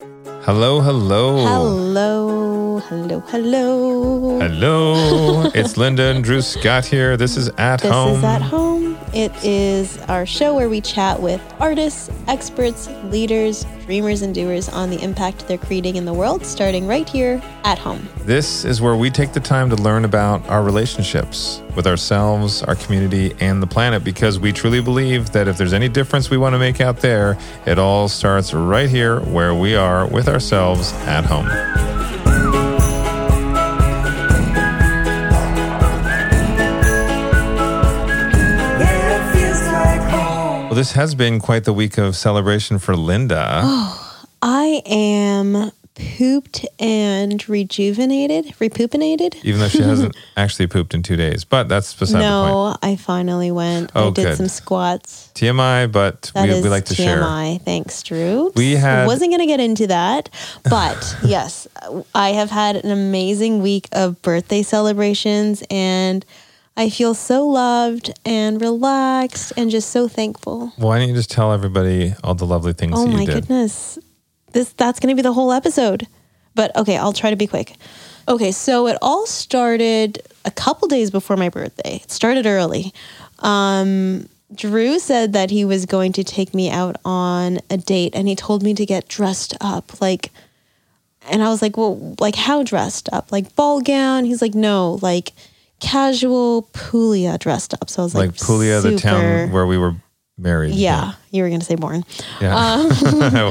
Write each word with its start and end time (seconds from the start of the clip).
Hello, 0.00 0.80
hello. 0.80 1.38
Hello, 1.38 2.78
hello, 2.88 3.18
hello. 3.26 4.38
Hello. 4.38 5.50
it's 5.56 5.76
Linda 5.76 6.04
and 6.04 6.22
Drew 6.22 6.40
Scott 6.40 6.86
here. 6.86 7.16
This 7.16 7.36
is 7.36 7.48
At 7.58 7.80
This 7.80 7.90
Home. 7.90 8.10
This 8.10 8.18
is 8.18 8.24
at 8.24 8.42
home. 8.42 8.77
It 9.18 9.32
is 9.44 9.98
our 10.02 10.24
show 10.24 10.54
where 10.54 10.68
we 10.68 10.80
chat 10.80 11.20
with 11.20 11.42
artists, 11.58 12.08
experts, 12.28 12.88
leaders, 13.06 13.66
dreamers, 13.84 14.22
and 14.22 14.32
doers 14.32 14.68
on 14.68 14.90
the 14.90 15.02
impact 15.02 15.48
they're 15.48 15.58
creating 15.58 15.96
in 15.96 16.04
the 16.04 16.12
world, 16.12 16.46
starting 16.46 16.86
right 16.86 17.08
here 17.08 17.42
at 17.64 17.80
home. 17.80 18.08
This 18.18 18.64
is 18.64 18.80
where 18.80 18.94
we 18.94 19.10
take 19.10 19.32
the 19.32 19.40
time 19.40 19.70
to 19.70 19.76
learn 19.76 20.04
about 20.04 20.48
our 20.48 20.62
relationships 20.62 21.60
with 21.74 21.88
ourselves, 21.88 22.62
our 22.62 22.76
community, 22.76 23.34
and 23.40 23.60
the 23.60 23.66
planet 23.66 24.04
because 24.04 24.38
we 24.38 24.52
truly 24.52 24.80
believe 24.80 25.32
that 25.32 25.48
if 25.48 25.58
there's 25.58 25.72
any 25.72 25.88
difference 25.88 26.30
we 26.30 26.38
want 26.38 26.52
to 26.52 26.58
make 26.60 26.80
out 26.80 26.98
there, 26.98 27.36
it 27.66 27.76
all 27.76 28.06
starts 28.06 28.54
right 28.54 28.88
here 28.88 29.18
where 29.22 29.52
we 29.52 29.74
are 29.74 30.06
with 30.06 30.28
ourselves 30.28 30.92
at 31.08 31.24
home. 31.24 31.97
This 40.78 40.92
has 40.92 41.12
been 41.16 41.40
quite 41.40 41.64
the 41.64 41.72
week 41.72 41.98
of 41.98 42.14
celebration 42.14 42.78
for 42.78 42.94
Linda. 42.96 43.62
Oh, 43.64 44.04
I 44.40 44.82
am 44.86 45.72
pooped 45.96 46.64
and 46.78 47.48
rejuvenated, 47.48 48.44
repupinated. 48.60 49.34
even 49.42 49.58
though 49.60 49.66
she 49.66 49.82
hasn't 49.92 50.16
actually 50.36 50.68
pooped 50.68 50.94
in 50.94 51.02
two 51.02 51.16
days. 51.16 51.44
But 51.44 51.68
that's 51.68 51.92
beside 51.92 52.20
the 52.20 52.24
point. 52.24 52.52
No, 52.52 52.76
I 52.80 52.94
finally 52.94 53.50
went. 53.50 53.90
Oh, 53.96 54.10
I 54.10 54.10
did 54.12 54.22
good. 54.24 54.36
some 54.36 54.46
squats. 54.46 55.32
TMI, 55.34 55.90
but 55.90 56.30
That 56.34 56.44
we, 56.44 56.50
is 56.54 56.62
we 56.62 56.68
like 56.70 56.84
to 56.84 56.94
share. 56.94 57.20
TMI. 57.20 57.60
Thanks, 57.62 58.00
Drew. 58.04 58.52
We 58.54 58.74
had- 58.74 59.08
wasn't 59.08 59.32
going 59.32 59.40
to 59.40 59.46
get 59.46 59.58
into 59.58 59.88
that, 59.88 60.30
but 60.70 61.16
yes, 61.24 61.66
I 62.14 62.28
have 62.28 62.50
had 62.50 62.76
an 62.76 62.92
amazing 62.92 63.60
week 63.60 63.88
of 63.90 64.22
birthday 64.22 64.62
celebrations, 64.62 65.64
and 65.68 66.24
I 66.78 66.90
feel 66.90 67.12
so 67.12 67.44
loved 67.44 68.12
and 68.24 68.60
relaxed, 68.60 69.52
and 69.56 69.68
just 69.68 69.90
so 69.90 70.06
thankful. 70.06 70.72
Why 70.76 71.00
don't 71.00 71.08
you 71.08 71.14
just 71.14 71.28
tell 71.30 71.52
everybody 71.52 72.14
all 72.22 72.36
the 72.36 72.46
lovely 72.46 72.72
things 72.72 72.94
Oh 72.96 73.04
my 73.08 73.24
did? 73.24 73.34
goodness, 73.34 73.98
this 74.52 74.72
that's 74.74 75.00
going 75.00 75.10
to 75.14 75.16
be 75.16 75.22
the 75.22 75.32
whole 75.32 75.50
episode. 75.52 76.06
But 76.54 76.74
okay, 76.76 76.96
I'll 76.96 77.12
try 77.12 77.30
to 77.30 77.36
be 77.36 77.48
quick. 77.48 77.74
Okay, 78.28 78.52
so 78.52 78.86
it 78.86 78.96
all 79.02 79.26
started 79.26 80.22
a 80.44 80.52
couple 80.52 80.86
days 80.86 81.10
before 81.10 81.36
my 81.36 81.48
birthday. 81.48 81.96
It 82.04 82.12
started 82.12 82.46
early. 82.46 82.92
Um, 83.40 84.28
Drew 84.54 85.00
said 85.00 85.32
that 85.32 85.50
he 85.50 85.64
was 85.64 85.84
going 85.84 86.12
to 86.12 86.22
take 86.22 86.54
me 86.54 86.70
out 86.70 86.96
on 87.04 87.58
a 87.70 87.76
date, 87.76 88.14
and 88.14 88.28
he 88.28 88.36
told 88.36 88.62
me 88.62 88.72
to 88.74 88.86
get 88.86 89.08
dressed 89.08 89.56
up, 89.60 90.00
like. 90.00 90.30
And 91.30 91.42
I 91.42 91.48
was 91.48 91.60
like, 91.60 91.76
well, 91.76 92.14
like 92.20 92.36
how 92.36 92.62
dressed 92.62 93.08
up? 93.12 93.32
Like 93.32 93.54
ball 93.56 93.82
gown? 93.82 94.24
He's 94.24 94.40
like, 94.40 94.54
no, 94.54 94.98
like 95.02 95.32
casual 95.80 96.62
Puglia 96.72 97.38
dressed 97.38 97.74
up. 97.74 97.88
So 97.90 98.02
I 98.02 98.04
was 98.04 98.14
like, 98.14 98.30
Like 98.30 98.40
Puglia, 98.40 98.80
the 98.80 98.98
town 98.98 99.50
where 99.52 99.66
we 99.66 99.78
were 99.78 99.94
married. 100.36 100.74
Yeah, 100.74 101.12
you 101.30 101.42
were 101.42 101.50
gonna 101.50 101.64
say 101.64 101.74
born. 101.76 102.04
Yeah. 102.40 102.56
Um, 102.56 102.88
I 103.22 103.44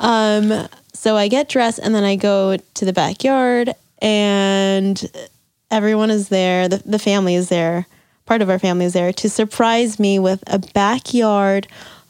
was. 0.00 0.58
So 0.94 1.16
I 1.16 1.28
get 1.28 1.48
dressed 1.48 1.78
and 1.78 1.94
then 1.94 2.02
I 2.04 2.16
go 2.16 2.56
to 2.56 2.84
the 2.84 2.92
backyard 2.92 3.72
and 4.02 5.28
everyone 5.70 6.10
is 6.10 6.28
there. 6.28 6.68
The, 6.68 6.78
the 6.84 6.98
family 6.98 7.36
is 7.36 7.48
there. 7.48 7.86
Part 8.26 8.42
of 8.42 8.50
our 8.50 8.58
family 8.58 8.84
is 8.84 8.94
there 8.94 9.12
to 9.12 9.30
surprise 9.30 9.98
me 9.98 10.18
with 10.18 10.42
a 10.48 10.58
backyard 10.58 11.68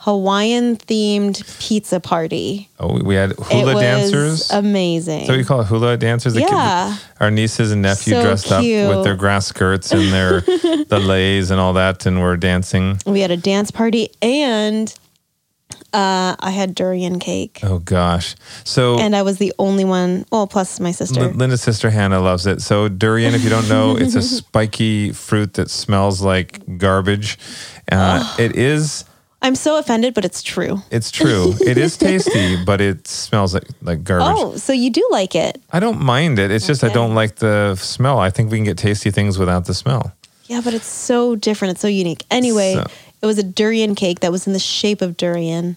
Hawaiian 0.09 0.77
themed 0.79 1.43
pizza 1.61 2.01
party. 2.01 2.71
Oh, 2.81 2.99
we 3.03 3.15
had 3.15 3.33
it 3.33 3.39
hula 3.41 3.75
was 3.75 3.83
dancers. 3.83 4.51
amazing. 4.51 5.27
so 5.27 5.35
you 5.35 5.45
call 5.45 5.61
it 5.61 5.67
hula 5.67 5.99
dancers? 5.99 6.33
The 6.33 6.41
kid- 6.41 6.49
Yeah. 6.51 6.97
our 7.21 7.31
nieces 7.31 7.73
and 7.73 7.83
nephew 7.83 8.15
So 8.15 8.23
dressed 8.23 8.51
up 8.51 8.63
with 8.63 9.05
their 9.05 9.17
grass 9.17 9.47
skirts 9.49 9.93
and 9.93 10.11
their 10.11 10.41
the 10.41 10.99
leis 11.05 11.51
and 11.51 11.61
all 11.61 11.75
that, 11.75 12.07
and 12.07 12.23
we're 12.23 12.39
dancing. 12.39 12.99
we 13.05 13.21
had 13.21 13.31
a 13.31 13.37
dance 13.37 13.71
party 13.71 14.09
and 14.23 14.95
uh, 15.93 16.37
I 16.41 16.51
had 16.51 16.75
durian 16.75 17.19
cake. 17.19 17.61
Oh 17.63 17.79
gosh! 17.79 18.35
So 18.65 18.99
And 18.99 19.15
I 19.17 19.23
was 19.23 19.37
the 19.39 19.53
only 19.59 19.85
one, 19.85 20.25
well, 20.33 20.47
plus 20.47 20.81
my 20.81 20.91
sister. 20.93 21.21
Lin- 21.21 21.37
Linda's 21.39 21.61
sister 21.63 21.91
Hannah 21.91 22.21
loves 22.21 22.47
it. 22.47 22.61
So 22.63 22.89
durian, 22.89 23.35
if 23.35 23.43
you 23.43 23.51
don't 23.51 23.69
know, 23.69 23.97
it's 23.97 24.15
a 24.15 24.23
spiky 24.39 25.13
fruit 25.13 25.55
that 25.55 25.71
smells 25.71 26.21
like 26.23 26.79
garbage. 26.79 27.39
Uh, 27.91 28.37
it 28.39 28.57
is. 28.57 29.05
I'm 29.41 29.55
so 29.55 29.79
offended, 29.79 30.15
but 30.15 30.25
it's 30.25 30.43
true. 30.43 30.83
It's 30.91 31.11
true. 31.11 31.55
It 31.61 31.79
is 31.79 31.97
tasty, 32.09 32.63
but 32.65 32.81
it 32.81 33.07
smells 33.07 33.55
like 33.55 33.69
like 33.83 34.03
garbage. 34.05 34.37
Oh, 34.37 34.57
so 34.57 34.73
you 34.73 34.91
do 34.91 35.07
like 35.13 35.35
it? 35.35 35.61
I 35.73 35.79
don't 35.81 36.01
mind 36.01 36.39
it. 36.39 36.51
It's 36.51 36.67
just 36.67 36.83
I 36.83 36.89
don't 36.89 37.15
like 37.15 37.37
the 37.37 37.77
smell. 37.77 38.19
I 38.19 38.31
think 38.31 38.51
we 38.51 38.59
can 38.59 38.65
get 38.65 38.79
tasty 38.79 39.11
things 39.11 39.39
without 39.39 39.67
the 39.67 39.75
smell. 39.75 40.13
Yeah, 40.47 40.61
but 40.65 40.75
it's 40.75 40.87
so 40.87 41.37
different. 41.37 41.73
It's 41.73 41.81
so 41.83 41.89
unique. 41.89 42.25
Anyway, 42.31 42.75
So- 42.75 42.87
it 43.23 43.27
was 43.27 43.39
a 43.39 43.43
durian 43.43 43.95
cake 43.95 44.21
that 44.21 44.33
was 44.33 44.47
in 44.47 44.53
the 44.55 44.59
shape 44.59 45.03
of 45.03 45.17
durian. 45.17 45.77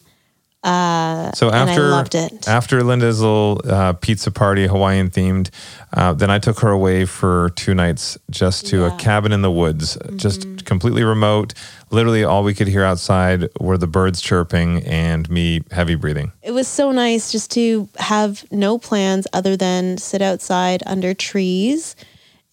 So 0.64 1.48
and 1.50 1.56
I 1.56 1.72
after 1.72 1.88
loved 1.90 2.16
it. 2.16 2.48
after 2.48 2.84
Linda's 2.84 3.20
little 3.20 3.62
uh, 3.66 3.94
pizza 3.94 4.30
party, 4.32 4.68
Hawaiian 4.68 5.10
themed, 5.10 5.50
uh, 5.94 6.14
then 6.14 6.30
I 6.30 6.40
took 6.40 6.60
her 6.60 6.70
away 6.70 7.06
for 7.06 7.50
two 7.56 7.74
nights 7.74 8.18
just 8.30 8.68
to 8.68 8.78
a 8.78 8.80
Yeah. 8.82 8.88
Mm-hmm. 8.90 8.98
cabin 9.00 9.32
in 9.32 9.42
the 9.42 9.52
woods, 9.52 9.98
just 10.16 10.66
completely 10.66 11.04
remote. 11.04 11.54
Literally, 11.90 12.24
all 12.24 12.44
we 12.44 12.54
could 12.54 12.68
hear 12.68 12.84
outside 12.84 13.50
were 13.60 13.78
the 13.78 13.88
birds 13.88 14.22
chirping 14.22 14.84
and 14.86 15.30
me 15.30 15.62
heavy 15.72 15.96
breathing. 15.96 16.32
It 16.42 16.52
was 16.52 16.68
so 16.68 16.92
nice 16.92 17.32
just 17.32 17.52
to 17.52 17.90
have 17.98 18.46
no 18.52 18.78
plans 18.78 19.28
other 19.34 19.58
than 19.58 19.98
sit 19.98 20.22
outside 20.22 20.84
under 20.86 21.14
trees. 21.14 21.96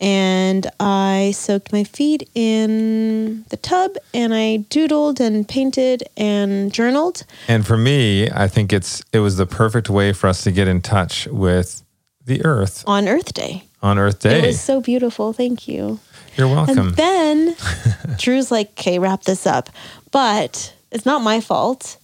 And 0.01 0.71
I 0.79 1.33
soaked 1.35 1.73
my 1.73 1.83
feet 1.83 2.29
in 2.35 3.43
the 3.51 3.57
tub 3.57 3.97
and 4.15 4.33
I 4.33 4.65
doodled 4.71 5.19
and 5.19 5.49
painted 5.49 6.05
and 6.17 6.73
journaled. 6.73 7.25
And 7.49 7.67
for 7.67 7.77
me, 7.77 8.31
I 8.31 8.47
think 8.47 8.73
it's 8.73 9.03
it 9.13 9.19
was 9.19 9.37
the 9.39 9.47
perfect 9.47 9.91
way 9.91 10.13
for 10.13 10.29
us 10.29 10.45
to 10.45 10.53
get 10.53 10.69
in 10.69 10.83
touch 10.83 11.27
with 11.27 11.83
the 12.25 12.45
Earth 12.45 12.85
on 12.87 13.09
Earth 13.09 13.35
Day. 13.35 13.65
on 13.83 13.99
Earth 13.99 14.21
Day. 14.21 14.39
It 14.39 14.47
was 14.47 14.61
so 14.61 14.81
beautiful. 14.81 15.33
Thank 15.33 15.67
you. 15.67 15.99
You're 16.37 16.47
welcome. 16.49 16.89
And 16.89 16.97
then 16.97 17.57
Drew's 18.19 18.53
like, 18.53 18.71
okay, 18.79 19.01
wrap 19.01 19.25
this 19.25 19.47
up. 19.47 19.69
But 20.13 20.73
it's 20.93 21.05
not 21.07 21.23
my 21.23 21.41
fault. 21.41 21.97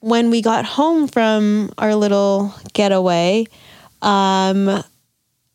When 0.00 0.30
we 0.30 0.42
got 0.42 0.64
home 0.64 1.06
from 1.06 1.70
our 1.78 1.94
little 1.94 2.52
getaway, 2.72 3.46
um, 4.02 4.82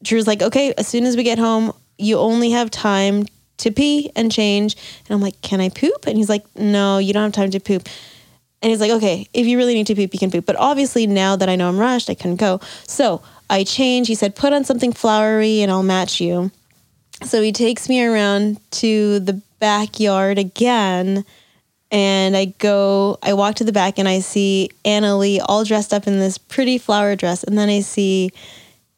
Drew's 0.06 0.28
like, 0.28 0.42
okay, 0.42 0.74
as 0.78 0.88
soon 0.88 1.06
as 1.06 1.18
we 1.18 1.24
get 1.24 1.38
home, 1.38 1.74
you 1.98 2.18
only 2.18 2.52
have 2.52 2.72
time 2.72 3.26
to 3.58 3.72
pee 3.72 4.12
and 4.16 4.32
change. 4.32 4.76
And 5.08 5.16
I'm 5.16 5.22
like, 5.22 5.42
can 5.42 5.62
I 5.62 5.70
poop? 5.70 6.08
And 6.08 6.18
he's 6.18 6.30
like, 6.30 6.44
no, 6.56 6.98
you 6.98 7.14
don't 7.14 7.24
have 7.24 7.34
time 7.34 7.52
to 7.52 7.60
poop. 7.60 7.88
And 8.62 8.72
he's 8.72 8.80
like, 8.80 8.92
okay, 8.92 9.28
if 9.34 9.46
you 9.46 9.58
really 9.58 9.74
need 9.74 9.88
to 9.88 9.96
poop, 9.96 10.14
you 10.14 10.20
can 10.20 10.32
poop. 10.32 10.46
But 10.46 10.56
obviously, 10.56 11.08
now 11.08 11.36
that 11.36 11.50
I 11.50 11.56
know 11.56 11.70
I'm 11.70 11.78
rushed, 11.78 12.10
I 12.10 12.16
couldn't 12.16 12.38
go. 12.38 12.60
So 12.88 13.22
I 13.50 13.64
changed. 13.64 14.08
He 14.08 14.16
said, 14.16 14.36
put 14.36 14.54
on 14.54 14.64
something 14.64 14.92
flowery 14.92 15.62
and 15.62 15.72
I'll 15.72 15.84
match 15.84 16.20
you. 16.20 16.52
So 17.24 17.42
he 17.42 17.52
takes 17.52 17.88
me 17.88 18.04
around 18.04 18.60
to 18.72 19.20
the 19.20 19.42
backyard 19.60 20.38
again. 20.38 21.26
And 21.92 22.36
I 22.36 22.46
go, 22.46 23.20
I 23.22 23.34
walk 23.34 23.56
to 23.56 23.64
the 23.64 23.72
back 23.72 24.00
and 24.00 24.08
I 24.08 24.20
see 24.20 24.72
Anna 24.84 25.18
Lee 25.18 25.40
all 25.40 25.64
dressed 25.64 25.94
up 25.94 26.08
in 26.08 26.20
this 26.20 26.38
pretty 26.38 26.78
flower 26.78 27.16
dress. 27.16 27.44
And 27.44 27.58
then 27.58 27.70
I 27.70 27.82
see 27.82 28.32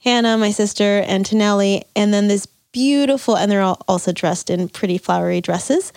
Hannah, 0.07 0.38
my 0.38 0.51
sister, 0.51 1.03
and 1.06 1.25
Tonelli, 1.25 1.84
and 1.94 2.13
then 2.13 2.29
this 2.29 2.45
beautiful, 2.72 3.35
and 3.35 3.51
they're 3.51 3.62
all 3.62 3.81
also 3.90 4.13
dressed 4.13 4.50
in 4.50 4.69
pretty 4.69 4.97
flowery 4.97 5.41
dresses, 5.41 5.91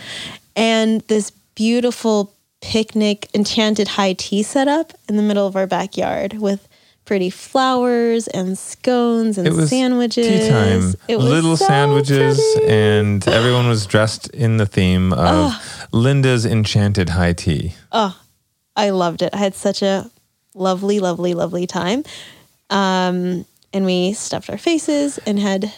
and 0.56 1.00
this 1.02 1.30
beautiful 1.54 2.34
picnic 2.60 3.28
enchanted 3.34 3.86
high 3.86 4.12
tea 4.14 4.42
setup 4.42 4.92
in 5.08 5.16
the 5.16 5.22
middle 5.22 5.46
of 5.46 5.54
our 5.54 5.68
backyard 5.68 6.32
with 6.34 6.66
pretty 7.04 7.30
flowers 7.30 8.26
and 8.28 8.58
scones 8.58 9.38
and 9.38 9.46
it 9.46 9.52
was 9.52 9.70
sandwiches. 9.70 10.26
tea 10.26 10.48
time. 10.50 10.94
It 11.06 11.16
was 11.16 11.26
Little 11.26 11.56
so 11.56 11.66
sandwiches, 11.66 12.36
pretty. 12.56 12.68
and 12.72 13.26
everyone 13.28 13.68
was 13.68 13.86
dressed 13.86 14.28
in 14.30 14.56
the 14.56 14.66
theme 14.66 15.12
of 15.12 15.54
Linda's 15.92 16.44
enchanted 16.44 17.10
high 17.10 17.32
tea. 17.32 17.74
Oh, 17.92 18.20
I 18.74 18.90
loved 18.90 19.22
it. 19.22 19.30
I 19.32 19.38
had 19.38 19.54
such 19.54 19.82
a 19.82 20.10
lovely, 20.54 20.98
lovely, 20.98 21.32
lovely 21.34 21.66
time. 21.68 22.02
Um, 22.70 23.46
and 23.72 23.84
we 23.84 24.12
stuffed 24.12 24.50
our 24.50 24.58
faces 24.58 25.18
and 25.26 25.38
had 25.38 25.72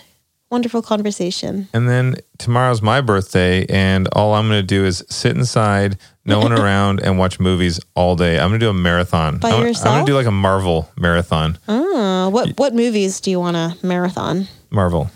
wonderful 0.50 0.83
conversation. 0.83 1.69
And 1.73 1.89
then 1.89 2.17
tomorrow's 2.39 2.83
my 2.83 3.00
birthday, 3.00 3.65
and 3.67 4.06
all 4.12 4.35
I'm 4.35 4.49
going 4.49 4.61
to 4.61 4.67
do 4.67 4.85
is 4.85 5.03
sit 5.09 5.37
inside, 5.37 5.97
no 6.27 6.41
one 6.41 6.53
around, 6.59 7.00
and 7.00 7.19
watch 7.19 7.41
movies 7.41 7.81
all 7.94 8.17
day. 8.17 8.39
I'm 8.39 8.49
going 8.50 8.61
to 8.61 8.67
do 8.67 8.71
a 8.71 8.75
marathon. 8.75 9.39
By 9.39 9.49
I'm, 9.49 9.55
I'm 9.55 9.61
going 9.61 9.69
yourself? 9.69 10.06
to 10.06 10.11
do 10.12 10.15
like 10.15 10.27
a 10.27 10.31
Marvel 10.31 10.91
marathon. 10.99 11.59
Uh, 11.67 12.29
what 12.31 12.59
what 12.59 12.75
movies 12.75 13.21
do 13.21 13.31
you 13.31 13.41
want 13.41 13.56
to 13.56 13.87
marathon? 13.87 14.47
Marvel. 14.71 15.11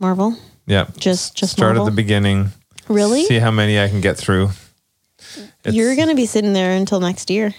Marvel? 0.00 0.36
Yeah. 0.66 0.86
Just 0.98 1.34
just 1.36 1.52
Start 1.52 1.70
Marvel? 1.76 1.86
at 1.86 1.90
the 1.90 1.96
beginning. 1.96 2.48
Really? 2.88 3.24
See 3.24 3.38
how 3.38 3.50
many 3.50 3.78
I 3.78 3.88
can 3.88 4.00
get 4.00 4.16
through. 4.16 4.50
It's- 5.64 5.74
You're 5.74 5.96
gonna 5.96 6.14
be 6.14 6.26
sitting 6.26 6.52
there 6.54 6.72
until 6.76 7.00
next 7.00 7.28
year. 7.30 7.54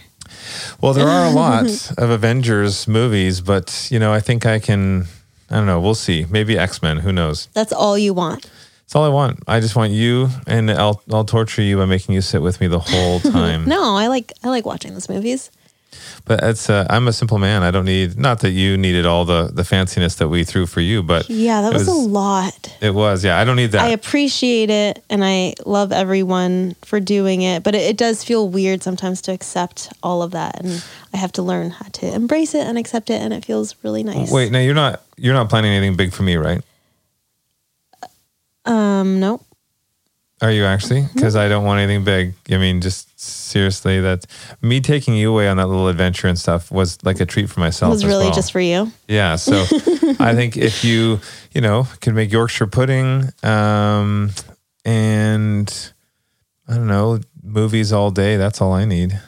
Well, 0.82 0.94
there 0.94 1.08
are 1.08 1.26
a 1.26 1.32
lot 1.32 1.66
of 1.98 2.10
Avengers 2.10 2.88
movies, 2.88 3.42
but 3.42 3.88
you 3.92 4.00
know, 4.00 4.14
I 4.14 4.20
think 4.20 4.46
I 4.46 4.60
can. 4.60 5.06
I 5.52 5.56
don't 5.56 5.66
know. 5.66 5.80
We'll 5.82 5.96
see. 5.96 6.26
Maybe 6.30 6.58
X 6.58 6.82
Men. 6.82 6.98
Who 6.98 7.12
knows? 7.12 7.48
That's 7.54 7.74
all 7.74 7.98
you 7.98 8.14
want. 8.14 8.50
That's 8.84 8.96
all 8.96 9.04
I 9.04 9.10
want. 9.10 9.40
I 9.48 9.60
just 9.60 9.76
want 9.76 9.92
you, 9.92 10.30
and 10.48 10.70
I'll 10.72 11.02
I'll 11.12 11.26
torture 11.26 11.62
you 11.62 11.78
by 11.78 11.86
making 11.86 12.16
you 12.16 12.22
sit 12.22 12.42
with 12.42 12.60
me 12.62 12.68
the 12.68 12.80
whole 12.80 13.20
time. 13.32 13.66
No, 13.66 13.96
I 13.96 14.08
like 14.08 14.32
I 14.44 14.50
like 14.50 14.66
watching 14.66 14.94
those 14.94 15.10
movies. 15.10 15.52
But 16.26 16.44
it's 16.44 16.70
uh, 16.70 16.86
I'm 16.90 17.08
a 17.08 17.14
simple 17.14 17.38
man. 17.38 17.64
I 17.64 17.72
don't 17.72 17.86
need 17.86 18.18
not 18.18 18.42
that 18.42 18.52
you 18.52 18.78
needed 18.78 19.06
all 19.06 19.26
the 19.26 19.50
the 19.52 19.64
fanciness 19.64 20.18
that 20.18 20.28
we 20.28 20.44
threw 20.44 20.66
for 20.66 20.82
you, 20.82 21.02
but 21.02 21.30
Yeah, 21.30 21.62
that 21.62 21.74
it 21.74 21.78
was, 21.78 21.88
a 21.88 21.94
lot. 21.94 22.78
It 22.82 22.94
was. 22.94 23.24
Yeah, 23.24 23.40
I 23.40 23.46
don't 23.46 23.56
need 23.56 23.72
that. 23.72 23.82
I 23.82 23.90
appreciate 23.90 24.70
it 24.70 25.04
and 25.10 25.24
I 25.24 25.56
love 25.66 25.92
everyone 25.92 26.76
for 26.84 27.00
doing 27.00 27.42
it, 27.42 27.64
but 27.64 27.74
it, 27.76 27.82
it 27.82 27.98
does 27.98 28.24
feel 28.24 28.48
weird 28.48 28.84
sometimes 28.84 29.22
to 29.24 29.32
accept 29.32 29.92
all 30.04 30.22
of 30.22 30.32
that 30.32 30.60
and 30.64 30.84
I 31.14 31.18
have 31.18 31.32
to 31.34 31.42
learn 31.42 31.72
how 31.72 31.88
to 31.94 32.14
embrace 32.14 32.54
it 32.54 32.66
and 32.68 32.78
accept 32.78 33.10
it 33.10 33.22
and 33.22 33.34
it 33.34 33.44
feels 33.46 33.76
really 33.84 34.04
nice. 34.04 34.32
Wait, 34.32 34.52
now 34.52 34.60
you're 34.60 34.76
not 34.76 35.02
you're 35.18 35.34
not 35.34 35.50
planning 35.50 35.72
anything 35.72 35.96
big 35.96 36.14
for 36.14 36.24
me, 36.24 36.36
right? 36.36 36.62
Um, 38.66 39.20
nope. 39.20 39.44
Are 40.42 40.52
you 40.52 40.64
actually? 40.66 41.06
Because 41.14 41.36
I 41.36 41.50
don't 41.50 41.66
want 41.66 41.80
anything 41.82 42.04
big. 42.06 42.34
I 42.50 42.58
mean, 42.58 42.80
just 42.82 43.20
seriously, 43.20 44.00
that 44.00 44.26
me 44.62 44.80
taking 44.80 45.14
you 45.16 45.32
away 45.32 45.50
on 45.50 45.58
that 45.58 45.68
little 45.68 45.88
adventure 45.90 46.28
and 46.28 46.40
stuff 46.40 46.72
was 46.72 46.98
like 47.04 47.20
a 47.20 47.26
treat 47.26 47.50
for 47.50 47.60
It 47.60 47.64
myself. 47.66 47.92
was 47.92 48.04
as 48.04 48.08
really 48.10 48.26
well. 48.26 48.34
just 48.34 48.52
for 48.54 48.62
you. 48.62 48.92
yeah. 49.08 49.36
So 49.36 49.54
I 50.20 50.34
think 50.36 50.56
if 50.56 50.84
you 50.84 51.20
you 51.52 51.60
know 51.62 51.88
could 52.02 52.16
make 52.16 52.32
Yorkshire 52.32 52.68
pudding, 52.68 53.30
um, 53.44 54.32
and 54.86 55.92
I 56.68 56.76
don't 56.76 56.88
know 56.88 57.20
movies 57.44 57.92
all 57.92 58.12
day. 58.12 58.38
That's 58.38 58.62
all 58.62 58.72
I 58.74 58.86
need. 58.86 59.20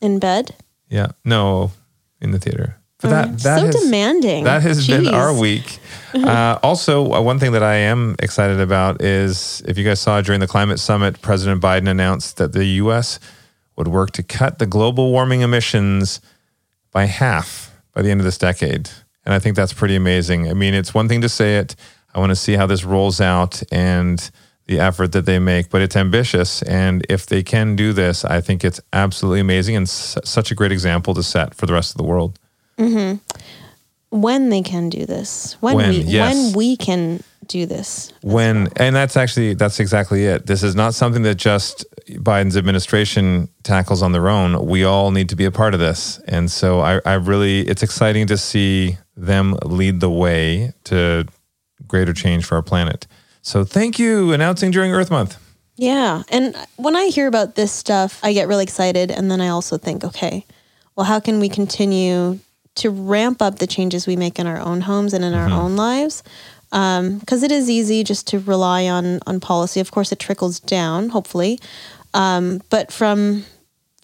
In 0.00 0.18
bed. 0.18 0.54
Yeah. 0.88 1.08
No, 1.24 1.72
in 2.20 2.30
the 2.30 2.38
theater. 2.38 2.76
But 3.00 3.10
that 3.10 3.38
that 3.40 3.58
so 3.60 3.66
has, 3.66 3.74
demanding. 3.76 4.44
That 4.44 4.62
has 4.62 4.86
been 4.86 5.08
our 5.08 5.32
week. 5.38 5.78
Uh, 6.14 6.58
also, 6.62 7.12
uh, 7.12 7.20
one 7.20 7.38
thing 7.38 7.52
that 7.52 7.62
I 7.62 7.76
am 7.76 8.16
excited 8.18 8.60
about 8.60 9.00
is 9.00 9.62
if 9.66 9.78
you 9.78 9.84
guys 9.84 10.00
saw 10.00 10.20
during 10.20 10.40
the 10.40 10.46
climate 10.46 10.80
summit, 10.80 11.22
President 11.22 11.62
Biden 11.62 11.88
announced 11.88 12.36
that 12.38 12.52
the 12.52 12.64
U.S. 12.64 13.20
would 13.76 13.88
work 13.88 14.10
to 14.12 14.22
cut 14.22 14.58
the 14.58 14.66
global 14.66 15.12
warming 15.12 15.40
emissions 15.42 16.20
by 16.90 17.04
half 17.04 17.72
by 17.94 18.02
the 18.02 18.10
end 18.10 18.20
of 18.20 18.24
this 18.24 18.38
decade. 18.38 18.90
And 19.24 19.34
I 19.34 19.38
think 19.38 19.56
that's 19.56 19.72
pretty 19.72 19.94
amazing. 19.96 20.48
I 20.50 20.54
mean, 20.54 20.74
it's 20.74 20.92
one 20.92 21.08
thing 21.08 21.20
to 21.20 21.28
say 21.28 21.56
it. 21.56 21.76
I 22.14 22.18
want 22.18 22.30
to 22.30 22.36
see 22.36 22.54
how 22.54 22.66
this 22.66 22.84
rolls 22.84 23.20
out 23.20 23.62
and 23.70 24.30
the 24.66 24.80
effort 24.80 25.12
that 25.12 25.26
they 25.26 25.38
make, 25.38 25.68
but 25.70 25.82
it's 25.82 25.96
ambitious. 25.96 26.62
And 26.62 27.04
if 27.08 27.26
they 27.26 27.42
can 27.42 27.76
do 27.76 27.92
this, 27.92 28.24
I 28.24 28.40
think 28.40 28.64
it's 28.64 28.80
absolutely 28.92 29.40
amazing 29.40 29.76
and 29.76 29.84
s- 29.86 30.16
such 30.24 30.50
a 30.50 30.54
great 30.54 30.72
example 30.72 31.14
to 31.14 31.22
set 31.22 31.54
for 31.54 31.66
the 31.66 31.72
rest 31.72 31.92
of 31.92 31.96
the 31.96 32.04
world. 32.04 32.38
Mm-hmm. 32.80 34.18
when 34.20 34.48
they 34.48 34.62
can 34.62 34.88
do 34.88 35.06
this. 35.06 35.56
When, 35.60 35.76
When, 35.76 35.90
we 35.90 36.00
yes. 36.00 36.34
when 36.34 36.52
we 36.54 36.76
can 36.76 37.22
do 37.46 37.66
this. 37.66 38.12
when 38.22 38.68
and 38.76 38.94
that's 38.94 39.16
actually 39.16 39.54
that's 39.54 39.80
exactly 39.80 40.24
it 40.24 40.46
this 40.46 40.62
is 40.62 40.76
not 40.76 40.94
something 40.94 41.22
that 41.24 41.34
just 41.34 41.84
biden's 42.08 42.56
administration 42.56 43.48
tackles 43.64 44.02
on 44.02 44.12
their 44.12 44.28
own 44.28 44.66
we 44.66 44.84
all 44.84 45.10
need 45.10 45.28
to 45.28 45.34
be 45.34 45.44
a 45.44 45.50
part 45.50 45.74
of 45.74 45.80
this 45.80 46.20
and 46.28 46.48
so 46.48 46.78
i, 46.78 47.00
I 47.04 47.14
really 47.14 47.62
it's 47.62 47.82
exciting 47.82 48.28
to 48.28 48.36
see 48.36 48.98
them 49.16 49.56
lead 49.64 49.98
the 49.98 50.10
way 50.10 50.72
to 50.84 51.26
greater 51.88 52.12
change 52.12 52.44
for 52.44 52.54
our 52.54 52.62
planet 52.62 53.08
so 53.42 53.64
thank 53.64 53.98
you 53.98 54.32
announcing 54.32 54.70
during 54.70 54.92
earth 54.92 55.10
month 55.10 55.36
Yeah. 55.76 56.22
And 56.28 56.54
when 56.76 56.94
I 56.94 57.06
hear 57.06 57.26
about 57.26 57.54
this 57.56 57.72
stuff, 57.72 58.20
I 58.22 58.32
get 58.34 58.48
really 58.48 58.64
excited. 58.64 59.10
And 59.10 59.30
then 59.30 59.40
I 59.40 59.48
also 59.48 59.78
think, 59.78 60.04
okay, 60.04 60.44
well, 60.94 61.06
how 61.06 61.20
can 61.20 61.40
we 61.40 61.48
continue 61.48 62.38
to 62.76 62.90
ramp 62.90 63.42
up 63.42 63.58
the 63.58 63.66
changes 63.66 64.06
we 64.06 64.16
make 64.16 64.38
in 64.38 64.46
our 64.46 64.58
own 64.58 64.82
homes 64.82 65.12
and 65.12 65.24
in 65.24 65.34
our 65.34 65.50
own 65.50 65.76
lives? 65.76 66.22
Because 66.70 67.42
it 67.42 67.50
is 67.50 67.68
easy 67.68 68.04
just 68.04 68.26
to 68.28 68.38
rely 68.38 68.86
on 68.86 69.20
on 69.26 69.40
policy. 69.40 69.80
Of 69.80 69.90
course, 69.90 70.12
it 70.12 70.18
trickles 70.18 70.60
down, 70.60 71.08
hopefully, 71.10 71.58
um, 72.14 72.62
but 72.70 72.92
from 72.92 73.44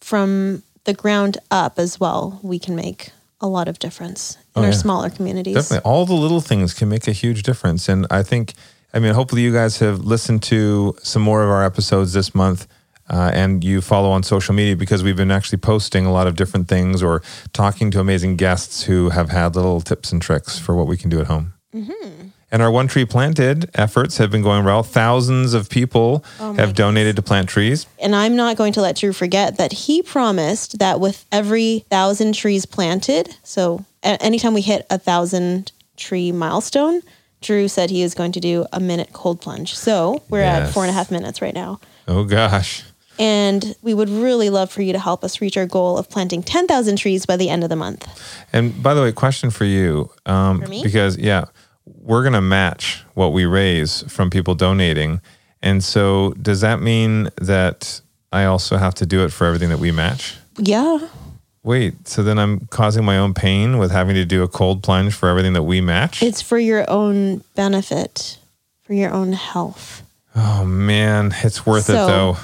from 0.00 0.62
the 0.84 0.94
ground 0.94 1.38
up 1.50 1.78
as 1.78 1.98
well, 2.00 2.38
we 2.42 2.58
can 2.58 2.76
make 2.76 3.10
a 3.40 3.46
lot 3.48 3.68
of 3.68 3.78
difference 3.78 4.36
in 4.54 4.62
Oh, 4.62 4.62
our 4.62 4.68
yeah. 4.68 4.74
smaller 4.74 5.10
communities. 5.10 5.54
Definitely. 5.54 5.90
All 5.90 6.06
the 6.06 6.14
little 6.14 6.40
things 6.40 6.72
can 6.74 6.88
make 6.88 7.06
a 7.08 7.12
huge 7.12 7.42
difference. 7.42 7.88
And 7.88 8.06
I 8.10 8.22
think, 8.22 8.54
I 8.94 8.98
mean, 9.00 9.12
hopefully 9.14 9.42
you 9.42 9.52
guys 9.52 9.78
have 9.80 10.00
listened 10.04 10.42
to 10.44 10.96
some 11.02 11.22
more 11.22 11.42
of 11.42 11.50
our 11.50 11.64
episodes 11.64 12.12
this 12.14 12.34
month 12.34 12.66
uh, 13.08 13.30
and 13.34 13.62
you 13.64 13.80
follow 13.80 14.10
on 14.10 14.22
social 14.22 14.54
media 14.54 14.76
because 14.76 15.02
we've 15.02 15.16
been 15.16 15.30
actually 15.30 15.58
posting 15.58 16.06
a 16.06 16.12
lot 16.12 16.26
of 16.26 16.34
different 16.36 16.68
things 16.68 17.02
or 17.02 17.22
talking 17.52 17.90
to 17.92 18.00
amazing 18.00 18.36
guests 18.36 18.84
who 18.84 19.10
have 19.10 19.30
had 19.30 19.54
little 19.54 19.80
tips 19.80 20.12
and 20.12 20.20
tricks 20.20 20.58
for 20.58 20.74
what 20.74 20.86
we 20.86 20.96
can 20.96 21.10
do 21.10 21.20
at 21.20 21.26
home. 21.26 21.52
And 22.52 22.62
our 22.62 22.70
One 22.70 22.86
Tree 22.86 23.04
Planted 23.04 23.70
efforts 23.74 24.18
have 24.18 24.30
been 24.30 24.40
going 24.42 24.64
well. 24.64 24.82
Thousands 24.84 25.52
of 25.52 25.68
people 25.68 26.24
have 26.38 26.74
donated 26.74 27.16
to 27.16 27.22
plant 27.22 27.48
trees. 27.48 27.86
And 27.98 28.14
I'm 28.14 28.36
not 28.36 28.56
going 28.56 28.72
to 28.74 28.80
let 28.80 28.96
Drew 28.96 29.12
forget 29.12 29.58
that 29.58 29.72
he 29.72 30.00
promised 30.00 30.78
that 30.78 31.00
with 31.00 31.26
every 31.32 31.84
thousand 31.90 32.34
trees 32.34 32.64
planted, 32.64 33.36
so 33.42 33.84
anytime 34.02 34.54
we 34.54 34.62
hit 34.62 34.86
a 34.90 34.96
thousand 34.98 35.72
tree 35.96 36.30
milestone, 36.32 37.02
Drew 37.40 37.68
said 37.68 37.90
he 37.90 38.02
is 38.02 38.14
going 38.14 38.32
to 38.32 38.40
do 38.40 38.64
a 38.72 38.80
minute 38.80 39.10
cold 39.12 39.40
plunge. 39.40 39.74
So 39.74 40.22
we're 40.30 40.40
at 40.40 40.72
four 40.72 40.84
and 40.84 40.90
a 40.90 40.94
half 40.94 41.10
minutes 41.10 41.42
right 41.42 41.54
now. 41.54 41.80
Oh, 42.08 42.24
gosh. 42.24 42.84
And 43.18 43.74
we 43.82 43.94
would 43.94 44.08
really 44.08 44.50
love 44.50 44.70
for 44.70 44.82
you 44.82 44.92
to 44.92 44.98
help 44.98 45.24
us 45.24 45.40
reach 45.40 45.56
our 45.56 45.66
goal 45.66 45.96
of 45.98 46.10
planting 46.10 46.42
10,000 46.42 46.96
trees 46.96 47.24
by 47.26 47.36
the 47.36 47.48
end 47.48 47.62
of 47.62 47.70
the 47.70 47.76
month. 47.76 48.06
And 48.52 48.82
by 48.82 48.94
the 48.94 49.02
way, 49.02 49.12
question 49.12 49.50
for 49.50 49.64
you. 49.64 50.10
Um, 50.26 50.60
For 50.60 50.68
me? 50.68 50.82
Because, 50.82 51.16
yeah, 51.16 51.46
we're 51.84 52.22
going 52.22 52.34
to 52.34 52.40
match 52.42 53.04
what 53.14 53.32
we 53.32 53.46
raise 53.46 54.02
from 54.12 54.28
people 54.30 54.54
donating. 54.54 55.20
And 55.62 55.82
so, 55.82 56.32
does 56.40 56.60
that 56.60 56.82
mean 56.82 57.30
that 57.40 58.00
I 58.32 58.44
also 58.44 58.76
have 58.76 58.94
to 58.96 59.06
do 59.06 59.24
it 59.24 59.32
for 59.32 59.46
everything 59.46 59.70
that 59.70 59.78
we 59.78 59.92
match? 59.92 60.36
Yeah. 60.58 60.98
Wait, 61.62 62.06
so 62.06 62.22
then 62.22 62.38
I'm 62.38 62.60
causing 62.66 63.04
my 63.04 63.18
own 63.18 63.34
pain 63.34 63.78
with 63.78 63.90
having 63.90 64.14
to 64.14 64.24
do 64.24 64.42
a 64.44 64.48
cold 64.48 64.82
plunge 64.84 65.14
for 65.14 65.28
everything 65.28 65.52
that 65.54 65.64
we 65.64 65.80
match? 65.80 66.22
It's 66.22 66.40
for 66.40 66.58
your 66.58 66.88
own 66.88 67.42
benefit, 67.56 68.38
for 68.82 68.94
your 68.94 69.10
own 69.10 69.32
health. 69.32 70.02
oh, 70.36 70.64
man, 70.64 71.34
it's 71.42 71.66
worth 71.66 71.88
it 71.88 71.94
though. 71.94 72.36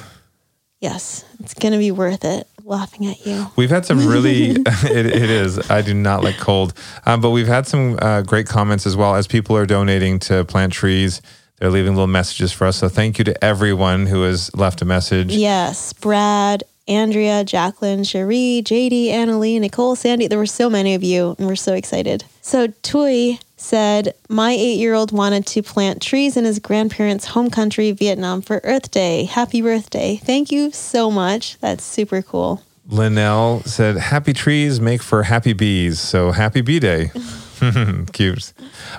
Yes, 0.83 1.25
it's 1.39 1.55
going 1.55 1.71
to 1.71 1.79
be 1.79 1.93
worth 1.93 2.25
it 2.25 2.49
laughing 2.65 3.07
at 3.07 3.25
you. 3.25 3.47
We've 3.55 3.71
had 3.71 3.87
some 3.87 4.05
really, 4.05 4.51
it, 4.57 5.07
it 5.07 5.31
is. 5.31 5.71
I 5.71 5.81
do 5.81 5.95
not 5.95 6.25
like 6.25 6.39
cold, 6.39 6.75
um, 7.07 7.21
but 7.21 7.31
we've 7.31 7.47
had 7.47 7.69
some 7.69 7.97
uh, 8.03 8.23
great 8.23 8.49
comments 8.49 8.85
as 8.85 8.97
well 8.97 9.15
as 9.15 9.29
people 9.29 9.57
are 9.57 9.65
donating 9.65 10.19
to 10.21 10.45
plant 10.45 10.73
trees. 10.73 11.23
They're 11.59 11.71
leaving 11.71 11.93
little 11.93 12.09
messages 12.09 12.53
for 12.53 12.67
us. 12.67 12.79
So 12.79 12.89
thank 12.89 13.19
you 13.19 13.25
to 13.27 13.45
everyone 13.45 14.07
who 14.07 14.23
has 14.23 14.53
left 14.57 14.83
a 14.83 14.85
message. 14.85 15.33
Yes, 15.33 15.93
Brad, 15.93 16.65
Andrea, 16.89 17.45
Jacqueline, 17.45 18.03
Cherie, 18.03 18.63
JD, 18.65 19.07
Annalie, 19.07 19.61
Nicole, 19.61 19.95
Sandy. 19.95 20.27
There 20.27 20.39
were 20.39 20.47
so 20.47 20.69
many 20.69 20.95
of 20.95 21.05
you, 21.05 21.37
and 21.39 21.47
we're 21.47 21.55
so 21.55 21.75
excited. 21.75 22.25
So 22.41 22.67
Tui 22.83 23.39
said, 23.63 24.15
My 24.29 24.53
eight 24.53 24.79
year 24.79 24.95
old 24.95 25.13
wanted 25.13 25.47
to 25.47 25.63
plant 25.63 26.03
trees 26.03 26.37
in 26.37 26.45
his 26.45 26.59
grandparents' 26.59 27.27
home 27.27 27.51
country, 27.51 27.93
Vietnam, 27.93 28.43
for 28.43 28.61
Earth 28.65 28.91
Day. 28.91 29.25
Happy 29.25 29.63
birthday. 29.63 30.17
Thank 30.17 30.51
you 30.51 30.71
so 30.73 31.11
much. 31.11 31.59
That's 31.61 31.85
super 31.85 32.23
cool. 32.23 32.63
Linnell 32.87 33.63
said, 33.63 33.97
Happy 33.97 34.33
trees 34.33 34.81
make 34.81 35.03
for 35.03 35.23
happy 35.23 35.53
bees. 35.53 36.01
So 36.01 36.33
happy 36.33 36.61
bee 36.61 36.81
day. 36.81 37.11
Cute. 38.13 38.53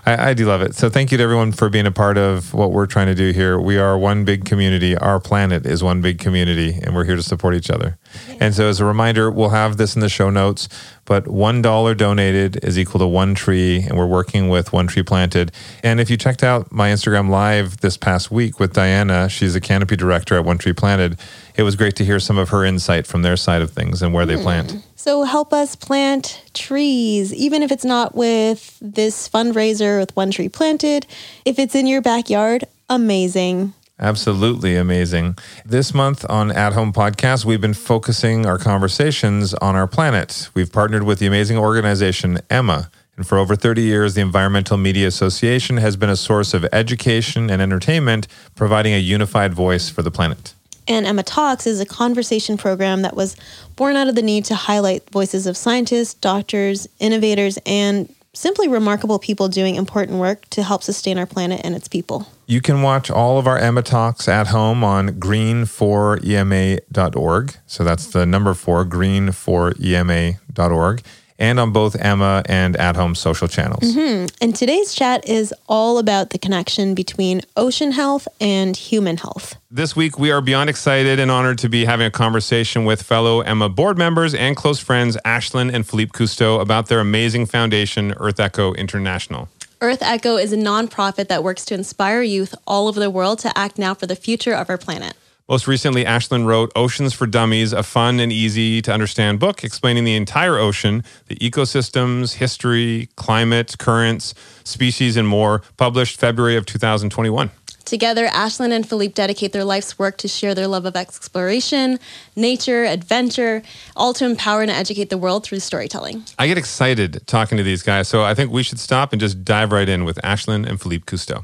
I, 0.06 0.30
I 0.30 0.34
do 0.34 0.46
love 0.46 0.62
it. 0.62 0.76
So 0.76 0.90
thank 0.90 1.12
you 1.12 1.18
to 1.18 1.24
everyone 1.24 1.52
for 1.52 1.70
being 1.70 1.86
a 1.86 1.92
part 1.92 2.18
of 2.18 2.54
what 2.54 2.72
we're 2.72 2.86
trying 2.86 3.08
to 3.08 3.16
do 3.16 3.32
here. 3.32 3.60
We 3.60 3.78
are 3.78 3.98
one 3.98 4.24
big 4.24 4.46
community. 4.46 4.96
Our 4.96 5.20
planet 5.20 5.66
is 5.66 5.84
one 5.84 6.02
big 6.02 6.20
community, 6.20 6.80
and 6.82 6.96
we're 6.96 7.06
here 7.06 7.16
to 7.16 7.24
support 7.24 7.56
each 7.56 7.70
other. 7.70 7.98
And 8.40 8.54
so, 8.54 8.68
as 8.68 8.80
a 8.80 8.86
reminder, 8.86 9.30
we'll 9.30 9.50
have 9.50 9.78
this 9.78 9.96
in 9.96 10.02
the 10.02 10.10
show 10.10 10.30
notes. 10.30 10.70
But 11.06 11.28
one 11.28 11.62
dollar 11.62 11.96
donated 11.96 12.64
is 12.64 12.80
equal 12.80 13.00
to 13.00 13.08
one 13.08 13.36
tree, 13.36 13.82
and 13.82 13.98
we're 13.98 14.08
working 14.08 14.48
with 14.48 14.72
one 14.72 14.88
tree 14.88 15.04
planted. 15.04 15.52
And 15.84 16.00
if 16.00 16.10
you 16.10 16.16
checked 16.16 16.44
out 16.44 16.72
my 16.72 16.90
Instagram 16.90 17.30
live 17.30 17.78
this 17.82 17.98
past 17.98 18.32
week 18.32 18.60
with 18.60 18.74
Diana, 18.74 19.28
she's 19.28 19.56
a 19.56 19.62
canopy 19.62 19.98
director 19.98 20.36
at 20.36 20.46
One 20.46 20.58
Tree 20.58 20.72
Planted. 20.74 21.20
It 21.56 21.64
was 21.64 21.76
great 21.76 21.96
to 21.98 22.06
hear 22.06 22.20
some 22.20 22.38
of 22.38 22.50
her 22.50 22.66
insight 22.66 23.06
from 23.06 23.22
their 23.22 23.38
side 23.38 23.62
of 23.62 23.72
things 23.72 24.02
and 24.02 24.14
where 24.14 24.26
they 24.26 24.36
hmm. 24.36 24.44
plant. 24.44 24.78
So 24.96 25.24
help 25.24 25.54
us 25.54 25.76
plant 25.76 26.44
trees, 26.54 27.34
even 27.34 27.62
if 27.62 27.72
it's 27.72 27.86
not 27.86 28.16
with 28.16 28.78
this 28.82 29.28
fundraiser 29.28 30.00
with 30.00 30.16
One 30.16 30.32
Tree 30.32 30.50
Planted. 30.50 31.06
If 31.46 31.60
it's 31.60 31.76
in 31.76 31.88
your 31.88 32.02
backyard, 32.02 32.64
amazing. 32.90 33.74
Absolutely 34.00 34.76
amazing. 34.76 35.38
This 35.66 35.94
month 35.94 36.26
on 36.30 36.52
At 36.52 36.74
Home 36.74 36.92
Podcast, 36.92 37.46
we've 37.46 37.62
been 37.62 37.76
focusing 37.76 38.46
our 38.46 38.58
conversations 38.58 39.54
on 39.56 39.76
our 39.76 39.88
planet. 39.88 40.50
We've 40.54 40.72
partnered 40.72 41.04
with 41.04 41.20
the 41.20 41.28
amazing 41.28 41.58
organization 41.58 42.40
EMA. 42.52 42.90
And 43.16 43.28
for 43.28 43.38
over 43.38 43.56
30 43.56 43.84
years, 43.84 44.16
the 44.16 44.22
Environmental 44.22 44.78
Media 44.78 45.08
Association 45.08 45.78
has 45.78 45.96
been 45.96 46.10
a 46.10 46.16
source 46.16 46.54
of 46.56 46.66
education 46.74 47.52
and 47.52 47.62
entertainment, 47.62 48.28
providing 48.56 48.94
a 48.94 48.98
unified 48.98 49.54
voice 49.54 49.90
for 49.90 50.02
the 50.02 50.10
planet. 50.10 50.56
And 50.88 51.06
EMA 51.06 51.24
Talks 51.24 51.68
is 51.68 51.80
a 51.80 51.86
conversation 51.86 52.58
program 52.58 53.04
that 53.04 53.16
was 53.16 53.38
born 53.76 53.96
out 53.96 54.08
of 54.08 54.16
the 54.16 54.22
need 54.22 54.46
to 54.46 54.56
highlight 54.56 55.10
voices 55.10 55.48
of 55.48 55.58
scientists, 55.58 56.14
doctors, 56.16 56.88
innovators, 57.00 57.58
and 57.66 58.14
simply 58.34 58.68
remarkable 58.68 59.20
people 59.20 59.48
doing 59.48 59.76
important 59.76 60.20
work 60.20 60.50
to 60.50 60.64
help 60.64 60.84
sustain 60.84 61.18
our 61.18 61.26
planet 61.26 61.62
and 61.64 61.74
its 61.76 61.88
people. 61.88 62.28
You 62.48 62.60
can 62.62 62.82
watch 62.82 63.10
all 63.12 63.38
of 63.38 63.48
our 63.48 63.60
EMA 63.60 63.84
Talks 63.84 64.28
at 64.28 64.48
home 64.48 64.84
on 64.84 65.20
green4ema.org. 65.20 67.56
So 67.68 67.84
that's 67.84 68.08
the 68.08 68.26
number 68.26 68.54
four, 68.54 68.86
green4ema.org 68.86 71.04
and 71.40 71.60
on 71.60 71.72
both 71.72 71.96
EMA 72.04 72.44
and 72.48 72.76
At 72.76 72.96
Home 72.96 73.16
social 73.16 73.48
channels. 73.48 73.84
Mm-hmm. 73.84 74.28
And 74.42 74.56
today's 74.56 74.94
chat 74.94 75.28
is 75.28 75.54
all 75.68 75.98
about 75.98 76.30
the 76.30 76.38
connection 76.38 76.96
between 76.96 77.42
ocean 77.58 77.92
health 77.92 78.28
and 78.40 78.76
human 78.76 79.18
health. 79.18 79.56
This 79.72 79.96
week, 79.96 80.20
we 80.20 80.32
are 80.32 80.42
beyond 80.42 80.70
excited 80.70 81.20
and 81.20 81.32
honored 81.32 81.58
to 81.60 81.70
be 81.70 81.86
having 81.86 82.06
a 82.06 82.12
conversation 82.12 82.86
with 82.86 83.02
fellow 83.02 83.44
EMA 83.44 83.70
board 83.70 83.98
members 83.98 84.34
and 84.34 84.56
close 84.56 84.80
friends 84.80 85.18
Ashlan 85.26 85.74
and 85.74 85.88
Philippe 85.88 86.12
Cousteau 86.12 86.62
about 86.62 86.88
their 86.88 87.00
amazing 87.00 87.46
foundation, 87.46 88.14
EarthEcho 88.14 88.78
International. 88.78 89.50
EarthEcho 89.82 90.42
is 90.42 90.54
a 90.54 90.58
nonprofit 90.58 91.28
that 91.28 91.44
works 91.44 91.66
to 91.66 91.74
inspire 91.74 92.22
youth 92.22 92.56
all 92.66 92.88
over 92.88 93.00
the 93.00 93.10
world 93.10 93.40
to 93.40 93.58
act 93.58 93.78
now 93.78 93.94
for 93.94 94.06
the 94.06 94.16
future 94.16 94.54
of 94.54 94.70
our 94.70 94.78
planet. 94.78 95.14
Most 95.50 95.68
recently, 95.68 96.06
Ashlan 96.06 96.46
wrote 96.46 96.72
Oceans 96.74 97.14
for 97.14 97.28
Dummies, 97.28 97.74
a 97.74 97.84
fun 97.84 98.22
and 98.22 98.32
easy 98.32 98.82
to 98.82 98.94
understand 98.94 99.42
book 99.42 99.66
explaining 99.66 100.06
the 100.06 100.16
entire 100.16 100.58
ocean, 100.58 101.04
the 101.28 101.36
ecosystems, 101.36 102.36
history, 102.36 103.10
climate, 103.18 103.76
currents, 103.78 104.34
species, 104.64 105.18
and 105.18 105.28
more, 105.28 105.62
published 105.76 106.18
February 106.18 106.56
of 106.56 106.66
2021. 106.66 107.52
Together, 107.84 108.28
Ashlan 108.28 108.72
and 108.72 108.88
Philippe 108.88 109.16
dedicate 109.16 109.52
their 109.52 109.66
life's 109.66 110.00
work 110.00 110.16
to 110.20 110.30
share 110.30 110.56
their 110.56 110.68
love 110.68 110.86
of 110.86 110.96
exploration, 110.96 112.00
nature, 112.38 112.86
adventure, 112.86 113.64
all 113.98 114.14
to 114.14 114.24
empower 114.24 114.62
and 114.62 114.72
educate 114.72 115.10
the 115.10 115.18
world 115.18 115.44
through 115.44 115.60
storytelling. 115.60 116.24
I 116.40 116.48
get 116.48 116.58
excited 116.58 117.22
talking 117.28 117.58
to 117.58 117.64
these 117.64 117.84
guys, 117.84 118.08
so 118.08 118.24
I 118.24 118.34
think 118.34 118.50
we 118.50 118.64
should 118.64 118.80
stop 118.80 119.12
and 119.12 119.20
just 119.20 119.44
dive 119.44 119.74
right 119.74 119.90
in 119.90 120.06
with 120.06 120.18
Ashlan 120.24 120.66
and 120.66 120.80
Philippe 120.80 121.04
Cousteau. 121.04 121.44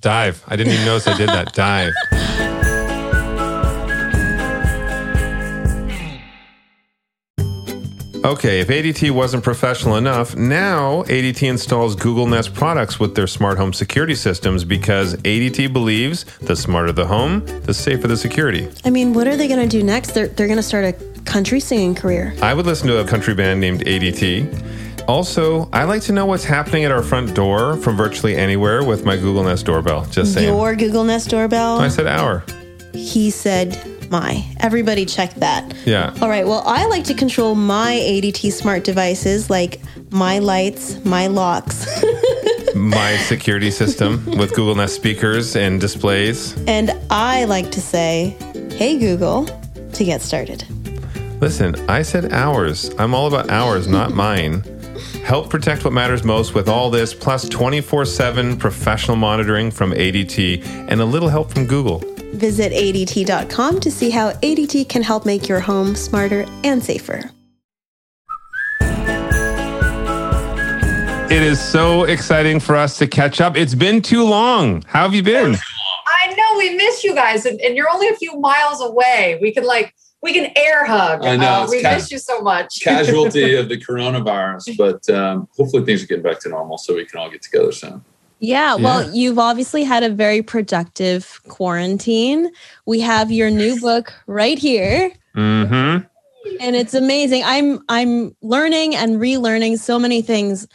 Dive. 0.00 0.42
I 0.48 0.56
didn't 0.56 0.72
even 0.72 0.86
notice 0.86 1.06
I 1.06 1.16
did 1.16 1.28
that. 1.28 1.52
Dive. 1.52 1.92
Okay, 8.22 8.60
if 8.60 8.68
ADT 8.68 9.10
wasn't 9.12 9.42
professional 9.42 9.96
enough, 9.96 10.36
now 10.36 11.02
ADT 11.04 11.42
installs 11.48 11.96
Google 11.96 12.26
Nest 12.26 12.54
products 12.54 13.00
with 13.00 13.14
their 13.14 13.26
smart 13.26 13.56
home 13.56 13.72
security 13.72 14.14
systems 14.14 14.62
because 14.62 15.16
ADT 15.16 15.72
believes 15.72 16.24
the 16.40 16.54
smarter 16.54 16.92
the 16.92 17.06
home, 17.06 17.44
the 17.62 17.72
safer 17.72 18.08
the 18.08 18.16
security. 18.16 18.68
I 18.84 18.90
mean, 18.90 19.14
what 19.14 19.26
are 19.26 19.36
they 19.36 19.48
going 19.48 19.60
to 19.60 19.68
do 19.68 19.82
next? 19.82 20.12
They're, 20.12 20.28
they're 20.28 20.46
going 20.46 20.58
to 20.58 20.62
start 20.62 20.84
a 20.84 20.92
country 21.24 21.60
singing 21.60 21.94
career. 21.94 22.34
I 22.42 22.52
would 22.54 22.66
listen 22.66 22.88
to 22.88 23.00
a 23.00 23.06
country 23.06 23.34
band 23.34 23.60
named 23.60 23.84
ADT. 23.86 24.89
Also, 25.08 25.68
I 25.72 25.84
like 25.84 26.02
to 26.02 26.12
know 26.12 26.26
what's 26.26 26.44
happening 26.44 26.84
at 26.84 26.92
our 26.92 27.02
front 27.02 27.34
door 27.34 27.76
from 27.76 27.96
virtually 27.96 28.36
anywhere 28.36 28.84
with 28.84 29.04
my 29.04 29.16
Google 29.16 29.44
Nest 29.44 29.66
doorbell. 29.66 30.04
Just 30.06 30.34
saying. 30.34 30.48
Your 30.48 30.74
Google 30.74 31.04
Nest 31.04 31.30
doorbell? 31.30 31.78
I 31.78 31.88
said 31.88 32.06
our. 32.06 32.44
He 32.92 33.30
said 33.30 34.10
my. 34.10 34.44
Everybody 34.60 35.06
check 35.06 35.34
that. 35.34 35.74
Yeah. 35.84 36.14
All 36.20 36.28
right. 36.28 36.46
Well, 36.46 36.62
I 36.66 36.86
like 36.86 37.04
to 37.04 37.14
control 37.14 37.54
my 37.54 37.92
ADT 37.92 38.52
smart 38.52 38.84
devices 38.84 39.50
like 39.50 39.80
my 40.10 40.38
lights, 40.38 41.02
my 41.04 41.28
locks. 41.28 42.02
my 42.74 43.16
security 43.16 43.70
system 43.70 44.24
with 44.38 44.50
Google 44.54 44.74
Nest 44.74 44.94
speakers 44.94 45.56
and 45.56 45.80
displays. 45.80 46.56
And 46.66 46.92
I 47.10 47.44
like 47.44 47.70
to 47.72 47.80
say, 47.80 48.36
hey, 48.72 48.98
Google, 48.98 49.46
to 49.92 50.04
get 50.04 50.22
started. 50.22 50.64
Listen, 51.40 51.74
I 51.88 52.02
said 52.02 52.32
ours. 52.32 52.92
I'm 52.98 53.14
all 53.14 53.26
about 53.26 53.50
ours, 53.50 53.88
not 53.88 54.12
mine. 54.12 54.62
Help 55.30 55.48
protect 55.48 55.84
what 55.84 55.92
matters 55.92 56.24
most 56.24 56.54
with 56.54 56.68
all 56.68 56.90
this, 56.90 57.14
plus 57.14 57.48
24 57.48 58.04
7 58.04 58.56
professional 58.56 59.16
monitoring 59.16 59.70
from 59.70 59.92
ADT 59.92 60.66
and 60.88 61.00
a 61.00 61.04
little 61.04 61.28
help 61.28 61.52
from 61.52 61.68
Google. 61.68 62.02
Visit 62.32 62.72
ADT.com 62.72 63.78
to 63.78 63.92
see 63.92 64.10
how 64.10 64.32
ADT 64.32 64.88
can 64.88 65.04
help 65.04 65.24
make 65.24 65.46
your 65.46 65.60
home 65.60 65.94
smarter 65.94 66.46
and 66.64 66.82
safer. 66.82 67.30
It 71.30 71.42
is 71.42 71.60
so 71.60 72.02
exciting 72.06 72.58
for 72.58 72.74
us 72.74 72.98
to 72.98 73.06
catch 73.06 73.40
up. 73.40 73.56
It's 73.56 73.76
been 73.76 74.02
too 74.02 74.24
long. 74.24 74.82
How 74.88 75.04
have 75.04 75.14
you 75.14 75.22
been? 75.22 75.54
I 76.08 76.34
know 76.34 76.58
we 76.58 76.74
miss 76.74 77.04
you 77.04 77.14
guys, 77.14 77.46
and, 77.46 77.60
and 77.60 77.76
you're 77.76 77.88
only 77.88 78.08
a 78.08 78.16
few 78.16 78.36
miles 78.40 78.80
away. 78.80 79.38
We 79.40 79.54
could 79.54 79.64
like 79.64 79.94
we 80.22 80.32
can 80.32 80.52
air 80.56 80.84
hug. 80.84 81.24
I 81.24 81.36
know. 81.36 81.64
Uh, 81.64 81.66
we 81.70 81.82
ca- 81.82 81.94
miss 81.94 82.10
you 82.10 82.18
so 82.18 82.40
much. 82.40 82.80
casualty 82.82 83.54
of 83.54 83.68
the 83.68 83.78
coronavirus, 83.78 84.76
but 84.76 85.08
um, 85.10 85.48
hopefully 85.56 85.84
things 85.84 86.02
are 86.02 86.06
getting 86.06 86.22
back 86.22 86.40
to 86.40 86.48
normal 86.48 86.78
so 86.78 86.94
we 86.94 87.06
can 87.06 87.18
all 87.18 87.30
get 87.30 87.42
together 87.42 87.72
soon. 87.72 88.04
Yeah, 88.40 88.74
well, 88.76 89.04
yeah. 89.04 89.12
you've 89.12 89.38
obviously 89.38 89.84
had 89.84 90.02
a 90.02 90.08
very 90.08 90.42
productive 90.42 91.40
quarantine. 91.48 92.50
We 92.86 93.00
have 93.00 93.30
your 93.30 93.50
new 93.50 93.78
book 93.78 94.14
right 94.26 94.58
here. 94.58 95.12
Mm-hmm. 95.36 96.06
And 96.58 96.76
it's 96.76 96.94
amazing. 96.94 97.42
I'm 97.44 97.80
I'm 97.90 98.34
learning 98.40 98.96
and 98.96 99.16
relearning 99.16 99.78
so 99.78 99.98
many 99.98 100.22
things. 100.22 100.66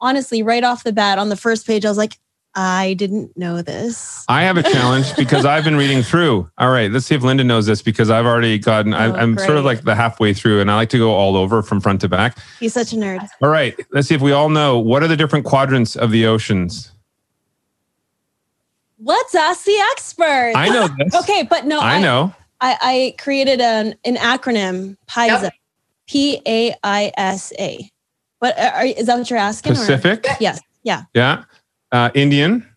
Honestly, 0.00 0.42
right 0.42 0.64
off 0.64 0.82
the 0.82 0.92
bat 0.92 1.18
on 1.18 1.28
the 1.28 1.36
first 1.36 1.66
page, 1.68 1.84
I 1.84 1.88
was 1.88 1.98
like, 1.98 2.18
I 2.56 2.94
didn't 2.94 3.36
know 3.36 3.62
this. 3.62 4.24
I 4.28 4.44
have 4.44 4.56
a 4.56 4.62
challenge 4.62 5.16
because 5.16 5.44
I've 5.44 5.64
been 5.64 5.76
reading 5.76 6.02
through. 6.02 6.48
All 6.58 6.70
right, 6.70 6.90
let's 6.90 7.06
see 7.06 7.14
if 7.14 7.22
Linda 7.22 7.42
knows 7.42 7.66
this 7.66 7.82
because 7.82 8.10
I've 8.10 8.26
already 8.26 8.58
gotten, 8.58 8.94
oh, 8.94 8.96
I, 8.96 9.22
am 9.22 9.36
sort 9.38 9.58
of 9.58 9.64
like 9.64 9.82
the 9.82 9.94
halfway 9.94 10.32
through 10.34 10.60
and 10.60 10.70
I 10.70 10.76
like 10.76 10.90
to 10.90 10.98
go 10.98 11.12
all 11.12 11.36
over 11.36 11.62
from 11.62 11.80
front 11.80 12.00
to 12.02 12.08
back. 12.08 12.38
He's 12.60 12.72
such 12.72 12.92
a 12.92 12.96
nerd. 12.96 13.26
All 13.42 13.48
right, 13.48 13.74
let's 13.90 14.08
see 14.08 14.14
if 14.14 14.20
we 14.20 14.32
all 14.32 14.48
know 14.48 14.78
what 14.78 15.02
are 15.02 15.08
the 15.08 15.16
different 15.16 15.44
quadrants 15.44 15.96
of 15.96 16.12
the 16.12 16.26
oceans? 16.26 16.92
Let's 19.00 19.34
ask 19.34 19.64
the 19.64 19.78
expert. 19.92 20.52
I 20.54 20.68
know 20.68 20.88
this. 20.98 21.14
okay, 21.22 21.42
but 21.42 21.66
no, 21.66 21.80
I, 21.80 21.94
I 21.94 22.00
know. 22.00 22.34
I, 22.60 22.78
I, 22.80 23.14
created 23.18 23.60
an, 23.60 23.96
an 24.04 24.14
acronym, 24.16 24.96
PAISA, 25.08 25.42
yep. 25.42 25.52
P 26.06 26.40
A 26.46 26.74
I 26.84 27.12
S 27.16 27.52
A. 27.58 27.90
What 28.38 28.56
uh, 28.56 28.70
are, 28.74 28.86
is 28.86 29.06
that 29.06 29.18
what 29.18 29.28
you're 29.28 29.38
asking? 29.38 29.72
Pacific? 29.72 30.24
Or? 30.26 30.36
Yes. 30.40 30.60
Yeah. 30.84 31.02
Yeah 31.14 31.44
uh, 31.94 32.10
Indian. 32.14 32.68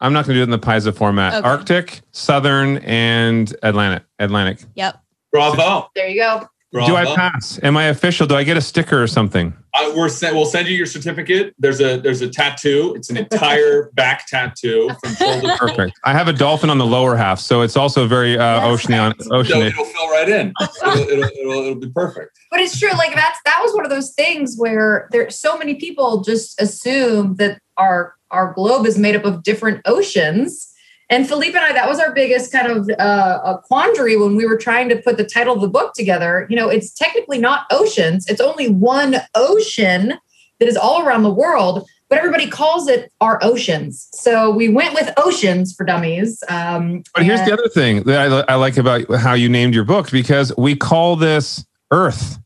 I'm 0.00 0.12
not 0.12 0.26
going 0.26 0.34
to 0.34 0.38
do 0.38 0.40
it 0.42 0.44
in 0.44 0.50
the 0.50 0.58
PAISA 0.58 0.94
format. 0.94 1.34
Okay. 1.34 1.48
Arctic, 1.48 2.02
Southern, 2.12 2.78
and 2.78 3.54
Atlantic. 3.62 4.04
Atlantic. 4.18 4.58
Yep. 4.74 5.02
Bravo. 5.32 5.88
There 5.96 6.08
you 6.08 6.20
go. 6.20 6.46
Bravo. 6.74 6.88
Do 6.88 6.96
I 6.96 7.14
pass? 7.14 7.60
Am 7.62 7.76
I 7.76 7.84
official? 7.84 8.26
Do 8.26 8.34
I 8.34 8.42
get 8.42 8.56
a 8.56 8.60
sticker 8.60 9.00
or 9.00 9.06
something? 9.06 9.54
Uh, 9.74 9.92
we're 9.94 10.10
we'll 10.32 10.44
send 10.44 10.66
you 10.66 10.74
your 10.74 10.86
certificate. 10.86 11.54
There's 11.56 11.80
a 11.80 11.98
there's 11.98 12.20
a 12.20 12.28
tattoo. 12.28 12.94
It's 12.96 13.10
an 13.10 13.16
entire 13.16 13.90
back 13.94 14.26
tattoo 14.26 14.90
from 15.00 15.14
shoulder. 15.14 15.54
Perfect. 15.56 16.00
I 16.02 16.12
have 16.12 16.26
a 16.26 16.32
dolphin 16.32 16.70
on 16.70 16.78
the 16.78 16.84
lower 16.84 17.14
half, 17.14 17.38
so 17.38 17.60
it's 17.60 17.76
also 17.76 18.08
very 18.08 18.36
uh, 18.36 18.62
oceany. 18.62 19.14
Ocean. 19.30 19.54
So 19.54 19.60
it'll 19.62 19.84
fill 19.84 20.10
right 20.10 20.28
in. 20.28 20.52
It'll, 20.60 20.96
it'll, 20.96 21.24
it'll, 21.24 21.52
it'll 21.52 21.74
be 21.76 21.90
perfect. 21.90 22.36
But 22.50 22.58
it's 22.58 22.76
true. 22.76 22.90
Like 22.90 23.14
that's 23.14 23.38
that 23.44 23.60
was 23.62 23.72
one 23.72 23.84
of 23.84 23.90
those 23.92 24.12
things 24.12 24.56
where 24.58 25.08
there 25.12 25.30
so 25.30 25.56
many 25.56 25.76
people 25.76 26.22
just 26.22 26.60
assume 26.60 27.36
that 27.36 27.60
our 27.76 28.16
our 28.32 28.52
globe 28.52 28.84
is 28.84 28.98
made 28.98 29.14
up 29.14 29.24
of 29.24 29.44
different 29.44 29.80
oceans. 29.84 30.73
And 31.10 31.28
Philippe 31.28 31.56
and 31.56 31.64
I, 31.64 31.72
that 31.72 31.88
was 31.88 31.98
our 31.98 32.12
biggest 32.12 32.50
kind 32.50 32.66
of 32.66 32.88
uh, 32.98 33.40
a 33.44 33.58
quandary 33.58 34.16
when 34.16 34.36
we 34.36 34.46
were 34.46 34.56
trying 34.56 34.88
to 34.88 34.96
put 34.96 35.16
the 35.16 35.24
title 35.24 35.54
of 35.54 35.60
the 35.60 35.68
book 35.68 35.92
together. 35.94 36.46
You 36.48 36.56
know, 36.56 36.68
it's 36.68 36.92
technically 36.92 37.38
not 37.38 37.66
oceans, 37.70 38.26
it's 38.28 38.40
only 38.40 38.68
one 38.68 39.16
ocean 39.34 40.14
that 40.60 40.68
is 40.68 40.76
all 40.76 41.06
around 41.06 41.24
the 41.24 41.32
world, 41.32 41.86
but 42.08 42.18
everybody 42.18 42.48
calls 42.48 42.88
it 42.88 43.12
our 43.20 43.38
oceans. 43.42 44.08
So 44.12 44.50
we 44.50 44.68
went 44.68 44.94
with 44.94 45.12
oceans 45.16 45.74
for 45.74 45.84
dummies. 45.84 46.42
Um, 46.48 47.02
but 47.14 47.24
here's 47.24 47.44
the 47.44 47.52
other 47.52 47.68
thing 47.68 48.04
that 48.04 48.32
I, 48.48 48.52
I 48.52 48.54
like 48.56 48.76
about 48.76 49.12
how 49.16 49.34
you 49.34 49.48
named 49.48 49.74
your 49.74 49.84
book 49.84 50.10
because 50.10 50.52
we 50.56 50.76
call 50.76 51.16
this 51.16 51.64
Earth. 51.90 52.38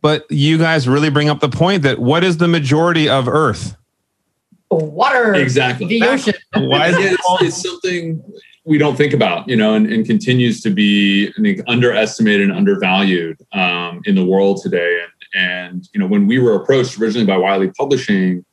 But 0.00 0.28
you 0.30 0.58
guys 0.58 0.88
really 0.88 1.10
bring 1.10 1.28
up 1.28 1.38
the 1.38 1.48
point 1.48 1.84
that 1.84 2.00
what 2.00 2.24
is 2.24 2.38
the 2.38 2.48
majority 2.48 3.08
of 3.08 3.28
Earth? 3.28 3.76
Water, 4.76 5.34
exactly 5.34 5.86
the 5.86 6.02
ocean. 6.02 6.34
Why 6.54 6.88
is 6.88 6.96
it? 6.96 7.12
It's, 7.12 7.42
it's, 7.42 7.62
something 7.62 8.22
we 8.64 8.78
don't 8.78 8.96
think 8.96 9.12
about, 9.12 9.48
you 9.48 9.56
know, 9.56 9.74
and, 9.74 9.86
and 9.86 10.06
continues 10.06 10.60
to 10.62 10.70
be 10.70 11.28
I 11.36 11.42
think, 11.42 11.60
underestimated 11.66 12.48
and 12.48 12.56
undervalued 12.56 13.38
um, 13.52 14.02
in 14.04 14.14
the 14.14 14.24
world 14.24 14.60
today. 14.62 15.00
And 15.02 15.12
and 15.34 15.88
you 15.92 16.00
know, 16.00 16.06
when 16.06 16.26
we 16.26 16.38
were 16.38 16.54
approached 16.54 16.98
originally 16.98 17.26
by 17.26 17.36
Wiley 17.36 17.70
Publishing, 17.70 18.44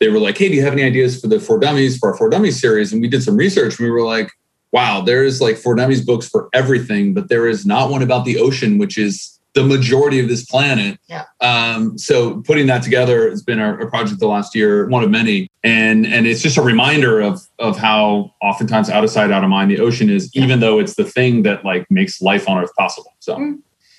they 0.00 0.08
were 0.08 0.18
like, 0.18 0.38
"Hey, 0.38 0.48
do 0.48 0.54
you 0.54 0.62
have 0.62 0.72
any 0.72 0.82
ideas 0.82 1.20
for 1.20 1.28
the 1.28 1.38
For 1.38 1.58
Dummies 1.58 1.98
for 1.98 2.10
our 2.10 2.16
For 2.16 2.30
Dummies 2.30 2.60
series?" 2.60 2.92
And 2.92 3.02
we 3.02 3.08
did 3.08 3.22
some 3.22 3.36
research. 3.36 3.78
and 3.78 3.86
We 3.86 3.90
were 3.90 4.04
like, 4.04 4.30
"Wow, 4.72 5.02
there 5.02 5.24
is 5.24 5.40
like 5.40 5.56
For 5.58 5.74
Dummies 5.74 6.04
books 6.04 6.28
for 6.28 6.48
everything, 6.52 7.14
but 7.14 7.28
there 7.28 7.46
is 7.46 7.66
not 7.66 7.90
one 7.90 8.02
about 8.02 8.24
the 8.24 8.38
ocean, 8.38 8.78
which 8.78 8.98
is 8.98 9.38
the 9.54 9.62
majority 9.64 10.18
of 10.18 10.28
this 10.28 10.44
planet. 10.46 10.98
Yeah. 11.08 11.24
Um, 11.40 11.98
so 11.98 12.40
putting 12.42 12.66
that 12.68 12.82
together 12.82 13.28
has 13.28 13.42
been 13.42 13.58
our, 13.58 13.78
our 13.80 13.90
project 13.90 14.18
the 14.20 14.26
last 14.26 14.54
year, 14.54 14.88
one 14.88 15.04
of 15.04 15.10
many, 15.10 15.50
and 15.62 16.06
and 16.06 16.26
it's 16.26 16.40
just 16.42 16.56
a 16.56 16.62
reminder 16.62 17.20
of 17.20 17.40
of 17.58 17.76
how 17.76 18.32
oftentimes 18.40 18.88
out 18.88 19.04
of 19.04 19.10
sight, 19.10 19.30
out 19.30 19.44
of 19.44 19.50
mind 19.50 19.70
the 19.70 19.78
ocean 19.80 20.08
is, 20.08 20.30
Yeah. 20.34 20.44
even 20.44 20.60
though 20.60 20.78
it's 20.78 20.94
the 20.94 21.04
thing 21.04 21.42
that 21.42 21.64
like 21.64 21.86
makes 21.90 22.22
life 22.22 22.48
on 22.48 22.62
Earth 22.62 22.74
possible. 22.78 23.12
So 23.20 23.36
Mm. 23.36 23.58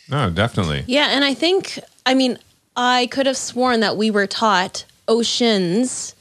No, 0.10 0.30
definitely. 0.30 0.84
Yeah, 0.88 1.08
and 1.12 1.24
I 1.24 1.34
think 1.34 1.80
I 2.06 2.14
mean 2.14 2.38
I 2.76 3.08
could 3.12 3.26
have 3.28 3.38
sworn 3.38 3.80
that 3.82 3.96
we 3.96 4.10
were 4.12 4.28
taught 4.28 4.86
oceans, 5.08 6.16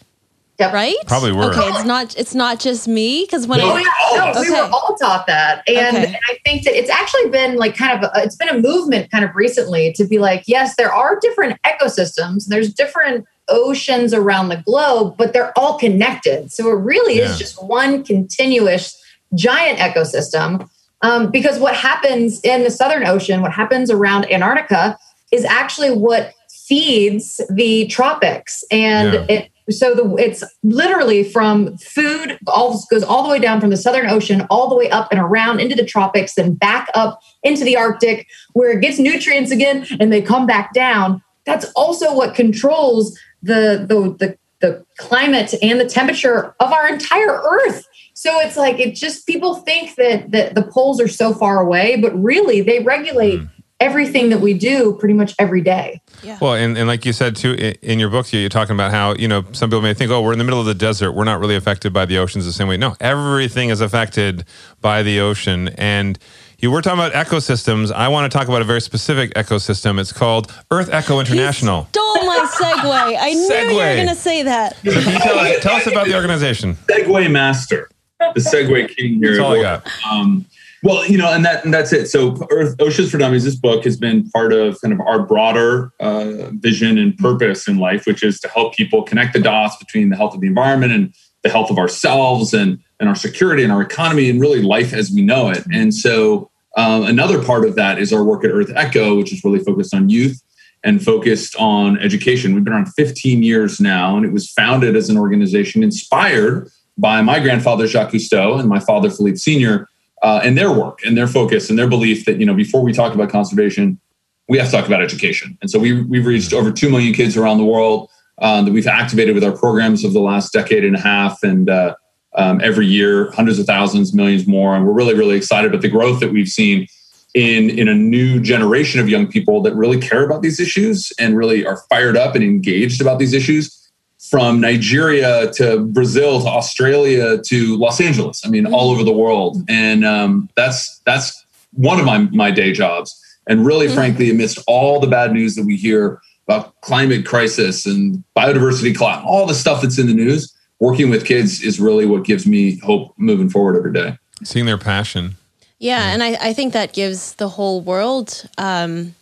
Yep. 0.58 0.72
right? 0.74 0.94
Probably 1.06 1.32
were. 1.32 1.50
Okay, 1.50 1.66
it's 1.68 1.84
not 1.84 2.16
it's 2.16 2.34
not 2.34 2.60
just 2.60 2.86
me 2.86 3.24
because 3.24 3.46
when 3.46 3.58
No, 3.60 3.70
I 3.74 3.82
Oh 4.10 4.14
yeah, 4.14 4.32
no, 4.32 4.40
we 4.40 4.50
were 4.50 4.70
all 4.72 4.94
taught 5.00 5.26
that, 5.26 5.62
and, 5.66 5.96
Okay. 5.96 6.06
and 6.06 6.16
I 6.28 6.38
think 6.44 6.64
that 6.64 6.74
it's 6.78 6.90
actually 6.90 7.30
been 7.30 7.56
like 7.56 7.76
kind 7.76 7.96
of 7.98 8.10
a, 8.14 8.22
it's 8.22 8.36
been 8.36 8.48
a 8.50 8.58
movement 8.58 9.10
kind 9.10 9.24
of 9.24 9.34
recently 9.34 9.92
to 9.94 10.04
be 10.04 10.18
like, 10.18 10.44
yes, 10.46 10.76
there 10.76 10.92
are 10.92 11.18
different 11.20 11.58
ecosystems, 11.62 12.46
there's 12.46 12.72
different 12.72 13.24
oceans 13.48 14.12
around 14.14 14.50
the 14.50 14.58
globe, 14.64 15.16
but 15.16 15.32
they're 15.32 15.56
all 15.58 15.78
connected. 15.78 16.52
So 16.52 16.68
it 16.68 16.74
really 16.74 17.18
Yeah. 17.18 17.24
is 17.30 17.38
just 17.38 17.62
one 17.64 18.04
continuous 18.04 18.94
giant 19.34 19.78
ecosystem. 19.78 20.68
Um, 21.00 21.30
because 21.32 21.58
what 21.58 21.74
happens 21.74 22.40
in 22.42 22.62
the 22.62 22.70
Southern 22.70 23.04
Ocean, 23.06 23.40
what 23.40 23.50
happens 23.52 23.90
around 23.90 24.30
Antarctica, 24.30 24.96
is 25.32 25.44
actually 25.44 25.90
what 25.90 26.32
feeds 26.68 27.40
the 27.50 27.86
tropics, 27.88 28.62
and 28.70 29.14
Yeah. 29.14 29.24
it 29.28 29.51
so 29.70 29.94
the 29.94 30.14
it's 30.16 30.42
literally 30.62 31.22
from 31.22 31.76
food 31.78 32.38
all 32.46 32.84
goes 32.90 33.02
all 33.02 33.22
the 33.22 33.28
way 33.28 33.38
down 33.38 33.60
from 33.60 33.70
the 33.70 33.76
southern 33.76 34.08
ocean 34.08 34.46
all 34.50 34.68
the 34.68 34.74
way 34.74 34.90
up 34.90 35.08
and 35.12 35.20
around 35.20 35.60
into 35.60 35.76
the 35.76 35.84
tropics 35.84 36.34
then 36.34 36.54
back 36.54 36.88
up 36.94 37.20
into 37.42 37.64
the 37.64 37.76
arctic 37.76 38.26
where 38.54 38.72
it 38.72 38.80
gets 38.80 38.98
nutrients 38.98 39.50
again 39.50 39.86
and 40.00 40.12
they 40.12 40.20
come 40.20 40.46
back 40.46 40.72
down. 40.74 41.22
That's 41.44 41.66
also 41.76 42.14
what 42.14 42.34
controls 42.34 43.18
the 43.42 43.84
the 43.88 44.16
the, 44.18 44.38
the 44.60 44.84
climate 44.98 45.54
and 45.62 45.80
the 45.80 45.88
temperature 45.88 46.54
of 46.60 46.72
our 46.72 46.88
entire 46.88 47.40
earth. 47.42 47.86
So 48.14 48.40
it's 48.40 48.56
like 48.56 48.78
it 48.80 48.94
just 48.94 49.26
people 49.26 49.56
think 49.56 49.94
that 49.94 50.32
that 50.32 50.54
the 50.54 50.62
poles 50.62 51.00
are 51.00 51.08
so 51.08 51.32
far 51.32 51.60
away 51.60 51.96
but 51.96 52.12
really 52.20 52.60
they 52.62 52.80
regulate 52.80 53.40
mm. 53.40 53.50
everything 53.78 54.30
that 54.30 54.40
we 54.40 54.54
do 54.54 54.96
pretty 54.98 55.14
much 55.14 55.34
every 55.38 55.60
day 55.60 56.01
Well, 56.40 56.54
and, 56.54 56.76
and 56.78 56.88
like 56.88 57.04
you 57.04 57.12
said 57.12 57.36
too 57.36 57.54
in 57.82 57.98
your 57.98 58.10
book, 58.10 58.32
you're 58.32 58.48
talking 58.48 58.74
about 58.74 58.90
how 58.90 59.14
you 59.14 59.28
know 59.28 59.44
some 59.52 59.70
people 59.70 59.82
may 59.82 59.94
think, 59.94 60.10
oh, 60.10 60.22
we're 60.22 60.32
in 60.32 60.38
the 60.38 60.44
middle 60.44 60.60
of 60.60 60.66
the 60.66 60.74
desert, 60.74 61.12
we're 61.12 61.24
not 61.24 61.40
really 61.40 61.56
affected 61.56 61.92
by 61.92 62.06
the 62.06 62.18
oceans 62.18 62.44
the 62.44 62.52
same 62.52 62.68
way. 62.68 62.76
No, 62.76 62.96
everything 63.00 63.70
is 63.70 63.80
affected 63.80 64.44
by 64.80 65.02
the 65.02 65.20
ocean, 65.20 65.68
and 65.76 66.18
you 66.58 66.70
were 66.70 66.80
talking 66.80 67.00
about 67.04 67.12
ecosystems. 67.12 67.90
I 67.90 68.06
want 68.06 68.30
to 68.30 68.38
talk 68.38 68.46
about 68.46 68.62
a 68.62 68.64
very 68.64 68.80
specific 68.80 69.34
ecosystem. 69.34 69.98
It's 69.98 70.12
called 70.12 70.48
EarthEcho 70.70 71.18
International. 71.18 71.86
stole 71.90 72.24
my 72.24 72.48
segue. 72.54 73.16
I 73.18 73.30
knew 73.32 73.52
you 73.52 73.76
were 73.76 73.96
going 73.96 74.06
to 74.06 74.14
say 74.14 74.44
that. 74.44 74.76
So 74.76 74.92
can 74.92 75.12
you 75.12 75.18
tell 75.18 75.38
us, 75.38 75.60
tell 75.60 75.74
us 75.74 75.86
about 75.88 76.06
the 76.06 76.14
organization? 76.14 76.76
segue 76.88 77.30
master, 77.32 77.90
the 78.20 78.40
segue 78.40 78.94
king 78.96 79.14
here. 79.14 79.30
That's 79.30 79.40
all 79.40 79.58
I 79.58 79.62
got. 79.62 79.88
Um, 80.08 80.46
well, 80.82 81.06
you 81.06 81.16
know, 81.16 81.32
and 81.32 81.44
that 81.44 81.64
and 81.64 81.72
that's 81.72 81.92
it. 81.92 82.08
So, 82.08 82.36
Earth, 82.50 82.74
Oceans 82.80 83.10
for 83.10 83.18
Dummies, 83.18 83.44
this 83.44 83.54
book 83.54 83.84
has 83.84 83.96
been 83.96 84.28
part 84.30 84.52
of 84.52 84.80
kind 84.80 84.92
of 84.92 85.00
our 85.00 85.24
broader 85.24 85.92
uh, 86.00 86.50
vision 86.52 86.98
and 86.98 87.16
purpose 87.16 87.68
in 87.68 87.78
life, 87.78 88.04
which 88.04 88.22
is 88.22 88.40
to 88.40 88.48
help 88.48 88.74
people 88.74 89.02
connect 89.04 89.32
the 89.32 89.40
dots 89.40 89.76
between 89.76 90.08
the 90.08 90.16
health 90.16 90.34
of 90.34 90.40
the 90.40 90.48
environment 90.48 90.92
and 90.92 91.14
the 91.42 91.50
health 91.50 91.70
of 91.70 91.78
ourselves 91.78 92.52
and 92.52 92.80
and 92.98 93.08
our 93.08 93.14
security 93.14 93.62
and 93.62 93.72
our 93.72 93.82
economy 93.82 94.28
and 94.28 94.40
really 94.40 94.62
life 94.62 94.92
as 94.92 95.10
we 95.10 95.22
know 95.22 95.50
it. 95.50 95.64
And 95.72 95.94
so, 95.94 96.50
um, 96.76 97.04
another 97.04 97.42
part 97.42 97.64
of 97.64 97.76
that 97.76 97.98
is 97.98 98.12
our 98.12 98.24
work 98.24 98.44
at 98.44 98.50
EarthEcho, 98.50 99.16
which 99.16 99.32
is 99.32 99.44
really 99.44 99.60
focused 99.60 99.94
on 99.94 100.08
youth 100.08 100.42
and 100.84 101.04
focused 101.04 101.54
on 101.56 101.96
education. 102.00 102.54
We've 102.54 102.64
been 102.64 102.72
around 102.72 102.92
15 102.94 103.42
years 103.42 103.80
now, 103.80 104.16
and 104.16 104.26
it 104.26 104.32
was 104.32 104.50
founded 104.50 104.96
as 104.96 105.08
an 105.08 105.16
organization 105.16 105.84
inspired 105.84 106.68
by 106.98 107.22
my 107.22 107.38
grandfather 107.38 107.86
Jacques 107.86 108.10
Cousteau 108.10 108.58
and 108.58 108.68
my 108.68 108.80
father 108.80 109.10
Philippe 109.10 109.36
Senior, 109.36 109.88
uh, 110.22 110.40
and 110.42 110.56
their 110.56 110.72
work 110.72 111.00
and 111.04 111.16
their 111.16 111.26
focus 111.26 111.68
and 111.68 111.78
their 111.78 111.88
belief 111.88 112.24
that 112.24 112.38
you 112.38 112.46
know 112.46 112.54
before 112.54 112.82
we 112.82 112.92
talk 112.92 113.14
about 113.14 113.28
conservation, 113.28 114.00
we 114.48 114.58
have 114.58 114.68
to 114.68 114.72
talk 114.72 114.86
about 114.86 115.02
education. 115.02 115.58
And 115.60 115.70
so 115.70 115.78
we 115.78 116.02
we've 116.02 116.26
reached 116.26 116.52
over 116.52 116.72
two 116.72 116.88
million 116.88 117.12
kids 117.12 117.36
around 117.36 117.58
the 117.58 117.64
world 117.64 118.10
um, 118.38 118.64
that 118.64 118.72
we've 118.72 118.86
activated 118.86 119.34
with 119.34 119.44
our 119.44 119.52
programs 119.52 120.04
of 120.04 120.12
the 120.12 120.20
last 120.20 120.52
decade 120.52 120.84
and 120.84 120.96
a 120.96 121.00
half, 121.00 121.42
and 121.42 121.68
uh, 121.68 121.94
um, 122.34 122.60
every 122.62 122.86
year 122.86 123.30
hundreds 123.32 123.58
of 123.58 123.66
thousands, 123.66 124.14
millions 124.14 124.46
more, 124.46 124.74
and 124.76 124.86
we're 124.86 124.92
really 124.92 125.14
really 125.14 125.36
excited 125.36 125.70
about 125.70 125.82
the 125.82 125.88
growth 125.88 126.20
that 126.20 126.32
we've 126.32 126.48
seen 126.48 126.86
in 127.34 127.70
in 127.70 127.88
a 127.88 127.94
new 127.94 128.40
generation 128.40 129.00
of 129.00 129.08
young 129.08 129.26
people 129.26 129.62
that 129.62 129.74
really 129.74 129.98
care 129.98 130.24
about 130.24 130.42
these 130.42 130.60
issues 130.60 131.12
and 131.18 131.36
really 131.36 131.66
are 131.66 131.78
fired 131.88 132.16
up 132.16 132.34
and 132.34 132.44
engaged 132.44 133.00
about 133.00 133.18
these 133.18 133.32
issues 133.32 133.81
from 134.30 134.60
Nigeria 134.60 135.50
to 135.52 135.80
Brazil 135.80 136.40
to 136.40 136.48
Australia 136.48 137.38
to 137.42 137.76
Los 137.76 138.00
Angeles. 138.00 138.42
I 138.44 138.48
mean, 138.48 138.66
all 138.66 138.90
over 138.90 139.04
the 139.04 139.12
world, 139.12 139.62
and 139.68 140.04
um, 140.04 140.48
that's 140.56 141.00
that's 141.04 141.44
one 141.72 141.98
of 141.98 142.06
my 142.06 142.18
my 142.18 142.50
day 142.50 142.72
jobs. 142.72 143.18
And 143.48 143.66
really, 143.66 143.88
frankly, 143.88 144.30
amidst 144.30 144.58
all 144.68 145.00
the 145.00 145.08
bad 145.08 145.32
news 145.32 145.56
that 145.56 145.66
we 145.66 145.76
hear 145.76 146.20
about 146.46 146.80
climate 146.80 147.26
crisis 147.26 147.86
and 147.86 148.22
biodiversity 148.36 148.96
collapse, 148.96 149.24
all 149.26 149.46
the 149.46 149.54
stuff 149.54 149.82
that's 149.82 149.98
in 149.98 150.06
the 150.06 150.14
news, 150.14 150.54
working 150.78 151.10
with 151.10 151.24
kids 151.24 151.62
is 151.62 151.80
really 151.80 152.06
what 152.06 152.24
gives 152.24 152.46
me 152.46 152.78
hope 152.78 153.12
moving 153.16 153.50
forward 153.50 153.76
every 153.76 153.92
day. 153.92 154.16
Seeing 154.44 154.66
their 154.66 154.78
passion. 154.78 155.36
Yeah, 155.78 156.12
and 156.12 156.22
I, 156.22 156.34
I 156.40 156.52
think 156.52 156.72
that 156.74 156.92
gives 156.92 157.34
the 157.34 157.48
whole 157.48 157.80
world, 157.80 158.48
um, 158.58 159.16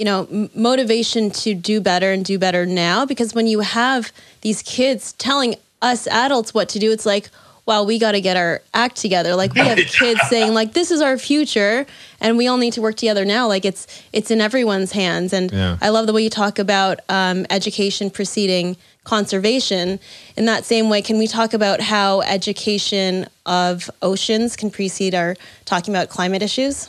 you 0.00 0.06
know, 0.06 0.26
m- 0.32 0.48
motivation 0.54 1.30
to 1.30 1.52
do 1.54 1.78
better 1.78 2.10
and 2.10 2.24
do 2.24 2.38
better 2.38 2.64
now. 2.64 3.04
Because 3.04 3.34
when 3.34 3.46
you 3.46 3.60
have 3.60 4.10
these 4.40 4.62
kids 4.62 5.12
telling 5.12 5.56
us 5.82 6.06
adults 6.06 6.54
what 6.54 6.70
to 6.70 6.78
do, 6.78 6.90
it's 6.90 7.04
like, 7.04 7.28
wow, 7.66 7.84
we 7.84 7.98
got 7.98 8.12
to 8.12 8.20
get 8.22 8.34
our 8.34 8.62
act 8.72 8.96
together. 8.96 9.36
Like 9.36 9.52
we 9.52 9.60
have 9.72 9.76
kids 9.76 10.18
saying, 10.30 10.54
like, 10.54 10.72
this 10.72 10.90
is 10.90 11.02
our 11.02 11.18
future, 11.18 11.84
and 12.18 12.38
we 12.38 12.48
all 12.48 12.56
need 12.56 12.72
to 12.72 12.80
work 12.80 12.96
together 12.96 13.26
now. 13.26 13.46
Like 13.46 13.66
it's 13.66 13.86
it's 14.14 14.30
in 14.30 14.40
everyone's 14.40 14.92
hands. 14.92 15.34
And 15.34 15.52
Yeah. 15.52 15.76
I 15.82 15.90
love 15.90 16.06
the 16.06 16.14
way 16.14 16.22
you 16.22 16.30
talk 16.30 16.58
about 16.58 17.00
um, 17.10 17.44
education 17.50 18.08
preceding 18.08 18.78
conservation. 19.04 20.00
In 20.34 20.46
that 20.46 20.64
same 20.64 20.88
way, 20.88 21.02
can 21.02 21.18
we 21.18 21.26
talk 21.26 21.52
about 21.52 21.82
how 21.82 22.22
education 22.22 23.26
of 23.44 23.90
oceans 24.00 24.56
can 24.56 24.70
precede 24.70 25.14
our 25.14 25.36
talking 25.66 25.94
about 25.94 26.08
climate 26.08 26.40
issues? 26.42 26.88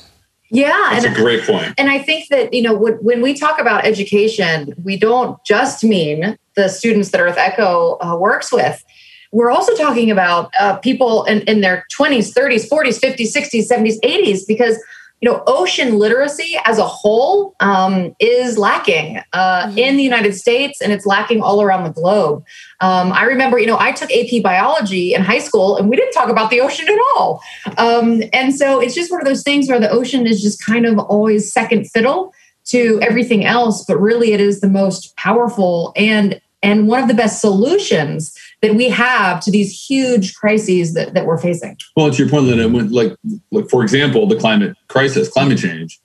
Yeah 0.51 0.89
That's 0.91 1.05
a 1.05 1.13
great 1.13 1.43
point. 1.45 1.73
And 1.77 1.89
I 1.89 1.97
think 1.99 2.27
that, 2.27 2.53
you 2.53 2.61
know, 2.61 2.73
when, 2.73 2.95
when 2.95 3.21
we 3.21 3.33
talk 3.33 3.59
about 3.59 3.85
education, 3.85 4.73
we 4.83 4.97
don't 4.97 5.41
just 5.45 5.81
mean 5.83 6.37
the 6.55 6.67
students 6.67 7.11
that 7.11 7.21
EarthEcho 7.21 7.97
uh, 8.01 8.17
works 8.17 8.51
with. 8.51 8.83
We're 9.31 9.49
also 9.49 9.73
talking 9.75 10.11
about 10.11 10.51
uh, 10.59 10.75
people 10.77 11.23
in, 11.23 11.41
in 11.43 11.61
their 11.61 11.85
20s, 11.97 12.33
30s, 12.33 12.69
40s, 12.69 12.99
50s, 12.99 13.33
60s, 13.33 13.71
70s, 13.71 13.99
80s, 14.01 14.41
because, 14.45 14.77
you 15.21 15.29
know, 15.29 15.43
ocean 15.45 15.99
literacy 15.99 16.57
as 16.65 16.79
a 16.79 16.86
whole 16.86 17.55
um, 17.60 18.15
is 18.19 18.57
lacking 18.57 19.21
uh, 19.34 19.71
in 19.77 19.95
the 19.95 20.03
United 20.03 20.34
States 20.34 20.81
and 20.81 20.91
it's 20.91 21.05
lacking 21.05 21.41
all 21.41 21.62
around 21.62 21.84
the 21.84 21.91
globe. 21.91 22.43
Um, 22.81 23.13
I 23.13 23.25
remember, 23.25 23.60
you 23.60 23.67
know, 23.67 23.77
I 23.79 23.91
took 23.91 24.12
AP 24.12 24.41
biology 24.41 25.13
in 25.13 25.21
high 25.21 25.39
school 25.39 25.77
and 25.77 25.89
we 25.89 25.95
didn't 25.95 26.13
talk 26.13 26.29
about 26.29 26.49
the 26.49 26.60
ocean 26.60 26.88
at 26.89 26.99
all. 27.13 27.39
Um, 27.77 28.23
and 28.34 28.55
so 28.55 28.79
it's 28.79 28.95
just 28.95 29.12
one 29.12 29.21
of 29.21 29.27
those 29.27 29.43
things 29.43 29.69
where 29.69 29.79
the 29.79 29.91
ocean 29.91 30.25
is 30.25 30.41
just 30.41 30.65
kind 30.65 30.88
of 30.88 30.97
always 30.97 31.53
second 31.53 31.88
fiddle 31.91 32.34
to 32.65 32.99
everything 33.01 33.45
else, 33.45 33.86
but 33.86 33.97
really 33.97 34.34
it 34.34 34.41
is 34.41 34.60
the 34.60 34.69
most 34.69 35.15
powerful 35.17 35.93
and 35.95 36.41
and 36.63 36.88
one 36.88 37.01
of 37.01 37.07
the 37.07 37.15
best 37.15 37.41
solutions 37.41 38.38
that 38.62 38.76
we 38.76 38.89
have 38.89 39.41
to 39.41 39.52
these 39.52 39.86
huge 39.89 40.36
crises 40.36 40.93
that, 40.93 41.13
that 41.13 41.26
we're 41.26 41.38
facing. 41.38 41.78
Well, 41.95 42.12
to 42.12 42.17
your 42.17 42.30
point, 42.30 42.45
Linda, 42.45 42.69
when, 42.69 42.91
like, 42.91 43.15
like 43.52 43.69
for 43.69 43.82
example, 43.82 44.28
the 44.28 44.38
climate 44.38 44.78
crisis, 44.88 45.28
climate 45.30 45.58
change, 45.58 46.00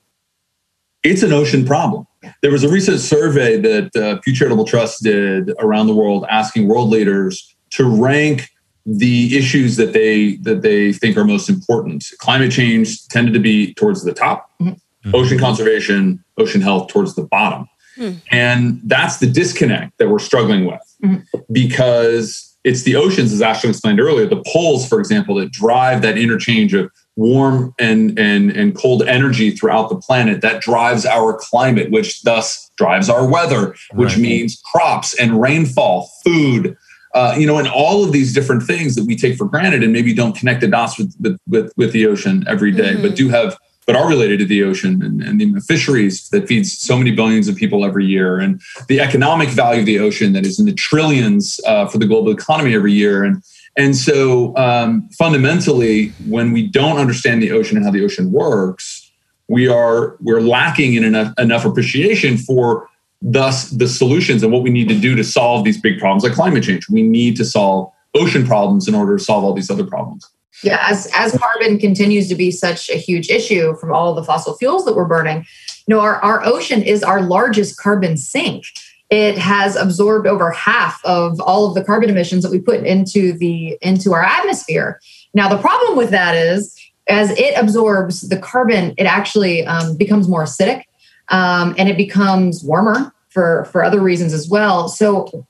it's 1.03 1.23
an 1.23 1.33
ocean 1.33 1.65
problem. 1.65 2.07
There 2.43 2.51
was 2.51 2.65
a 2.65 2.69
recent 2.69 2.99
survey 3.01 3.61
that 3.61 3.95
uh, 3.95 4.21
Pew 4.23 4.35
Charitable 4.35 4.65
Trust 4.65 5.03
did 5.03 5.53
around 5.61 5.87
the 5.87 5.95
world, 5.95 6.25
asking 6.29 6.67
world 6.67 6.89
leaders 6.89 7.55
to 7.71 7.85
rank 7.85 8.49
the 8.85 9.37
issues 9.37 9.77
that 9.77 9.93
they 9.93 10.37
that 10.37 10.63
they 10.63 10.93
think 10.93 11.17
are 11.17 11.25
most 11.25 11.49
important. 11.49 12.05
Climate 12.19 12.53
change 12.53 13.07
tended 13.09 13.35
to 13.35 13.41
be 13.41 13.75
towards 13.75 14.05
the 14.05 14.13
top, 14.13 14.51
Mhm. 14.61 14.79
ocean 15.13 15.39
conservation, 15.39 16.23
ocean 16.39 16.61
health 16.61 16.89
towards 16.89 17.15
the 17.17 17.23
bottom, 17.23 17.67
Hmm. 17.97 18.11
and 18.31 18.81
that's 18.85 19.17
the 19.19 19.27
disconnect 19.27 19.99
that 19.99 20.09
we're 20.09 20.21
struggling 20.21 20.67
with 20.67 20.81
Mhm. 21.07 21.23
because 21.53 22.57
it's 22.65 22.83
the 22.83 22.97
oceans, 22.97 23.33
as 23.33 23.41
Ashlan 23.41 23.71
explained 23.71 24.01
earlier, 24.01 24.27
the 24.27 24.43
poles, 24.47 24.89
for 24.89 24.99
example, 24.99 25.37
that 25.37 25.53
drive 25.53 26.03
that 26.03 26.19
interchange 26.19 26.75
of 26.75 26.91
warm 27.17 27.73
and, 27.79 28.19
and, 28.19 28.51
and 28.51 28.75
cold 28.77 29.03
energy 29.05 29.51
throughout 29.53 29.89
the 29.89 29.97
planet 29.97 30.41
that 30.43 30.61
drives 30.61 31.07
our 31.07 31.33
climate, 31.41 31.91
which 31.91 32.23
thus 32.23 32.71
drives 32.77 33.09
our 33.09 33.27
weather, 33.27 33.75
which 33.95 34.15
Right. 34.15 34.19
means 34.23 34.61
crops 34.73 35.15
and 35.15 35.41
rainfall, 35.41 36.11
food, 36.25 36.77
uh, 37.15 37.35
you 37.39 37.47
know, 37.47 37.57
and 37.59 37.69
all 37.69 38.05
of 38.05 38.13
these 38.13 38.35
different 38.35 38.65
things 38.65 38.97
that 38.97 39.05
we 39.07 39.17
take 39.17 39.37
for 39.37 39.47
granted 39.47 39.83
and 39.85 39.93
maybe 39.93 40.13
don't 40.13 40.37
connect 40.37 40.61
the 40.61 40.67
dots 40.69 40.99
with, 40.99 41.15
with, 41.21 41.39
with, 41.49 41.73
with 41.77 41.93
the 41.93 42.05
ocean 42.07 42.45
every 42.49 42.73
day, 42.73 42.95
Mhm. 42.97 43.03
but 43.03 43.15
do 43.17 43.29
have 43.29 43.57
but 43.87 43.95
are 43.95 44.09
related 44.09 44.41
to 44.41 44.45
the 44.45 44.65
ocean 44.65 45.01
and, 45.03 45.23
and 45.23 45.55
the 45.55 45.61
fisheries 45.61 46.29
that 46.31 46.49
feeds 46.49 46.77
so 46.77 46.97
many 46.97 47.13
billions 47.13 47.47
of 47.49 47.57
people 47.57 47.85
every 47.85 48.05
year, 48.05 48.39
and 48.39 48.61
the 48.89 49.01
economic 49.01 49.49
value 49.49 49.81
of 49.81 49.87
the 49.87 49.99
ocean 49.99 50.33
that 50.33 50.45
is 50.45 50.59
in 50.59 50.67
the 50.67 50.75
trillions 50.75 51.61
uh, 51.67 51.87
for 51.87 51.99
the 51.99 52.07
global 52.07 52.33
economy 52.33 52.75
every 52.75 52.93
year. 52.93 53.25
And 53.25 53.43
and 53.77 53.95
so 53.95 54.57
um, 54.57 55.09
fundamentally, 55.19 56.09
when 56.27 56.53
we 56.53 56.67
don't 56.67 56.99
understand 56.99 57.43
the 57.43 57.53
ocean 57.53 57.77
and 57.77 57.85
how 57.85 57.93
the 57.93 58.05
ocean 58.05 58.33
works, 58.33 59.11
we 59.49 59.69
are 59.69 60.17
we're 60.21 60.41
lacking 60.41 60.95
in 60.95 61.05
enough 61.05 61.33
enough 61.39 61.65
appreciation 61.65 62.37
for 62.37 62.89
thus 63.23 63.71
the 63.71 63.89
solutions 63.89 64.43
and 64.43 64.53
what 64.53 64.63
we 64.63 64.71
need 64.71 64.89
to 64.89 64.99
do 64.99 65.15
to 65.15 65.25
solve 65.25 65.65
these 65.65 65.81
big 65.81 65.99
problems 65.99 66.25
like 66.25 66.33
climate 66.33 66.65
change. 66.65 66.89
We 66.89 67.03
need 67.03 67.37
to 67.37 67.45
solve 67.45 67.93
ocean 68.15 68.47
problems 68.47 68.89
in 68.89 68.95
order 68.95 69.17
to 69.17 69.23
solve 69.23 69.45
all 69.45 69.53
these 69.53 69.71
other 69.71 69.85
problems. 69.85 70.29
Yeah, 70.63 70.79
as 70.89 71.09
as 71.15 71.37
carbon 71.37 71.79
continues 71.79 72.29
to 72.29 72.35
be 72.35 72.51
such 72.51 72.89
a 72.89 72.97
huge 72.97 73.29
issue 73.29 73.77
from 73.77 73.93
all 73.93 74.15
the 74.15 74.25
fossil 74.25 74.57
fuels 74.57 74.85
that 74.85 74.97
we're 74.97 75.05
burning, 75.05 75.45
you 75.87 75.95
know, 75.95 76.01
our, 76.01 76.17
our 76.17 76.45
ocean 76.45 76.83
is 76.83 77.03
our 77.03 77.21
largest 77.23 77.79
carbon 77.79 78.17
sink. 78.17 78.65
It 79.11 79.39
has 79.39 79.77
absorbed 79.77 80.27
over 80.27 80.51
half 80.51 81.05
of 81.05 81.41
all 81.41 81.67
of 81.67 81.75
the 81.75 81.85
carbon 81.85 82.11
emissions 82.11 82.43
that 82.43 82.51
we 82.51 82.59
put 82.59 82.85
into 82.85 83.33
the 83.33 83.79
into 83.83 84.13
our 84.13 84.23
atmosphere. 84.23 85.01
Now, 85.35 85.49
the 85.49 85.59
problem 85.59 85.97
with 85.97 86.11
that 86.11 86.35
is 86.35 86.75
as 87.09 87.31
it 87.39 87.55
absorbs 87.57 88.29
the 88.29 88.39
carbon, 88.39 88.95
it 88.99 89.05
actually 89.05 89.65
um, 89.67 89.97
becomes 89.97 90.29
more 90.29 90.45
acidic 90.45 90.83
um, 91.29 91.75
and 91.79 91.89
it 91.89 91.97
becomes 91.97 92.65
warmer 92.65 93.13
for 93.29 93.67
for 93.67 93.85
other 93.85 94.01
reasons 94.01 94.33
as 94.33 94.49
well. 94.49 94.89
So 94.89 95.47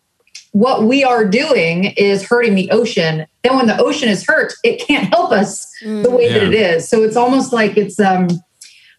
what 0.53 0.85
we 0.85 1.05
are 1.05 1.25
doing 1.25 1.85
is 1.97 2.25
hurting 2.25 2.55
the 2.55 2.71
ocean. 2.71 3.27
Then 3.47 3.57
when 3.57 3.67
the 3.67 3.79
ocean 3.79 4.09
is 4.09 4.27
hurt, 4.27 4.55
it 4.65 4.85
can't 4.85 5.09
help 5.15 5.31
us 5.31 5.73
mm. 5.83 6.03
the 6.03 6.11
way 6.11 6.25
yeah. 6.25 6.33
that 6.33 6.43
it 6.43 6.55
is. 6.55 6.89
So 6.89 7.03
it's 7.03 7.17
almost 7.17 7.53
like 7.53 7.77
it's 7.77 8.01
um 8.01 8.29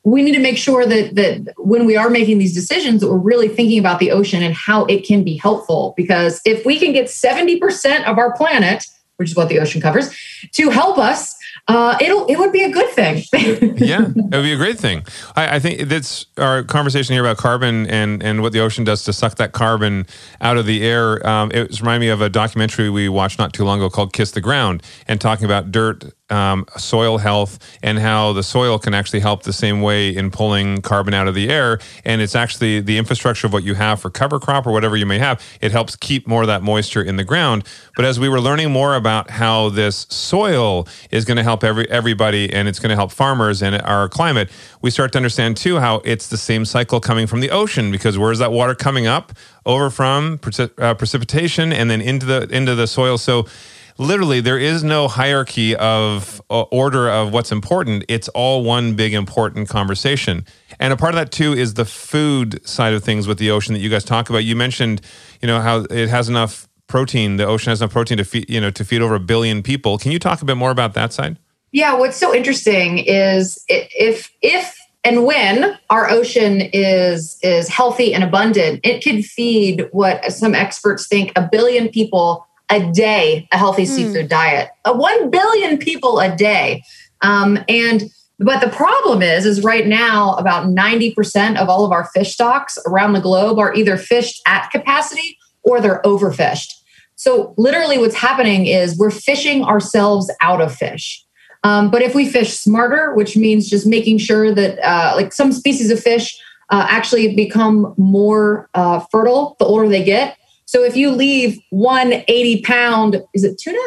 we 0.05 0.21
need 0.21 0.35
to 0.35 0.39
make 0.39 0.57
sure 0.57 0.85
that 0.85 1.15
that 1.15 1.53
when 1.57 1.85
we 1.85 1.97
are 1.97 2.09
making 2.09 2.37
these 2.37 2.53
decisions 2.53 3.01
that 3.01 3.09
we're 3.09 3.17
really 3.17 3.49
thinking 3.49 3.77
about 3.77 3.99
the 3.99 4.11
ocean 4.11 4.41
and 4.41 4.53
how 4.53 4.85
it 4.85 5.05
can 5.05 5.21
be 5.23 5.35
helpful 5.35 5.93
because 5.97 6.39
if 6.45 6.65
we 6.65 6.79
can 6.79 6.93
get 6.93 7.07
70% 7.07 8.05
of 8.05 8.17
our 8.17 8.33
planet 8.37 8.85
which 9.17 9.31
is 9.31 9.35
what 9.35 9.49
the 9.49 9.59
ocean 9.59 9.81
covers 9.81 10.15
to 10.53 10.69
help 10.69 10.97
us 10.97 11.35
uh, 11.67 11.97
it'll 11.99 12.25
it 12.27 12.37
would 12.37 12.51
be 12.51 12.63
a 12.63 12.71
good 12.71 12.89
thing. 12.91 13.23
yeah, 13.77 14.07
it 14.07 14.15
would 14.15 14.43
be 14.43 14.53
a 14.53 14.57
great 14.57 14.79
thing. 14.79 15.05
I, 15.35 15.55
I, 15.55 15.59
think 15.59 15.81
that's 15.89 16.25
our 16.37 16.63
conversation 16.63 17.13
here 17.13 17.23
about 17.23 17.37
carbon 17.37 17.85
and 17.87 18.23
and 18.23 18.41
what 18.41 18.53
the 18.53 18.61
ocean 18.61 18.85
does 18.85 19.03
to 19.03 19.13
suck 19.13 19.35
that 19.35 19.51
carbon 19.51 20.07
out 20.39 20.57
of 20.57 20.65
the 20.65 20.85
air. 20.85 21.25
Um, 21.27 21.51
it 21.53 21.79
reminded 21.81 22.05
me 22.05 22.09
of 22.09 22.21
a 22.21 22.29
documentary 22.29 22.89
we 22.89 23.09
watched 23.09 23.37
not 23.37 23.51
too 23.51 23.65
long 23.65 23.79
ago 23.79 23.89
called 23.89 24.13
"Kiss 24.13 24.31
the 24.31 24.39
Ground" 24.39 24.81
and 25.07 25.19
talking 25.19 25.43
about 25.43 25.71
dirt 25.71 26.05
um, 26.29 26.65
soil 26.77 27.17
health 27.17 27.59
and 27.81 27.99
how 27.99 28.33
the 28.33 28.43
soil 28.43 28.79
can 28.79 28.93
actually 28.93 29.19
help 29.19 29.43
the 29.43 29.53
same 29.53 29.81
way 29.81 30.15
in 30.15 30.31
pulling 30.31 30.81
carbon 30.81 31.13
out 31.13 31.27
of 31.27 31.35
the 31.35 31.49
air. 31.49 31.79
And 32.03 32.21
it's 32.21 32.35
actually 32.35 32.81
the 32.81 32.97
infrastructure 32.97 33.47
of 33.47 33.53
what 33.53 33.63
you 33.63 33.75
have 33.75 34.01
for 34.01 34.09
cover 34.09 34.39
crop 34.39 34.67
or 34.67 34.71
whatever 34.71 34.97
you 34.97 35.05
may 35.05 35.19
have. 35.19 35.41
It 35.61 35.71
helps 35.71 35.95
keep 35.95 36.27
more 36.27 36.41
of 36.41 36.47
that 36.47 36.63
moisture 36.63 37.01
in 37.01 37.15
the 37.15 37.23
ground. 37.23 37.63
But 37.95 38.05
as 38.05 38.19
we 38.19 38.29
were 38.29 38.41
learning 38.41 38.71
more 38.71 38.95
about 38.95 39.29
how 39.29 39.69
this 39.69 40.05
soil 40.09 40.87
is 41.11 41.25
going 41.25 41.37
to 41.37 41.43
help 41.43 41.63
every 41.63 41.89
everybody 41.89 42.51
and 42.51 42.67
it's 42.67 42.79
going 42.79 42.89
to 42.89 42.95
help 42.95 43.11
farmers 43.11 43.61
and 43.61 43.81
our 43.81 44.09
climate, 44.09 44.49
we 44.81 44.89
start 44.89 45.11
to 45.13 45.17
understand 45.17 45.57
too 45.57 45.79
how 45.79 46.01
it's 46.03 46.27
the 46.27 46.37
same 46.37 46.65
cycle 46.65 46.99
coming 46.99 47.27
from 47.27 47.39
the 47.39 47.49
ocean 47.49 47.91
because 47.91 48.17
where's 48.17 48.39
that 48.39 48.51
water 48.51 48.75
coming 48.75 49.07
up 49.07 49.31
over 49.65 49.89
from 49.89 50.39
uh, 50.77 50.93
precipitation 50.93 51.73
and 51.73 51.89
then 51.89 52.01
into 52.01 52.25
the 52.25 52.47
into 52.49 52.75
the 52.75 52.87
soil. 52.87 53.17
So 53.17 53.47
literally 53.97 54.39
there 54.39 54.57
is 54.57 54.83
no 54.83 55.07
hierarchy 55.07 55.75
of 55.75 56.41
uh, 56.49 56.61
order 56.63 57.09
of 57.09 57.33
what's 57.33 57.51
important. 57.51 58.05
It's 58.07 58.27
all 58.29 58.63
one 58.63 58.95
big 58.95 59.13
important 59.13 59.69
conversation. 59.69 60.45
And 60.79 60.93
a 60.93 60.97
part 60.97 61.13
of 61.13 61.17
that 61.17 61.31
too 61.31 61.53
is 61.53 61.73
the 61.73 61.85
food 61.85 62.65
side 62.67 62.93
of 62.93 63.03
things 63.03 63.27
with 63.27 63.37
the 63.37 63.51
ocean 63.51 63.73
that 63.73 63.79
you 63.79 63.89
guys 63.89 64.03
talk 64.03 64.29
about. 64.29 64.39
You 64.39 64.55
mentioned, 64.55 65.01
you 65.41 65.47
know, 65.47 65.61
how 65.61 65.85
it 65.89 66.09
has 66.09 66.29
enough 66.29 66.67
protein. 66.87 67.37
The 67.37 67.45
ocean 67.45 67.71
has 67.71 67.81
enough 67.81 67.91
protein 67.91 68.17
to 68.17 68.25
feed, 68.25 68.49
you 68.49 68.61
know, 68.61 68.71
to 68.71 68.85
feed 68.85 69.01
over 69.01 69.15
a 69.15 69.19
billion 69.19 69.63
people. 69.63 69.97
Can 69.97 70.11
you 70.11 70.19
talk 70.19 70.41
a 70.41 70.45
bit 70.45 70.57
more 70.57 70.71
about 70.71 70.93
that 70.93 71.13
side? 71.13 71.37
Yeah, 71.71 71.95
what's 71.95 72.17
so 72.17 72.33
interesting 72.33 72.99
is 72.99 73.63
if 73.67 74.31
if 74.41 74.77
and 75.03 75.25
when 75.25 75.77
our 75.89 76.09
ocean 76.09 76.61
is 76.73 77.37
is 77.41 77.67
healthy 77.67 78.13
and 78.13 78.23
abundant, 78.23 78.79
it 78.83 79.03
could 79.03 79.25
feed 79.25 79.87
what 79.91 80.31
some 80.31 80.55
experts 80.55 81.07
think 81.07 81.31
a 81.35 81.47
billion 81.49 81.89
people 81.89 82.46
a 82.69 82.91
day 82.91 83.47
a 83.51 83.57
healthy 83.57 83.83
mm. 83.83 83.87
seafood 83.87 84.29
diet. 84.29 84.69
A 84.85 84.95
1 84.95 85.29
billion 85.29 85.77
people 85.77 86.19
a 86.19 86.35
day. 86.35 86.83
Um, 87.21 87.59
and 87.67 88.03
but 88.39 88.61
the 88.61 88.69
problem 88.69 89.23
is 89.23 89.45
is 89.45 89.63
right 89.63 89.87
now 89.87 90.35
about 90.35 90.67
90% 90.67 91.57
of 91.57 91.69
all 91.69 91.85
of 91.85 91.91
our 91.91 92.05
fish 92.13 92.33
stocks 92.33 92.77
around 92.85 93.13
the 93.13 93.21
globe 93.21 93.57
are 93.57 93.73
either 93.73 93.97
fished 93.97 94.41
at 94.45 94.69
capacity 94.69 95.37
or 95.63 95.81
they're 95.81 96.01
overfished. 96.03 96.73
So 97.15 97.55
literally 97.57 97.97
what's 97.97 98.15
happening 98.15 98.67
is 98.67 98.97
we're 98.97 99.09
fishing 99.09 99.63
ourselves 99.63 100.31
out 100.39 100.61
of 100.61 100.73
fish. 100.73 101.25
Um, 101.63 101.89
but 101.89 102.03
if 102.03 102.13
we 102.13 102.29
fish 102.29 102.53
smarter, 102.53 103.15
which 103.15 103.35
means 103.35 103.67
just 103.67 103.87
making 103.87 104.19
sure 104.19 104.53
that 104.53 104.77
uh, 104.87 105.13
like 105.15 105.33
some 105.33 105.51
species 105.51 105.89
of 105.89 105.99
fish 105.99 106.39
uh, 106.69 106.85
actually 106.87 107.35
become 107.35 107.95
more 107.97 108.69
uh, 108.75 108.99
fertile 109.11 109.55
the 109.57 109.65
older 109.65 109.89
they 109.89 110.03
get, 110.03 110.37
so 110.67 110.83
if 110.83 110.95
you 110.97 111.11
leave 111.11 111.59
one 111.69 112.13
80 112.27 112.61
pound, 112.61 113.23
is 113.33 113.43
it 113.43 113.57
tuna? 113.57 113.79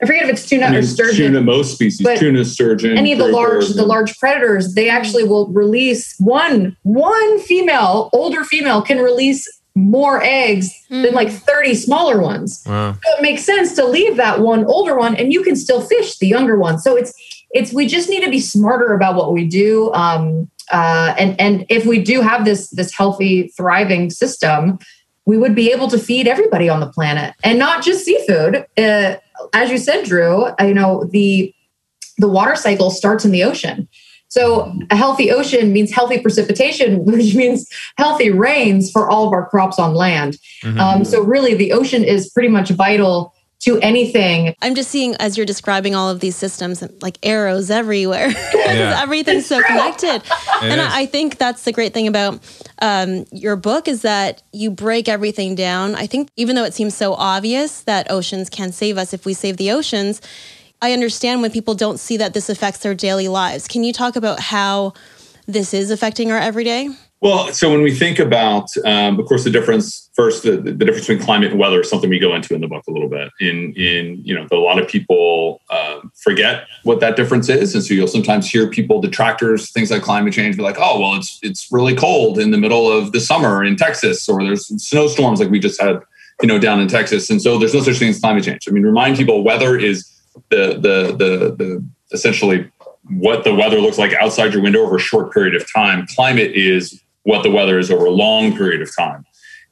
I 0.00 0.06
forget 0.06 0.24
if 0.24 0.30
it's 0.30 0.48
tuna 0.48 0.66
I 0.66 0.70
mean, 0.70 0.78
or 0.78 0.82
sturgeon. 0.82 1.32
Tuna, 1.32 1.40
most 1.40 1.74
species, 1.74 2.06
tuna, 2.20 2.44
sturgeon. 2.44 2.96
Any 2.96 3.12
of 3.12 3.18
the 3.18 3.26
large, 3.26 3.68
the 3.70 3.84
large 3.84 4.16
predators, 4.18 4.74
they 4.74 4.88
actually 4.88 5.24
will 5.24 5.48
release 5.48 6.14
one, 6.18 6.76
one 6.82 7.40
female, 7.40 8.10
older 8.12 8.44
female 8.44 8.82
can 8.82 8.98
release 8.98 9.48
more 9.74 10.22
eggs 10.22 10.70
mm. 10.90 11.02
than 11.02 11.14
like 11.14 11.30
30 11.30 11.74
smaller 11.74 12.20
ones. 12.20 12.62
Wow. 12.66 12.92
So 12.92 13.18
it 13.18 13.22
makes 13.22 13.42
sense 13.42 13.74
to 13.76 13.84
leave 13.86 14.16
that 14.16 14.40
one 14.40 14.66
older 14.66 14.96
one 14.96 15.16
and 15.16 15.32
you 15.32 15.42
can 15.42 15.56
still 15.56 15.80
fish 15.80 16.18
the 16.18 16.26
younger 16.26 16.58
one. 16.58 16.78
So 16.78 16.94
it's, 16.94 17.12
it's, 17.50 17.72
we 17.72 17.86
just 17.86 18.08
need 18.08 18.22
to 18.22 18.30
be 18.30 18.40
smarter 18.40 18.92
about 18.92 19.16
what 19.16 19.32
we 19.32 19.46
do. 19.46 19.92
Um, 19.94 20.50
uh, 20.70 21.14
and, 21.18 21.40
and 21.40 21.64
if 21.70 21.86
we 21.86 22.02
do 22.02 22.20
have 22.20 22.44
this, 22.44 22.68
this 22.70 22.92
healthy, 22.92 23.48
thriving 23.56 24.10
system, 24.10 24.78
we 25.28 25.36
would 25.36 25.54
be 25.54 25.70
able 25.70 25.88
to 25.88 25.98
feed 25.98 26.26
everybody 26.26 26.70
on 26.70 26.80
the 26.80 26.86
planet 26.86 27.34
and 27.44 27.58
not 27.58 27.84
just 27.84 28.02
seafood. 28.02 28.64
Uh, 28.78 29.16
as 29.52 29.70
you 29.70 29.76
said, 29.76 30.06
Drew, 30.06 30.46
uh, 30.46 30.64
you 30.64 30.72
know, 30.72 31.04
the 31.04 31.54
the 32.16 32.28
water 32.28 32.56
cycle 32.56 32.90
starts 32.90 33.26
in 33.26 33.30
the 33.30 33.44
ocean. 33.44 33.88
So 34.28 34.74
a 34.90 34.96
healthy 34.96 35.30
ocean 35.30 35.70
means 35.70 35.92
healthy 35.92 36.18
precipitation, 36.18 37.04
which 37.04 37.34
means 37.34 37.68
healthy 37.98 38.30
rains 38.30 38.90
for 38.90 39.10
all 39.10 39.26
of 39.26 39.34
our 39.34 39.46
crops 39.50 39.78
on 39.78 39.92
land. 39.92 40.38
Mm-hmm. 40.64 40.80
Um, 40.80 41.04
so 41.04 41.22
really, 41.22 41.54
the 41.54 41.72
ocean 41.72 42.04
is 42.04 42.30
pretty 42.30 42.48
much 42.48 42.70
vital 42.70 43.34
to 43.60 43.78
anything. 43.80 44.54
I'm 44.62 44.74
just 44.74 44.90
seeing 44.90 45.16
as 45.16 45.36
you're 45.36 45.46
describing 45.46 45.94
all 45.94 46.08
of 46.08 46.20
these 46.20 46.36
systems, 46.36 46.82
like 47.02 47.18
arrows 47.22 47.70
everywhere. 47.70 48.32
Yeah. 48.68 49.00
Everything's 49.02 49.46
so 49.46 49.62
connected. 49.62 50.22
and 50.60 50.80
I, 50.80 51.00
I, 51.00 51.06
think 51.06 51.38
that's 51.38 51.64
the 51.64 51.72
great 51.72 51.94
thing 51.94 52.06
about 52.06 52.38
um, 52.82 53.24
your 53.32 53.56
book 53.56 53.88
is 53.88 54.02
that 54.02 54.42
you 54.52 54.70
break 54.70 55.08
everything 55.08 55.54
down. 55.54 55.94
I 55.94 56.06
think 56.06 56.28
even 56.36 56.54
though 56.54 56.64
it 56.64 56.74
seems 56.74 56.94
so 56.94 57.14
obvious 57.14 57.80
that 57.84 58.10
oceans 58.10 58.50
can 58.50 58.72
save 58.72 58.98
us 58.98 59.14
if 59.14 59.24
we 59.24 59.32
save 59.32 59.56
the 59.56 59.70
oceans, 59.70 60.20
I 60.82 60.92
understand 60.92 61.40
when 61.40 61.50
people 61.50 61.74
don't 61.74 61.98
see 61.98 62.18
that 62.18 62.34
this 62.34 62.50
affects 62.50 62.80
their 62.80 62.94
daily 62.94 63.28
lives. 63.28 63.66
Can 63.68 63.84
you 63.84 63.92
talk 63.92 64.16
about 64.16 64.38
how 64.38 64.92
this 65.46 65.72
is 65.72 65.90
affecting 65.90 66.30
our 66.30 66.38
everyday? 66.38 66.90
Well, 67.20 67.52
so 67.52 67.68
when 67.68 67.82
we 67.82 67.92
think 67.92 68.20
about, 68.20 68.68
um, 68.84 69.18
of 69.18 69.26
course, 69.26 69.42
the 69.42 69.50
difference 69.50 70.08
first, 70.14 70.44
the, 70.44 70.56
the, 70.56 70.72
difference 70.72 71.08
between 71.08 71.18
climate 71.18 71.50
and 71.50 71.58
weather 71.58 71.80
is 71.80 71.90
something 71.90 72.08
we 72.08 72.20
go 72.20 72.32
into 72.32 72.54
in 72.54 72.60
the 72.60 72.68
book 72.68 72.84
a 72.86 72.92
little 72.92 73.08
bit. 73.08 73.32
In 73.40 73.72
in 73.74 74.20
you 74.24 74.34
know, 74.34 74.46
a 74.52 74.56
lot 74.56 74.78
of 74.80 74.86
people 74.86 75.60
um, 75.70 76.12
forget 76.14 76.68
what 76.84 77.00
that 77.00 77.16
difference 77.16 77.48
is, 77.48 77.74
and 77.74 77.82
so 77.82 77.92
you'll 77.92 78.06
sometimes 78.06 78.48
hear 78.48 78.70
people, 78.70 79.00
detractors, 79.00 79.72
things 79.72 79.90
like 79.90 80.02
climate 80.02 80.32
change, 80.32 80.56
be 80.56 80.62
like, 80.62 80.76
"Oh, 80.78 81.00
well, 81.00 81.14
it's 81.16 81.40
it's 81.42 81.66
really 81.72 81.96
cold 81.96 82.38
in 82.38 82.52
the 82.52 82.58
middle 82.58 82.90
of 82.90 83.10
the 83.10 83.20
summer 83.20 83.64
in 83.64 83.74
Texas, 83.74 84.28
or 84.28 84.44
there's 84.44 84.66
snowstorms 84.80 85.40
like 85.40 85.50
we 85.50 85.58
just 85.58 85.80
had, 85.80 86.00
you 86.40 86.46
know, 86.46 86.60
down 86.60 86.80
in 86.80 86.86
Texas," 86.86 87.30
and 87.30 87.42
so 87.42 87.58
there's 87.58 87.74
no 87.74 87.80
such 87.80 87.98
thing 87.98 88.10
as 88.10 88.20
climate 88.20 88.44
change. 88.44 88.68
I 88.68 88.70
mean, 88.70 88.84
remind 88.84 89.16
people 89.16 89.42
weather 89.42 89.76
is 89.76 90.08
the 90.50 90.74
the 90.74 91.16
the 91.16 91.56
the 91.56 91.84
essentially 92.12 92.70
what 93.10 93.42
the 93.42 93.54
weather 93.54 93.80
looks 93.80 93.98
like 93.98 94.12
outside 94.14 94.52
your 94.52 94.62
window 94.62 94.80
over 94.80 94.96
a 94.96 95.00
short 95.00 95.32
period 95.32 95.56
of 95.56 95.66
time. 95.72 96.06
Climate 96.14 96.52
is 96.52 97.02
what 97.28 97.42
the 97.42 97.50
weather 97.50 97.78
is 97.78 97.90
over 97.90 98.06
a 98.06 98.10
long 98.10 98.56
period 98.56 98.80
of 98.80 98.90
time 98.96 99.22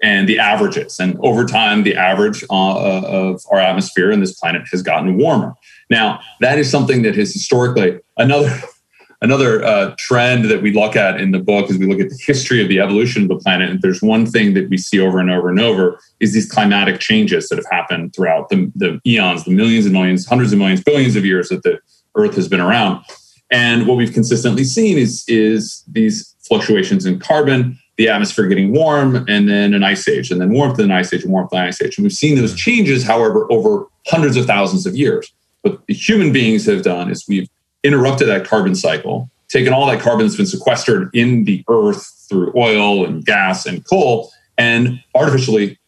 and 0.03 0.29
the 0.29 0.39
averages. 0.39 1.01
And 1.01 1.19
over 1.21 1.47
time, 1.47 1.85
the 1.85 1.97
average 1.97 2.45
uh, 2.51 3.01
of 3.03 3.41
our 3.51 3.59
atmosphere 3.59 4.11
and 4.11 4.23
this 4.23 4.39
planet 4.39 4.69
has 4.71 4.83
gotten 4.83 5.17
warmer. 5.17 5.55
Now, 5.89 6.21
that 6.41 6.59
is 6.59 6.71
something 6.71 7.01
that 7.03 7.17
has 7.17 7.33
historically 7.33 7.99
another 8.19 8.61
another 9.23 9.65
uh, 9.65 9.95
trend 9.99 10.45
that 10.51 10.61
we 10.61 10.71
look 10.75 10.95
at 10.95 11.19
in 11.19 11.31
the 11.31 11.39
book 11.39 11.71
is 11.71 11.79
we 11.79 11.87
look 11.87 11.99
at 11.99 12.11
the 12.11 12.23
history 12.27 12.61
of 12.61 12.69
the 12.69 12.79
evolution 12.79 13.23
of 13.23 13.29
the 13.29 13.37
planet. 13.37 13.71
And 13.71 13.81
there's 13.81 14.03
one 14.03 14.27
thing 14.27 14.53
that 14.53 14.69
we 14.69 14.77
see 14.77 15.01
over 15.01 15.19
and 15.19 15.31
over 15.31 15.49
and 15.49 15.59
over 15.59 15.99
is 16.21 16.35
these 16.35 16.47
climatic 16.47 17.01
changes 17.01 17.49
that 17.49 17.57
have 17.57 17.71
happened 17.71 18.15
throughout 18.15 18.51
the, 18.51 18.71
the 18.77 19.01
eons, 19.07 19.45
the 19.45 19.53
millions 19.53 19.87
and 19.87 19.95
millions, 19.95 20.27
hundreds 20.27 20.53
of 20.53 20.59
millions, 20.59 20.83
billions 20.83 21.17
of 21.17 21.25
years 21.25 21.49
that 21.49 21.63
the 21.63 21.79
Earth 22.15 22.37
has 22.37 22.47
been 22.47 22.61
around. 22.61 23.03
And 23.51 23.87
what 23.87 23.97
we've 23.97 24.13
consistently 24.13 24.65
seen 24.65 24.99
is, 24.99 25.25
is 25.29 25.83
these 25.91 26.36
fluctuations 26.47 27.07
in 27.07 27.19
carbon, 27.19 27.79
the 27.97 28.09
atmosphere 28.09 28.47
getting 28.47 28.73
warm, 28.73 29.25
and 29.29 29.49
then 29.49 29.75
an 29.75 29.83
ice 29.83 30.07
age, 30.09 30.31
and 30.31 30.41
then 30.41 30.51
warmth 30.51 30.79
in 30.79 30.87
an 30.87 30.91
ice 30.93 31.13
age, 31.13 31.23
and 31.23 31.33
warmth 31.33 31.53
in 31.53 31.59
an 31.59 31.67
ice 31.67 31.81
age. 31.83 31.97
And 31.97 32.05
we've 32.05 32.13
seen 32.13 32.37
those 32.37 32.55
changes, 32.55 33.05
however, 33.05 33.51
over 33.51 33.87
hundreds 34.07 34.37
of 34.37 34.47
thousands 34.47 34.87
of 34.87 34.95
years. 34.95 35.33
What 35.63 35.81
human 35.89 36.33
beings 36.33 36.67
have 36.67 36.83
done 36.83 37.11
is 37.11 37.25
we've 37.29 37.49
interrupted 37.83 38.29
that 38.29 38.47
carbon 38.47 38.75
cycle, 38.75 39.31
taken 39.49 39.73
all 39.73 39.87
that 39.87 40.01
carbon 40.01 40.27
that's 40.27 40.37
been 40.37 40.47
sequestered 40.47 41.11
in 41.15 41.45
the 41.45 41.65
earth 41.69 42.27
through 42.29 42.53
oil 42.57 43.05
and 43.05 43.25
gas 43.25 43.67
and 43.67 43.85
coal, 43.89 44.31
and 44.59 45.03
artificially 45.15 45.79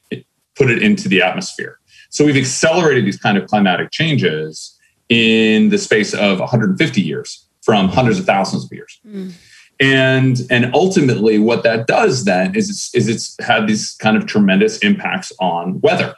put 0.57 0.71
it 0.71 0.83
into 0.83 1.09
the 1.09 1.23
atmosphere. 1.23 1.79
So 2.11 2.25
we've 2.25 2.37
accelerated 2.37 3.05
these 3.05 3.18
kind 3.18 3.37
of 3.37 3.47
climatic 3.47 3.90
changes 3.90 4.79
in 5.09 5.68
the 5.68 5.79
space 5.79 6.14
of 6.14 6.40
150 6.40 7.01
years 7.01 7.47
from 7.62 7.88
hundreds 7.88 8.18
of 8.18 8.27
thousands 8.27 8.64
of 8.64 8.73
years. 8.73 8.99
Mm. 9.07 9.33
And, 9.81 10.41
and 10.51 10.75
ultimately, 10.75 11.38
what 11.38 11.62
that 11.62 11.87
does 11.87 12.25
then 12.25 12.55
is 12.57 12.69
it's, 12.69 12.95
is 12.95 13.09
it's 13.09 13.37
had 13.45 13.69
these 13.69 13.95
kind 13.95 14.17
of 14.17 14.27
tremendous 14.27 14.79
impacts 14.79 15.33
on 15.38 15.81
weather. 15.81 16.14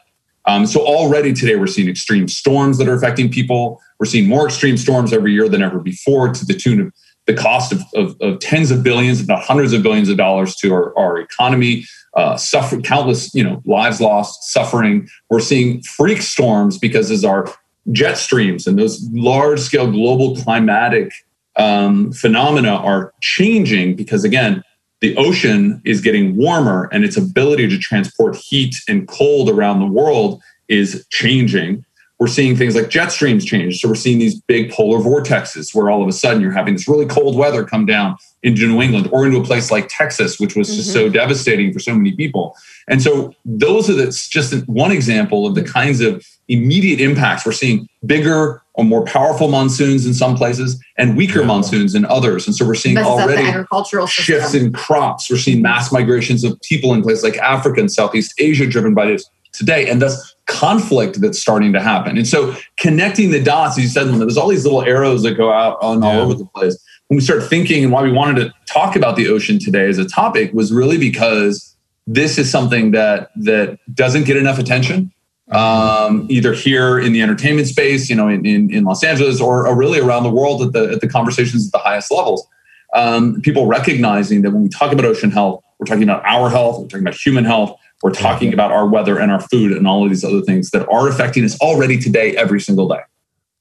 Um, 0.46 0.66
so 0.66 0.80
already 0.80 1.32
today, 1.34 1.56
we're 1.56 1.66
seeing 1.66 1.88
extreme 1.88 2.26
storms 2.26 2.78
that 2.78 2.88
are 2.88 2.94
affecting 2.94 3.30
people. 3.30 3.80
We're 3.98 4.06
seeing 4.06 4.28
more 4.28 4.46
extreme 4.46 4.78
storms 4.78 5.12
every 5.12 5.32
year 5.32 5.48
than 5.48 5.62
ever 5.62 5.78
before, 5.78 6.32
to 6.32 6.46
the 6.46 6.54
tune 6.54 6.80
of 6.80 6.92
the 7.26 7.34
cost 7.34 7.72
of, 7.72 7.82
of, 7.94 8.16
of 8.20 8.40
tens 8.40 8.70
of 8.70 8.82
billions, 8.82 9.20
if 9.20 9.28
not 9.28 9.42
hundreds 9.42 9.72
of 9.72 9.82
billions 9.82 10.08
of 10.08 10.16
dollars 10.16 10.56
to 10.56 10.72
our, 10.72 10.98
our 10.98 11.18
economy. 11.18 11.84
Uh, 12.16 12.36
suffer 12.36 12.80
countless, 12.80 13.32
you 13.34 13.44
know, 13.44 13.62
lives 13.66 14.00
lost, 14.00 14.50
suffering. 14.50 15.08
We're 15.28 15.38
seeing 15.40 15.82
freak 15.82 16.22
storms 16.22 16.76
because 16.76 17.10
as 17.10 17.24
our 17.24 17.46
jet 17.92 18.14
streams 18.14 18.66
and 18.66 18.78
those 18.78 19.08
large 19.12 19.60
scale 19.60 19.90
global 19.90 20.34
climatic 20.36 21.12
um, 21.56 22.12
phenomena 22.12 22.74
are 22.74 23.12
changing 23.20 23.96
because 23.96 24.24
again 24.24 24.62
the 25.00 25.16
ocean 25.16 25.80
is 25.84 26.00
getting 26.00 26.36
warmer 26.36 26.88
and 26.92 27.04
its 27.04 27.16
ability 27.16 27.68
to 27.68 27.78
transport 27.78 28.36
heat 28.36 28.76
and 28.88 29.08
cold 29.08 29.48
around 29.48 29.80
the 29.80 29.86
world 29.86 30.40
is 30.68 31.06
changing 31.10 31.84
we're 32.20 32.26
seeing 32.26 32.54
things 32.54 32.76
like 32.76 32.90
jet 32.90 33.10
streams 33.10 33.46
change. 33.46 33.80
So 33.80 33.88
we're 33.88 33.94
seeing 33.94 34.18
these 34.18 34.38
big 34.42 34.70
polar 34.70 34.98
vortexes 34.98 35.74
where 35.74 35.90
all 35.90 36.02
of 36.02 36.08
a 36.08 36.12
sudden 36.12 36.42
you're 36.42 36.52
having 36.52 36.74
this 36.74 36.86
really 36.86 37.06
cold 37.06 37.34
weather 37.34 37.64
come 37.64 37.86
down 37.86 38.18
into 38.42 38.66
New 38.68 38.82
England 38.82 39.08
or 39.10 39.24
into 39.24 39.38
a 39.38 39.44
place 39.44 39.70
like 39.70 39.86
Texas, 39.88 40.38
which 40.38 40.54
was 40.54 40.68
just 40.68 40.90
mm-hmm. 40.90 41.06
so 41.06 41.08
devastating 41.08 41.72
for 41.72 41.78
so 41.78 41.94
many 41.94 42.12
people. 42.12 42.54
And 42.88 43.02
so 43.02 43.34
those 43.46 43.88
are 43.88 43.94
that's 43.94 44.28
just 44.28 44.52
one 44.68 44.92
example 44.92 45.46
of 45.46 45.54
the 45.54 45.64
kinds 45.64 46.02
of 46.02 46.22
immediate 46.48 47.00
impacts. 47.00 47.46
We're 47.46 47.52
seeing 47.52 47.88
bigger 48.04 48.60
or 48.74 48.84
more 48.84 49.04
powerful 49.04 49.48
monsoons 49.48 50.04
in 50.04 50.12
some 50.12 50.36
places 50.36 50.78
and 50.98 51.16
weaker 51.16 51.40
yeah. 51.40 51.46
monsoons 51.46 51.94
in 51.94 52.04
others. 52.04 52.46
And 52.46 52.54
so 52.54 52.66
we're 52.66 52.74
seeing 52.74 52.98
already 52.98 53.48
agricultural 53.48 54.06
shifts 54.06 54.52
in 54.52 54.74
crops. 54.74 55.30
We're 55.30 55.38
seeing 55.38 55.62
mass 55.62 55.90
migrations 55.90 56.44
of 56.44 56.60
people 56.60 56.92
in 56.92 57.00
places 57.02 57.24
like 57.24 57.38
Africa 57.38 57.80
and 57.80 57.90
Southeast 57.90 58.34
Asia 58.36 58.66
driven 58.66 58.92
by 58.92 59.06
this 59.06 59.30
today. 59.52 59.88
And 59.88 60.02
thus 60.02 60.34
conflict 60.50 61.20
that's 61.20 61.38
starting 61.38 61.72
to 61.72 61.80
happen. 61.80 62.18
And 62.18 62.26
so 62.26 62.54
connecting 62.78 63.30
the 63.30 63.42
dots, 63.42 63.78
as 63.78 63.84
you 63.84 63.88
said, 63.88 64.08
there's 64.08 64.36
all 64.36 64.48
these 64.48 64.64
little 64.64 64.82
arrows 64.82 65.22
that 65.22 65.36
go 65.36 65.52
out 65.52 65.78
on 65.80 66.02
all 66.02 66.20
over 66.20 66.34
the 66.34 66.44
place. 66.44 66.76
When 67.08 67.16
we 67.16 67.22
start 67.22 67.44
thinking 67.44 67.84
and 67.84 67.92
why 67.92 68.02
we 68.02 68.12
wanted 68.12 68.40
to 68.44 68.54
talk 68.66 68.96
about 68.96 69.16
the 69.16 69.28
ocean 69.28 69.58
today 69.58 69.88
as 69.88 69.98
a 69.98 70.04
topic 70.04 70.52
was 70.52 70.72
really 70.72 70.98
because 70.98 71.76
this 72.06 72.38
is 72.38 72.50
something 72.50 72.90
that 72.90 73.30
that 73.36 73.78
doesn't 73.94 74.24
get 74.24 74.36
enough 74.36 74.58
attention. 74.58 75.12
Um, 75.50 76.26
either 76.30 76.52
here 76.52 76.98
in 76.98 77.12
the 77.12 77.22
entertainment 77.22 77.66
space, 77.66 78.08
you 78.08 78.14
know, 78.14 78.28
in, 78.28 78.46
in, 78.46 78.72
in 78.72 78.84
Los 78.84 79.02
Angeles, 79.02 79.40
or, 79.40 79.66
or, 79.66 79.76
really 79.76 79.98
around 79.98 80.22
the 80.22 80.30
world 80.30 80.62
at 80.62 80.72
the 80.72 80.92
at 80.92 81.00
the 81.00 81.08
conversations 81.08 81.66
at 81.66 81.72
the 81.72 81.78
highest 81.78 82.12
levels. 82.12 82.46
Um, 82.94 83.40
people 83.40 83.66
recognizing 83.66 84.42
that 84.42 84.52
when 84.52 84.62
we 84.62 84.68
talk 84.68 84.92
about 84.92 85.04
ocean 85.04 85.32
health, 85.32 85.64
we're 85.78 85.86
talking 85.86 86.04
about 86.04 86.24
our 86.24 86.50
health, 86.50 86.78
we're 86.78 86.86
talking 86.86 87.06
about 87.06 87.14
human 87.14 87.44
health, 87.44 87.79
we're 88.02 88.12
talking 88.12 88.52
about 88.52 88.72
our 88.72 88.86
weather 88.86 89.18
and 89.18 89.30
our 89.30 89.40
food 89.40 89.72
and 89.72 89.86
all 89.86 90.04
of 90.04 90.10
these 90.10 90.24
other 90.24 90.40
things 90.40 90.70
that 90.70 90.88
are 90.88 91.08
affecting 91.08 91.44
us 91.44 91.58
already 91.60 91.98
today, 91.98 92.36
every 92.36 92.60
single 92.60 92.88
day. 92.88 93.00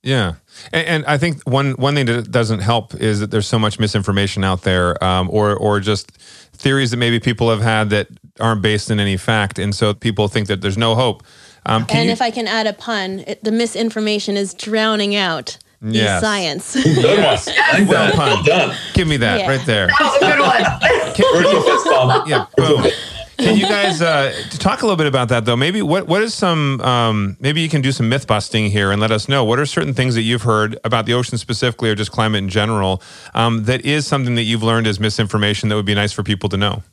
Yeah, 0.02 0.36
and, 0.72 0.88
and, 0.88 1.06
I 1.08 1.18
think 1.18 1.44
one 1.44 1.72
one 1.74 1.94
thing 1.96 2.06
that 2.06 2.32
doesn't 2.32 2.60
help 2.60 2.96
is 2.96 3.20
that 3.20 3.32
there's 3.32 3.48
so 3.48 3.60
much 3.60 3.80
misinformation 3.80 4.46
out 4.46 4.62
there, 4.62 5.02
um, 5.04 5.30
or 5.30 5.56
or 5.58 5.82
just 5.82 6.12
theories 6.54 6.92
that 6.92 6.98
maybe 6.98 7.20
people 7.20 7.50
have 7.50 7.62
had 7.62 7.90
that 7.90 8.08
aren't 8.40 8.62
based 8.62 8.90
in 8.90 9.02
any 9.02 9.18
fact, 9.18 9.60
and 9.60 9.76
so 9.76 9.94
people 9.94 10.30
think 10.30 10.48
that 10.48 10.62
there's 10.62 10.78
no 10.78 10.96
hope. 10.96 11.24
Um, 11.66 11.86
and 11.90 12.06
you, 12.06 12.12
if 12.12 12.22
I 12.22 12.32
can 12.32 12.48
add 12.48 12.66
a 12.66 12.72
pun, 12.72 13.26
it, 13.28 13.44
the 13.44 13.52
misinformation 13.52 14.38
is 14.38 14.54
drowning 14.54 15.18
out 15.18 15.58
yes. 15.82 16.22
science. 16.22 16.74
Good 16.76 16.96
yes. 16.96 17.50
Well, 17.88 18.18
well 18.18 18.44
done. 18.44 18.76
Give 18.94 19.08
me 19.08 19.18
that 19.18 19.42
yeah. 19.42 19.50
right 19.50 19.66
there. 19.66 19.88
That 19.88 20.00
was 20.00 20.16
a 20.16 20.20
good 20.26 20.40
one. 22.10 22.30
yeah, 22.30 22.46
boom. 22.56 22.86
Can 23.40 23.58
you 23.58 23.68
guys 23.68 24.02
uh, 24.02 24.34
talk 24.52 24.82
a 24.82 24.86
little 24.86 24.98
bit 24.98 25.08
about 25.08 25.30
that 25.30 25.46
though? 25.46 25.56
Maybe 25.56 25.82
what 25.82 26.08
what 26.08 26.22
is 26.22 26.34
some 26.34 26.82
um, 26.82 27.38
maybe 27.40 27.62
you 27.62 27.70
can 27.70 27.82
do 27.82 27.92
some 27.92 28.10
myth 28.10 28.28
busting 28.28 28.70
here 28.70 28.92
and 28.92 29.02
let 29.02 29.12
us 29.12 29.30
know 29.30 29.46
what 29.46 29.60
are 29.60 29.66
certain 29.66 29.94
things 29.94 30.16
that 30.16 30.24
you've 30.24 30.42
heard 30.42 30.78
about 30.84 31.06
the 31.06 31.14
ocean 31.14 31.38
specifically 31.38 31.90
or 31.90 31.96
just 31.96 32.12
climate 32.12 32.40
in 32.40 32.50
general 32.50 33.02
um, 33.34 33.64
that 33.64 33.86
is 33.86 34.06
something 34.06 34.36
that 34.36 34.44
you've 34.44 34.64
learned 34.64 34.88
as 34.88 35.00
misinformation 35.00 35.70
that 35.70 35.76
would 35.76 35.86
be 35.86 35.96
nice 35.96 36.12
for 36.12 36.24
people 36.24 36.50
to 36.50 36.58
know. 36.58 36.84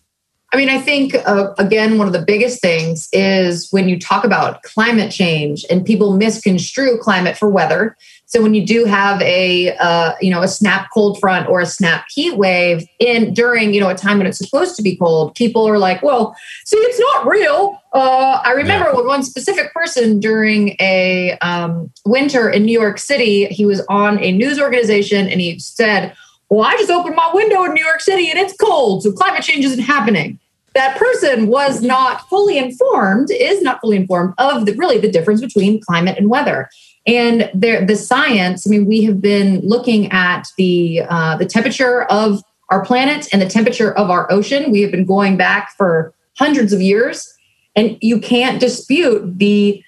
I 0.53 0.57
mean, 0.57 0.69
I 0.69 0.79
think 0.79 1.15
uh, 1.27 1.53
again, 1.59 1.99
one 1.99 2.07
of 2.07 2.13
the 2.13 2.23
biggest 2.23 2.61
things 2.61 3.09
is 3.13 3.69
when 3.73 3.89
you 3.89 3.99
talk 3.99 4.25
about 4.25 4.63
climate 4.63 5.11
change 5.11 5.67
and 5.69 5.85
people 5.85 6.17
misconstrue 6.17 6.99
climate 6.99 7.37
for 7.37 7.51
weather. 7.51 7.97
So 8.27 8.41
when 8.43 8.55
you 8.55 8.65
do 8.65 8.85
have 8.85 9.21
a 9.23 9.77
uh, 9.77 10.13
you 10.21 10.31
know 10.31 10.43
a 10.43 10.49
snap 10.49 10.89
cold 10.95 11.19
front 11.19 11.49
or 11.49 11.61
a 11.61 11.67
snap 11.67 12.07
heat 12.11 12.37
wave 12.37 12.87
in 13.01 13.35
during 13.35 13.75
you 13.75 13.81
know 13.81 13.89
a 13.89 13.95
time 13.95 14.19
when 14.19 14.27
it's 14.27 14.39
supposed 14.39 14.77
to 14.77 14.83
be 14.83 14.97
cold, 14.97 15.35
people 15.35 15.69
are 15.69 15.79
like, 15.79 16.01
"Well, 16.03 16.37
see, 16.65 16.77
it's 16.77 17.01
not 17.01 17.27
real." 17.27 17.83
Uh, 17.93 18.41
I 18.45 18.53
remember 18.53 18.91
yeah. 18.91 18.97
when 18.97 19.07
one 19.07 19.23
specific 19.25 19.73
person 19.73 20.21
during 20.21 20.77
a 20.81 21.37
um, 21.39 21.91
winter 22.05 22.49
in 22.49 22.65
New 22.65 22.79
York 22.79 22.99
City, 22.99 23.47
he 23.47 23.65
was 23.65 23.85
on 23.89 24.23
a 24.23 24.33
news 24.33 24.61
organization 24.61 25.29
and 25.29 25.41
he 25.41 25.59
said, 25.59 26.15
"Well, 26.49 26.67
I 26.67 26.77
just 26.77 26.91
opened 26.91 27.17
my 27.17 27.31
window 27.33 27.65
in 27.65 27.75
New 27.75 27.85
York 27.85 28.01
City 28.01 28.31
and 28.31 28.39
it's 28.39 28.55
cold, 28.57 29.03
so 29.03 29.13
climate 29.13 29.43
change 29.43 29.65
isn't 29.65 29.83
happening." 29.85 30.39
That 30.75 30.99
person 30.99 31.47
was 31.47 31.81
not 31.81 32.29
fully 32.29 32.59
informed, 32.59 33.31
is 33.31 33.63
not 33.63 33.81
fully 33.81 33.97
informed 33.97 34.35
of 34.37 34.67
the, 34.67 34.75
really 34.75 34.99
the 34.99 35.11
difference 35.11 35.41
between 35.41 35.81
climate 35.81 36.19
and 36.19 36.29
weather. 36.29 36.69
And 37.07 37.51
there, 37.55 37.85
the 37.87 37.97
science, 37.97 38.67
I 38.67 38.71
mean, 38.71 38.85
we 38.85 39.03
have 39.05 39.23
been 39.23 39.61
looking 39.61 40.11
at 40.13 40.49
the 40.59 41.03
uh, 41.09 41.37
the 41.37 41.47
temperature 41.47 42.03
of 42.05 42.43
our 42.69 42.85
planet 42.85 43.29
and 43.33 43.41
the 43.41 43.49
temperature 43.49 43.93
of 43.95 44.11
our 44.11 44.31
ocean. 44.31 44.71
We 44.71 44.83
have 44.83 44.91
been 44.91 45.07
going 45.07 45.37
back 45.37 45.73
for 45.77 46.13
hundreds 46.37 46.73
of 46.73 46.83
years, 46.83 47.33
and 47.77 47.97
you 48.01 48.21
can't 48.21 48.61
dispute 48.61 49.39
the 49.39 49.83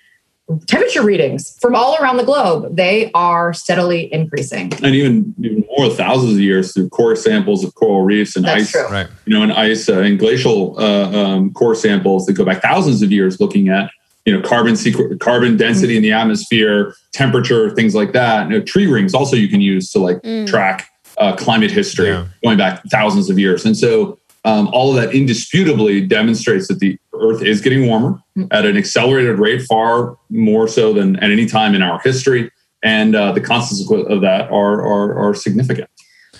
temperature 0.66 1.02
readings 1.02 1.56
from 1.60 1.74
all 1.74 1.96
around 2.00 2.16
the 2.16 2.24
globe. 2.24 2.74
They 2.74 3.10
are 3.12 3.52
steadily 3.52 4.12
increasing, 4.12 4.72
and 4.82 4.94
even 4.94 5.34
even 5.38 5.64
more 5.76 5.90
thousands 5.90 6.34
of 6.34 6.40
years 6.40 6.72
through 6.72 6.88
core 6.90 7.16
samples 7.16 7.64
of 7.64 7.74
coral 7.74 8.02
reefs 8.02 8.36
and 8.36 8.44
That's 8.44 8.62
ice. 8.62 8.72
True. 8.72 8.88
Right. 8.88 9.06
You 9.26 9.34
know, 9.34 9.42
and 9.42 9.52
ice 9.52 9.88
uh, 9.88 10.00
and 10.00 10.18
glacial 10.18 10.78
uh, 10.78 11.10
um, 11.12 11.52
core 11.52 11.74
samples 11.74 12.26
that 12.26 12.34
go 12.34 12.44
back 12.44 12.62
thousands 12.62 13.02
of 13.02 13.12
years, 13.12 13.40
looking 13.40 13.68
at 13.68 13.90
you 14.24 14.32
know 14.32 14.46
carbon 14.46 14.74
sequ- 14.74 15.18
carbon 15.20 15.56
density 15.56 15.94
mm. 15.94 15.98
in 15.98 16.02
the 16.02 16.12
atmosphere 16.12 16.94
temperature 17.12 17.70
things 17.70 17.94
like 17.94 18.12
that 18.12 18.50
you 18.50 18.58
know, 18.58 18.62
tree 18.62 18.86
rings 18.86 19.14
also 19.14 19.34
you 19.34 19.48
can 19.48 19.62
use 19.62 19.90
to 19.90 19.98
like 19.98 20.20
mm. 20.20 20.46
track 20.46 20.90
uh, 21.16 21.34
climate 21.34 21.70
history 21.70 22.08
yeah. 22.08 22.26
going 22.44 22.58
back 22.58 22.82
thousands 22.90 23.30
of 23.30 23.38
years 23.38 23.64
and 23.64 23.74
so 23.74 24.18
um, 24.44 24.68
all 24.68 24.90
of 24.90 24.96
that 24.96 25.14
indisputably 25.14 26.00
demonstrates 26.06 26.68
that 26.68 26.78
the 26.78 26.98
earth 27.20 27.42
is 27.42 27.60
getting 27.60 27.86
warmer 27.86 28.22
mm. 28.36 28.48
at 28.50 28.64
an 28.64 28.76
accelerated 28.76 29.38
rate 29.38 29.62
far 29.62 30.16
more 30.30 30.68
so 30.68 30.92
than 30.92 31.16
at 31.16 31.30
any 31.30 31.46
time 31.46 31.74
in 31.74 31.82
our 31.82 32.00
history 32.00 32.50
and 32.82 33.14
uh, 33.14 33.32
the 33.32 33.40
consequences 33.40 34.10
of 34.10 34.20
that 34.20 34.50
are, 34.50 34.80
are, 34.86 35.28
are 35.28 35.34
significant 35.34 35.90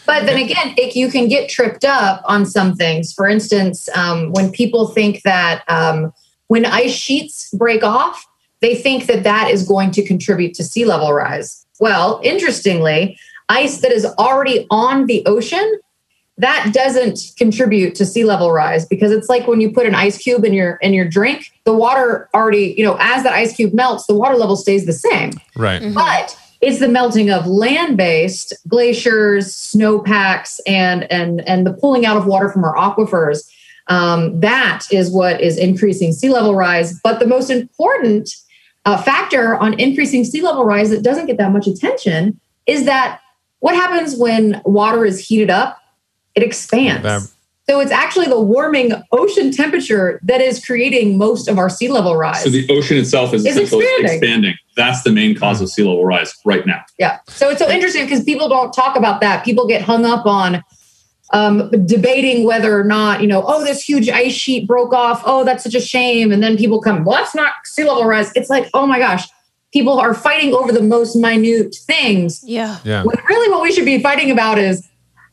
but 0.08 0.24
then 0.24 0.38
again, 0.38 0.72
it, 0.78 0.96
you 0.96 1.10
can 1.10 1.28
get 1.28 1.50
tripped 1.50 1.84
up 1.84 2.22
on 2.24 2.46
some 2.46 2.74
things. 2.74 3.12
For 3.12 3.28
instance, 3.28 3.90
um, 3.94 4.32
when 4.32 4.50
people 4.50 4.88
think 4.88 5.20
that 5.24 5.62
um, 5.68 6.14
when 6.46 6.64
ice 6.64 6.92
sheets 6.94 7.50
break 7.52 7.84
off, 7.84 8.24
they 8.60 8.74
think 8.74 9.04
that 9.04 9.22
that 9.24 9.50
is 9.50 9.68
going 9.68 9.90
to 9.90 10.02
contribute 10.02 10.54
to 10.54 10.64
sea 10.64 10.86
level 10.86 11.12
rise. 11.12 11.66
Well, 11.78 12.22
interestingly, 12.24 13.18
ice 13.50 13.82
that 13.82 13.92
is 13.92 14.06
already 14.18 14.66
on 14.70 15.04
the 15.06 15.22
ocean 15.26 15.78
that 16.38 16.70
doesn't 16.72 17.32
contribute 17.36 17.94
to 17.96 18.06
sea 18.06 18.24
level 18.24 18.52
rise 18.52 18.86
because 18.86 19.12
it's 19.12 19.28
like 19.28 19.46
when 19.46 19.60
you 19.60 19.70
put 19.70 19.86
an 19.86 19.94
ice 19.94 20.18
cube 20.18 20.44
in 20.44 20.52
your 20.52 20.76
in 20.76 20.94
your 20.94 21.06
drink 21.06 21.52
the 21.64 21.74
water 21.74 22.28
already 22.34 22.74
you 22.76 22.84
know 22.84 22.96
as 23.00 23.22
that 23.22 23.32
ice 23.32 23.54
cube 23.54 23.74
melts 23.74 24.06
the 24.06 24.14
water 24.14 24.36
level 24.36 24.56
stays 24.56 24.86
the 24.86 24.92
same 24.92 25.32
right 25.56 25.82
mm-hmm. 25.82 25.94
but 25.94 26.38
it's 26.60 26.80
the 26.80 26.88
melting 26.88 27.30
of 27.30 27.46
land-based 27.46 28.52
glaciers 28.66 29.54
snowpacks 29.54 30.60
and 30.66 31.10
and 31.12 31.46
and 31.48 31.66
the 31.66 31.72
pulling 31.72 32.06
out 32.06 32.16
of 32.16 32.26
water 32.26 32.48
from 32.48 32.64
our 32.64 32.74
aquifers 32.76 33.48
um, 33.88 34.38
that 34.40 34.84
is 34.92 35.10
what 35.10 35.40
is 35.40 35.56
increasing 35.56 36.12
sea 36.12 36.28
level 36.28 36.54
rise. 36.54 36.98
But 37.00 37.18
the 37.18 37.26
most 37.26 37.50
important 37.50 38.30
uh, 38.84 39.00
factor 39.02 39.56
on 39.56 39.78
increasing 39.80 40.24
sea 40.24 40.42
level 40.42 40.64
rise 40.64 40.90
that 40.90 41.02
doesn't 41.02 41.26
get 41.26 41.38
that 41.38 41.52
much 41.52 41.66
attention 41.66 42.38
is 42.66 42.84
that 42.84 43.20
what 43.60 43.74
happens 43.74 44.16
when 44.16 44.60
water 44.64 45.04
is 45.04 45.26
heated 45.26 45.50
up? 45.50 45.80
It 46.38 46.46
expands. 46.46 47.04
Vab- 47.04 47.34
so 47.68 47.80
it's 47.80 47.90
actually 47.90 48.26
the 48.26 48.40
warming 48.40 48.92
ocean 49.12 49.50
temperature 49.50 50.20
that 50.22 50.40
is 50.40 50.64
creating 50.64 51.18
most 51.18 51.48
of 51.48 51.58
our 51.58 51.68
sea 51.68 51.88
level 51.88 52.16
rise. 52.16 52.44
So 52.44 52.48
the 52.48 52.66
ocean 52.70 52.96
itself 52.96 53.34
is 53.34 53.44
It's 53.44 53.56
essentially 53.56 53.84
expanding. 53.84 54.12
expanding. 54.16 54.54
That's 54.74 55.02
the 55.02 55.10
main 55.10 55.34
cause 55.36 55.60
of 55.60 55.68
sea 55.68 55.82
level 55.82 56.06
rise 56.06 56.32
right 56.46 56.64
now. 56.64 56.82
Yeah. 56.98 57.18
So 57.26 57.50
it's 57.50 57.60
so 57.60 57.68
interesting 57.68 58.04
because 58.04 58.24
people 58.24 58.48
don't 58.48 58.72
talk 58.72 58.96
about 58.96 59.20
that. 59.20 59.44
People 59.44 59.66
get 59.66 59.82
hung 59.82 60.06
up 60.06 60.24
on 60.24 60.64
um, 61.34 61.70
debating 61.84 62.44
whether 62.44 62.78
or 62.78 62.84
not, 62.84 63.20
you 63.20 63.26
know, 63.26 63.44
oh, 63.46 63.62
this 63.62 63.82
huge 63.82 64.08
ice 64.08 64.32
sheet 64.32 64.66
broke 64.66 64.94
off. 64.94 65.22
Oh, 65.26 65.44
that's 65.44 65.62
such 65.62 65.74
a 65.74 65.80
shame. 65.80 66.32
And 66.32 66.42
then 66.42 66.56
people 66.56 66.80
come, 66.80 67.04
well, 67.04 67.18
that's 67.18 67.34
not 67.34 67.52
sea 67.64 67.84
level 67.84 68.06
rise. 68.06 68.32
It's 68.34 68.48
like, 68.48 68.70
oh 68.72 68.86
my 68.86 68.98
gosh, 68.98 69.28
people 69.74 70.00
are 70.00 70.14
fighting 70.14 70.54
over 70.54 70.72
the 70.72 70.82
most 70.82 71.16
minute 71.16 71.74
things. 71.74 72.42
Yeah. 72.46 72.78
Yeah. 72.82 73.02
When 73.02 73.16
really 73.28 73.50
what 73.50 73.60
we 73.60 73.72
should 73.72 73.84
be 73.84 74.02
fighting 74.02 74.30
about 74.30 74.56
is 74.56 74.87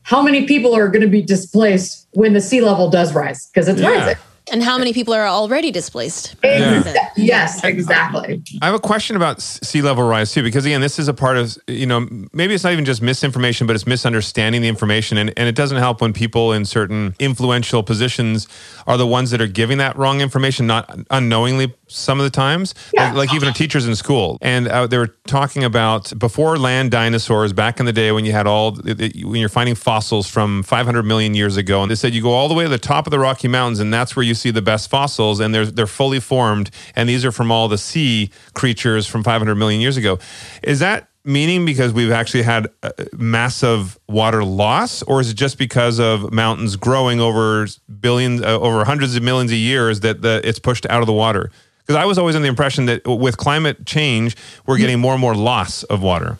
how 0.06 0.22
many 0.22 0.46
people 0.46 0.72
are 0.74 0.86
going 0.88 1.02
to 1.02 1.08
be 1.08 1.20
displaced 1.20 2.06
when 2.12 2.32
the 2.32 2.40
sea 2.40 2.60
level 2.60 2.88
does 2.88 3.12
rise 3.12 3.46
because 3.52 3.66
it's 3.68 3.80
Yeah. 3.80 3.88
rising. 3.90 4.16
And 4.52 4.62
how 4.62 4.78
many 4.78 4.92
people 4.92 5.12
are 5.12 5.26
already 5.26 5.72
displaced? 5.72 6.36
Yeah. 6.44 6.80
Exa- 6.80 6.94
Yes, 7.16 7.64
exactly. 7.64 8.40
I 8.62 8.66
have 8.66 8.76
a 8.76 8.78
question 8.78 9.16
about 9.16 9.42
sea 9.42 9.82
level 9.82 10.04
rise 10.04 10.30
too, 10.32 10.44
because 10.44 10.64
again, 10.64 10.80
this 10.80 11.00
is 11.00 11.08
a 11.08 11.14
part 11.14 11.36
of, 11.36 11.58
you 11.66 11.86
know, 11.86 12.06
maybe 12.32 12.54
it's 12.54 12.62
not 12.62 12.72
even 12.72 12.84
just 12.84 13.02
misinformation, 13.02 13.66
but 13.66 13.74
it's 13.74 13.88
misunderstanding 13.88 14.62
the 14.62 14.68
information. 14.68 15.18
And, 15.18 15.32
and 15.36 15.48
it 15.48 15.56
doesn't 15.56 15.78
help 15.78 16.00
when 16.00 16.12
people 16.12 16.52
in 16.52 16.64
certain 16.64 17.16
influential 17.18 17.82
positions 17.82 18.46
are 18.86 18.96
the 18.96 19.06
ones 19.08 19.32
that 19.32 19.40
are 19.40 19.48
giving 19.48 19.78
that 19.78 19.96
wrong 19.98 20.20
information, 20.20 20.68
not 20.68 20.96
unknowingly 21.10 21.74
some 21.88 22.18
of 22.18 22.24
the 22.24 22.30
times, 22.30 22.74
Yeah. 22.94 23.08
like, 23.12 23.28
like 23.28 23.34
even 23.34 23.52
teachers 23.54 23.86
in 23.86 23.94
school. 23.94 24.38
And 24.40 24.66
uh, 24.68 24.86
they 24.86 24.98
were 24.98 25.14
talking 25.26 25.62
about 25.64 26.16
before 26.18 26.56
land 26.58 26.90
dinosaurs 26.90 27.52
back 27.52 27.78
in 27.78 27.86
the 27.86 27.92
day 27.92 28.10
when 28.12 28.24
you 28.24 28.32
had 28.32 28.46
all, 28.46 28.72
when 28.74 29.36
you're 29.36 29.48
finding 29.48 29.74
fossils 29.76 30.26
from 30.28 30.62
500 30.64 31.04
million 31.04 31.34
years 31.34 31.56
ago. 31.56 31.82
And 31.82 31.90
they 31.90 31.94
said 31.94 32.12
you 32.14 32.22
go 32.22 32.32
all 32.32 32.48
the 32.48 32.54
way 32.54 32.64
to 32.64 32.68
the 32.70 32.78
top 32.78 33.06
of 33.06 33.10
the 33.12 33.18
Rocky 33.18 33.48
Mountains, 33.48 33.78
and 33.78 33.92
that's 33.94 34.16
where 34.16 34.24
you 34.24 34.34
see 34.34 34.50
the 34.50 34.62
best 34.62 34.90
fossils. 34.90 35.38
And 35.40 35.54
they're, 35.54 35.66
they're 35.66 35.86
fully 35.86 36.18
formed. 36.20 36.70
And 36.96 37.08
these 37.08 37.24
are 37.24 37.32
from 37.32 37.50
all 37.52 37.68
the 37.68 37.78
sea 37.78 38.30
creatures 38.54 39.06
from 39.06 39.22
500 39.22 39.54
million 39.54 39.80
years 39.80 39.96
ago. 39.96 40.18
Is 40.62 40.80
that 40.80 41.08
meaning 41.24 41.64
because 41.64 41.92
we've 41.92 42.12
actually 42.12 42.42
had 42.42 42.68
massive 43.12 43.98
water 44.08 44.44
loss, 44.44 45.02
or 45.02 45.20
is 45.20 45.30
it 45.30 45.34
just 45.34 45.58
because 45.58 45.98
of 45.98 46.32
mountains 46.32 46.76
growing 46.76 47.20
over 47.20 47.66
billions, 48.00 48.40
uh, 48.42 48.58
over 48.60 48.84
hundreds 48.84 49.16
of 49.16 49.22
millions 49.22 49.50
of 49.50 49.58
years 49.58 50.00
that 50.00 50.22
the, 50.22 50.40
it's 50.44 50.58
pushed 50.58 50.86
out 50.86 51.00
of 51.00 51.06
the 51.06 51.12
water? 51.12 51.50
Because 51.86 51.96
I 52.02 52.04
was 52.04 52.18
always 52.18 52.34
in 52.34 52.42
the 52.42 52.48
impression 52.48 52.86
that 52.86 53.06
with 53.06 53.36
climate 53.36 53.86
change, 53.86 54.36
we're 54.66 54.78
getting 54.78 54.98
more 54.98 55.12
and 55.12 55.20
more 55.20 55.36
loss 55.36 55.84
of 55.84 56.02
water. 56.02 56.38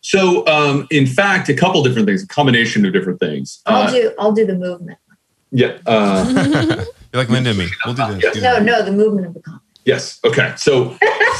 So, 0.00 0.44
um, 0.48 0.86
in 0.90 1.06
fact, 1.06 1.48
a 1.48 1.54
couple 1.54 1.82
different 1.84 2.06
things, 2.08 2.22
a 2.24 2.26
combination 2.26 2.84
of 2.84 2.92
different 2.92 3.20
things. 3.20 3.60
I'll 3.66 3.82
Uh, 3.84 3.90
do 3.90 4.12
I'll 4.18 4.32
do 4.32 4.44
the 4.44 4.54
movement. 4.56 4.98
yeah. 5.52 5.78
Uh, 5.86 6.84
You're 7.12 7.22
like 7.22 7.28
Linda 7.30 7.50
and 7.50 7.58
me. 7.60 7.68
We'll 7.86 7.94
do 7.94 8.14
this. 8.14 8.24
Yes. 8.34 8.42
No, 8.42 8.58
no, 8.58 8.84
the 8.84 8.90
movement 8.92 9.28
of 9.28 9.34
the 9.34 9.40
continent. 9.40 9.62
Yes. 9.84 10.18
Okay. 10.24 10.52
So, 10.56 10.96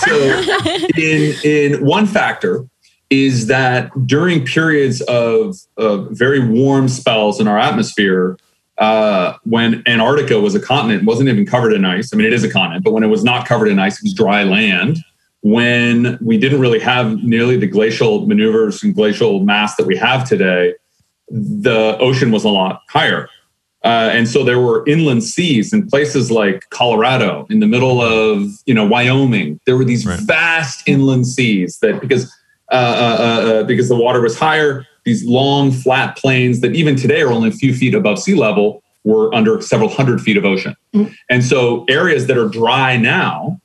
so 0.07 0.15
in 0.97 1.35
in 1.45 1.85
one 1.85 2.07
factor 2.07 2.65
is 3.11 3.49
that 3.49 3.91
during 4.07 4.47
periods 4.47 5.01
of, 5.03 5.57
of 5.77 6.09
very 6.11 6.41
warm 6.41 6.89
spells 6.89 7.41
in 7.41 7.47
our 7.49 7.59
atmosphere, 7.59 8.37
uh, 8.79 9.35
when 9.45 9.83
Antarctica 9.87 10.41
was 10.41 10.55
a 10.55 10.61
continent, 10.61 11.03
it 11.03 11.07
wasn't 11.07 11.29
even 11.29 11.47
covered 11.47 11.73
in 11.73 11.85
ice. 11.85 12.13
I 12.13 12.17
mean, 12.17 12.27
it 12.27 12.33
is 12.33 12.45
a 12.45 12.51
continent, 12.51 12.85
but 12.85 12.93
when 12.93 13.03
it 13.03 13.09
was 13.09 13.23
not 13.23 13.47
covered 13.47 13.69
in 13.69 13.79
ice, 13.79 13.99
it 13.99 14.03
was 14.05 14.15
dry 14.15 14.43
land. 14.43 14.99
When 15.43 16.19
we 16.21 16.39
didn't 16.39 16.61
really 16.61 16.81
have 16.81 17.23
nearly 17.23 17.57
the 17.57 17.67
glacial 17.67 18.27
maneuvers 18.27 18.83
and 18.83 18.95
glacial 18.95 19.41
mass 19.41 19.77
that 19.77 19.87
we 19.87 19.97
have 19.97 20.27
today, 20.29 20.75
the 21.29 21.97
ocean 22.01 22.31
was 22.31 22.45
a 22.45 22.49
lot 22.49 22.83
higher. 22.89 23.29
Uh, 23.85 24.09
and 24.13 24.27
so 24.27 24.43
there 24.43 24.59
were 24.59 24.83
inland 24.87 25.23
seas 25.23 25.73
in 25.75 25.87
places 25.87 26.31
like 26.31 26.65
Colorado, 26.71 27.47
in 27.51 27.61
the 27.61 27.67
middle 27.67 28.01
of 28.01 28.49
you 28.65 28.73
know 28.73 28.87
Wyoming. 28.87 29.61
There 29.67 29.77
were 29.77 29.85
these 29.85 30.07
Right. 30.07 30.19
vast 30.21 30.89
inland 30.89 31.27
seas 31.27 31.79
that 31.83 32.01
because 32.01 32.33
uh, 32.73 32.75
uh, 32.75 33.23
uh, 33.51 33.63
because 33.65 33.91
the 33.91 33.95
water 33.97 34.23
was 34.23 34.39
higher, 34.39 34.87
these 35.05 35.25
long 35.25 35.71
flat 35.71 36.17
plains 36.17 36.61
that 36.61 36.75
even 36.75 36.97
today 36.97 37.21
are 37.23 37.31
only 37.31 37.49
a 37.49 37.53
few 37.53 37.75
feet 37.75 37.95
above 37.95 38.19
sea 38.19 38.35
level 38.35 38.83
were 39.05 39.33
under 39.35 39.61
several 39.61 39.89
hundred 39.89 40.21
feet 40.21 40.37
of 40.37 40.45
ocean. 40.45 40.75
Mm. 40.95 41.15
And 41.29 41.45
so 41.45 41.85
areas 41.89 42.27
that 42.27 42.39
are 42.39 42.49
dry 42.49 42.97
now 42.97 43.61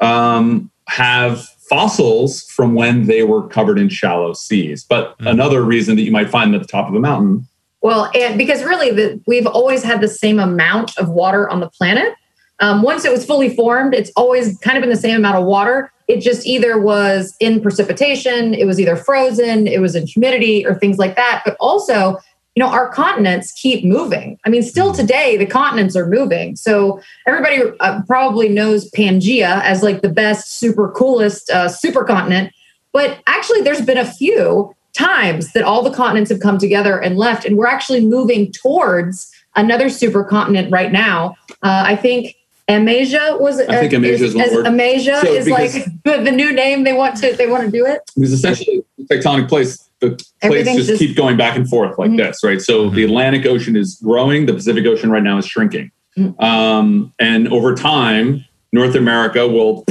um, 0.00 0.70
have 0.88 1.46
fossils 1.70 2.42
from 2.50 2.74
when 2.74 3.06
they 3.06 3.22
were 3.22 3.48
covered 3.48 3.78
in 3.78 3.88
shallow 3.88 4.34
seas. 4.34 4.84
But 4.84 5.16
Mm. 5.18 5.30
another 5.30 5.62
reason 5.62 5.96
that 5.96 6.02
you 6.02 6.12
might 6.12 6.28
find 6.28 6.52
them 6.52 6.60
at 6.60 6.66
the 6.66 6.70
top 6.70 6.88
of 6.88 6.94
a 6.94 7.00
mountain 7.00 7.46
Well, 7.80 8.10
and 8.14 8.36
because 8.38 8.62
really, 8.64 8.90
the, 8.90 9.20
we've 9.26 9.46
always 9.46 9.82
had 9.82 10.00
the 10.00 10.08
same 10.08 10.38
amount 10.38 10.96
of 10.98 11.08
water 11.08 11.48
on 11.48 11.60
the 11.60 11.68
planet. 11.68 12.14
Um, 12.60 12.82
once 12.82 13.04
it 13.04 13.12
was 13.12 13.24
fully 13.26 13.54
formed, 13.54 13.94
it's 13.94 14.10
always 14.16 14.58
kind 14.58 14.76
of 14.78 14.82
been 14.82 14.90
the 14.90 14.96
same 14.96 15.16
amount 15.16 15.36
of 15.36 15.44
water. 15.44 15.90
It 16.06 16.20
just 16.20 16.46
either 16.46 16.78
was 16.78 17.34
in 17.40 17.60
precipitation, 17.60 18.54
it 18.54 18.66
was 18.66 18.78
either 18.78 18.96
frozen, 18.96 19.66
it 19.66 19.80
was 19.80 19.94
in 19.94 20.06
humidity, 20.06 20.66
or 20.66 20.74
things 20.74 20.98
like 20.98 21.16
that. 21.16 21.42
But 21.44 21.56
also, 21.60 22.18
you 22.54 22.62
know, 22.62 22.68
our 22.68 22.88
continents 22.90 23.52
keep 23.52 23.84
moving. 23.84 24.38
I 24.44 24.48
mean, 24.48 24.62
still 24.62 24.92
today, 24.92 25.36
the 25.36 25.46
continents 25.46 25.96
are 25.96 26.06
moving. 26.06 26.56
So 26.56 27.00
everybody 27.26 27.62
uh, 27.80 28.02
probably 28.06 28.48
knows 28.48 28.90
Pangea 28.92 29.62
as 29.62 29.82
like 29.82 30.02
the 30.02 30.08
best, 30.08 30.58
super 30.58 30.90
coolest 30.90 31.50
uh, 31.50 31.68
supercontinent. 31.68 32.50
But 32.92 33.18
actually, 33.26 33.62
there's 33.62 33.80
been 33.80 33.98
a 33.98 34.06
few 34.06 34.74
times 34.92 35.52
that 35.52 35.64
all 35.64 35.82
the 35.82 35.90
continents 35.90 36.30
have 36.30 36.38
come 36.38 36.58
together 36.58 37.00
and 37.00 37.16
left, 37.16 37.44
and 37.44 37.56
we're 37.56 37.66
actually 37.66 38.06
moving 38.06 38.52
towards 38.52 39.32
another 39.56 39.86
supercontinent 39.86 40.70
right 40.70 40.92
now. 40.92 41.34
Uh, 41.62 41.82
I 41.86 41.96
think 41.96 42.36
Amasia 42.68 43.36
was. 43.38 43.60
I 43.60 43.76
think 43.80 43.92
Amasia 43.92 44.24
is 44.24 44.34
one 44.34 44.52
word. 44.54 44.66
Amasia 44.66 45.20
So 45.22 45.32
is 45.32 45.44
because- 45.44 45.74
like 45.76 45.84
the, 46.04 46.22
the 46.24 46.30
new 46.30 46.52
name 46.52 46.84
they 46.84 46.92
want 46.94 47.16
to 47.18 47.34
they 47.36 47.46
want 47.46 47.64
to 47.64 47.70
do 47.70 47.84
it. 47.86 48.00
because 48.16 48.32
essentially 48.32 48.82
tectonic 49.10 49.48
plates 49.48 49.90
the 50.00 50.10
plates 50.42 50.72
just, 50.72 50.88
just- 50.88 50.98
keep 50.98 51.16
going 51.16 51.36
back 51.36 51.56
and 51.56 51.68
forth 51.68 51.98
like 51.98 52.10
Mhm. 52.10 52.16
this 52.18 52.42
right 52.42 52.60
so 52.60 52.88
the 52.90 53.04
atlantic 53.04 53.44
ocean 53.46 53.76
is 53.76 53.96
growing 54.02 54.46
the 54.46 54.54
pacific 54.54 54.84
ocean 54.86 55.10
right 55.10 55.22
now 55.22 55.36
is 55.38 55.46
shrinking 55.46 55.90
Mhm. 56.18 56.42
um, 56.42 57.12
and 57.18 57.48
over 57.48 57.74
time 57.74 58.44
north 58.72 58.94
america 58.94 59.46
will 59.46 59.84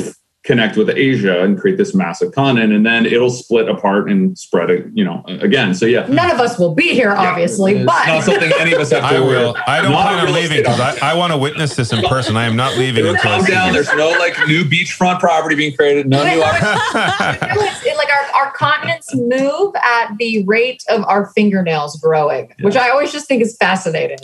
connect 0.44 0.76
with 0.78 0.90
asia 0.90 1.42
and 1.42 1.60
create 1.60 1.78
this 1.78 1.96
massive 1.96 2.32
continent 2.34 2.74
and 2.74 2.86
then 2.86 3.06
it'll 3.06 3.30
split 3.30 3.70
apart 3.70 4.10
and 4.10 4.38
spread 4.38 4.70
it 4.70 4.86
you 4.94 5.04
know 5.04 5.24
again 5.28 5.74
so 5.74 5.86
yeah 5.86 6.06
None 6.08 6.32
of 6.32 6.40
us 6.40 6.60
will 6.60 6.74
be 6.76 6.94
here, 6.94 7.12
obviously, 7.12 7.76
it's 7.78 7.86
but 7.86 8.06
not 8.06 8.24
something 8.24 8.52
any 8.60 8.74
of 8.74 8.80
us 8.80 8.92
have 8.92 9.10
to 9.10 9.16
I 9.16 9.20
will. 9.20 9.56
I 9.68 9.82
don't 9.82 9.92
plan 9.92 10.28
on 10.28 10.34
leaving 10.34 10.58
because 10.58 10.80
I, 10.80 11.12
I 11.12 11.14
want 11.16 11.32
to 11.34 11.38
witness 11.38 11.76
this 11.76 11.92
in 11.92 12.04
person. 12.04 12.38
I 12.38 12.46
am 12.46 12.56
not 12.56 12.78
leaving 12.78 13.06
It'll 13.06 13.16
until 13.16 13.32
calm 13.38 13.46
down. 13.46 13.74
There's 13.74 13.94
no 13.96 14.10
like 14.20 14.38
new 14.48 14.64
beachfront 14.64 15.20
property 15.20 15.56
being 15.56 15.76
created. 15.76 16.08
No 16.08 16.24
new. 16.24 16.30
it's, 16.44 17.86
it- 17.86 17.98
like 17.98 18.10
our, 18.14 18.46
our 18.46 18.52
continents 18.52 19.14
move 19.16 19.74
at 19.76 20.16
the 20.18 20.44
rate 20.46 20.84
of 20.90 21.04
our 21.06 21.28
fingernails 21.34 22.00
growing, 22.00 22.54
which 22.62 22.76
I 22.76 22.90
always 22.90 23.12
just 23.12 23.28
think 23.28 23.42
is 23.42 23.56
fascinating. 23.58 24.18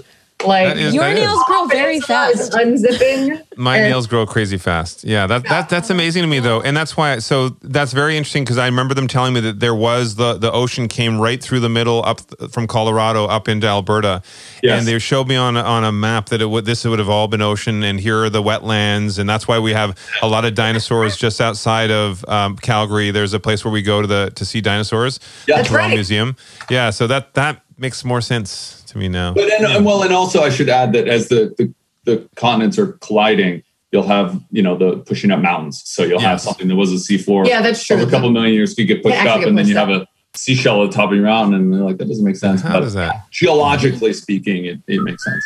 Like 0.46 0.68
That 0.68 0.78
is- 0.78 0.94
Your 0.94 1.04
that 1.04 1.18
is. 1.18 1.20
nails 1.26 1.44
grow 1.48 1.66
very 1.66 2.00
fast. 2.00 2.54
Unzipping. 2.54 3.42
My 3.58 3.76
And- 3.78 3.90
nails 3.90 4.08
grow 4.08 4.26
crazy 4.26 4.58
fast. 4.58 5.04
Yeah, 5.04 5.28
that, 5.28 5.44
that 5.50 5.68
that's 5.68 5.90
amazing 5.90 6.22
to 6.24 6.28
me 6.30 6.40
though, 6.40 6.62
and 6.62 6.78
that's 6.78 6.96
why. 6.96 7.20
So 7.20 7.50
that's 7.62 7.92
very 7.92 8.16
interesting 8.16 8.46
because 8.46 8.58
I 8.58 8.66
remember 8.68 8.94
them 8.94 9.08
telling 9.10 9.34
me 9.34 9.42
that 9.42 9.60
there 9.60 9.76
was 9.76 10.16
the 10.16 10.36
the 10.38 10.50
ocean 10.50 10.88
came 10.88 11.20
right 11.20 11.44
through 11.44 11.60
the 11.60 11.68
middle 11.68 12.06
up 12.06 12.22
th- 12.26 12.52
from 12.52 12.68
Colorado 12.68 13.26
up 13.26 13.50
into 13.50 13.68
Alberta, 13.68 14.22
Yes. 14.64 14.80
and 14.80 14.88
they 14.88 14.98
showed 15.00 15.28
me 15.28 15.36
on 15.36 15.58
a, 15.58 15.62
on 15.62 15.84
a 15.84 15.92
map 15.92 16.28
that 16.30 16.42
it 16.42 16.46
would 16.46 16.64
this 16.64 16.86
would 16.86 17.00
have 17.00 17.10
all 17.10 17.28
been 17.28 17.42
ocean, 17.42 17.84
and 17.84 18.00
here 18.00 18.24
are 18.24 18.30
the 18.30 18.42
wetlands, 18.42 19.20
and 19.20 19.30
that's 19.30 19.46
why 19.46 19.60
we 19.60 19.74
have 19.74 19.94
a 20.22 20.28
lot 20.30 20.46
of 20.46 20.56
dinosaurs 20.56 21.18
just 21.18 21.42
outside 21.42 21.92
of 21.92 22.24
um, 22.30 22.56
Calgary. 22.56 23.12
There's 23.12 23.34
a 23.34 23.42
place 23.42 23.66
where 23.66 23.74
we 23.74 23.82
go 23.82 24.02
to 24.02 24.08
the 24.08 24.32
to 24.36 24.46
see 24.46 24.62
dinosaurs, 24.62 25.20
Yeah. 25.48 25.58
the 25.58 25.62
That's 25.64 25.70
Toronto 25.70 25.88
right. 25.90 25.96
Museum. 25.96 26.38
Yeah, 26.70 26.92
so 26.92 27.08
that 27.08 27.34
that 27.34 27.62
makes 27.78 28.06
more 28.06 28.22
sense 28.22 28.79
to 28.90 28.98
me 28.98 29.08
now. 29.08 29.34
But 29.34 29.52
and, 29.52 29.66
and 29.66 29.86
well, 29.86 30.04
and 30.04 30.14
also 30.14 30.42
I 30.42 30.50
should 30.50 30.70
add 30.70 30.94
that 30.94 31.08
as 31.08 31.30
the, 31.30 31.54
the 31.58 31.74
the 32.06 32.30
continents 32.36 32.78
are 32.78 32.94
colliding, 32.94 33.64
you'll 33.92 34.08
have 34.08 34.42
you 34.52 34.62
know 34.62 34.78
the 34.78 34.98
pushing 35.00 35.32
up 35.32 35.40
mountains. 35.40 35.82
So 35.86 36.04
you'll 36.04 36.20
have 36.20 36.42
something 36.42 36.68
that 36.68 36.76
was 36.76 36.92
a 36.92 36.96
seafloor 36.96 37.48
Yeah, 37.48 37.62
that's 37.62 37.84
true. 37.84 37.98
over 37.98 38.08
a 38.08 38.12
couple 38.12 38.30
million 38.32 38.54
years 38.54 38.74
could 38.74 38.88
get 38.88 39.04
pushed 39.04 39.18
up, 39.26 39.40
get 39.40 39.48
and 39.48 39.58
then 39.58 39.68
you 39.68 39.76
pushed 39.76 39.88
have 39.88 40.02
a 40.02 40.08
seashell 40.36 40.84
at 40.84 40.92
the 40.92 40.96
top 40.96 41.10
of 41.10 41.16
your 41.16 41.26
mountain, 41.26 41.54
and 41.56 41.74
they're 41.74 41.82
like 41.82 41.98
that 41.98 42.08
doesn't 42.08 42.26
make 42.26 42.36
sense. 42.36 42.62
How 42.62 42.74
but 42.74 42.82
does 42.82 42.94
that? 42.94 43.30
geologically 43.32 44.14
speaking, 44.14 44.66
it, 44.66 44.80
it 44.88 45.02
makes 45.02 45.24
sense. 45.24 45.46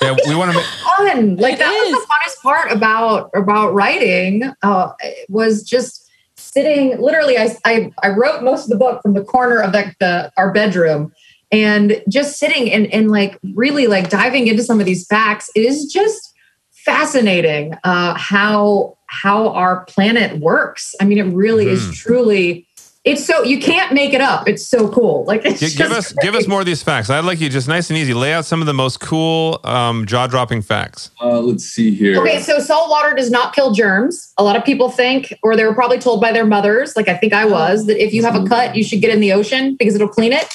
Yeah, 0.00 0.16
we 0.26 0.34
want 0.34 0.52
to 0.52 0.56
make. 0.58 0.66
fun. 0.66 1.36
Like 1.36 1.54
It 1.54 1.58
that 1.60 1.70
was 1.70 1.90
the 1.92 2.06
funnest 2.06 2.42
part 2.42 2.70
about 2.72 3.30
about 3.34 3.74
writing. 3.74 4.50
Uh, 4.62 4.92
was 5.28 5.62
just 5.62 6.08
sitting. 6.36 7.00
Literally, 7.00 7.36
I, 7.38 7.56
I 7.64 7.90
I 8.02 8.10
wrote 8.10 8.42
most 8.42 8.64
of 8.64 8.70
the 8.70 8.76
book 8.76 9.02
from 9.02 9.14
the 9.14 9.24
corner 9.24 9.60
of 9.60 9.72
the, 9.72 9.92
the 9.98 10.32
our 10.36 10.52
bedroom, 10.52 11.12
and 11.50 12.02
just 12.08 12.38
sitting 12.38 12.70
and 12.70 12.86
and 12.92 13.10
like 13.10 13.38
really 13.54 13.86
like 13.88 14.08
diving 14.08 14.46
into 14.46 14.62
some 14.62 14.78
of 14.80 14.86
these 14.86 15.06
facts 15.06 15.50
is 15.56 15.86
just 15.86 16.32
fascinating. 16.84 17.74
Uh, 17.84 18.14
how 18.16 18.96
how 19.06 19.48
our 19.50 19.84
planet 19.86 20.38
works. 20.40 20.94
I 21.00 21.04
mean, 21.04 21.18
it 21.18 21.32
really 21.34 21.66
Mhm. 21.66 21.72
is 21.72 21.96
truly. 21.98 22.67
It's 23.08 23.24
so 23.24 23.42
you 23.42 23.58
can't 23.58 23.94
make 23.94 24.12
it 24.12 24.20
up. 24.20 24.46
It's 24.46 24.66
so 24.66 24.88
cool. 24.88 25.24
Like 25.24 25.44
it's 25.44 25.60
Gi- 25.60 25.66
just 25.66 25.78
give 25.78 25.90
us 25.90 26.12
give 26.20 26.34
us 26.34 26.46
more 26.46 26.60
of 26.60 26.66
these 26.66 26.82
facts. 26.82 27.08
I'd 27.08 27.24
like 27.24 27.40
you 27.40 27.48
just 27.48 27.66
nice 27.66 27.88
and 27.88 27.98
easy. 27.98 28.12
Lay 28.12 28.34
out 28.34 28.44
some 28.44 28.60
of 28.60 28.66
the 28.66 28.74
most 28.74 29.00
cool, 29.00 29.60
um, 29.64 30.04
jaw 30.04 30.26
dropping 30.26 30.60
facts. 30.60 31.10
Uh, 31.20 31.40
let's 31.40 31.64
see 31.64 31.94
here. 31.94 32.20
Okay, 32.20 32.40
so 32.40 32.58
salt 32.58 32.90
water 32.90 33.14
does 33.14 33.30
not 33.30 33.54
kill 33.54 33.72
germs. 33.72 34.34
A 34.36 34.44
lot 34.44 34.56
of 34.56 34.64
people 34.64 34.90
think, 34.90 35.32
or 35.42 35.56
they 35.56 35.64
were 35.64 35.74
probably 35.74 35.98
told 35.98 36.20
by 36.20 36.32
their 36.32 36.44
mothers, 36.44 36.96
like 36.96 37.08
I 37.08 37.16
think 37.16 37.32
I 37.32 37.46
was, 37.46 37.86
that 37.86 38.02
if 38.02 38.12
you 38.12 38.22
have 38.24 38.34
a 38.34 38.44
cut, 38.46 38.76
you 38.76 38.84
should 38.84 39.00
get 39.00 39.10
in 39.10 39.20
the 39.20 39.32
ocean 39.32 39.74
because 39.76 39.94
it'll 39.94 40.08
clean 40.08 40.32
it. 40.32 40.54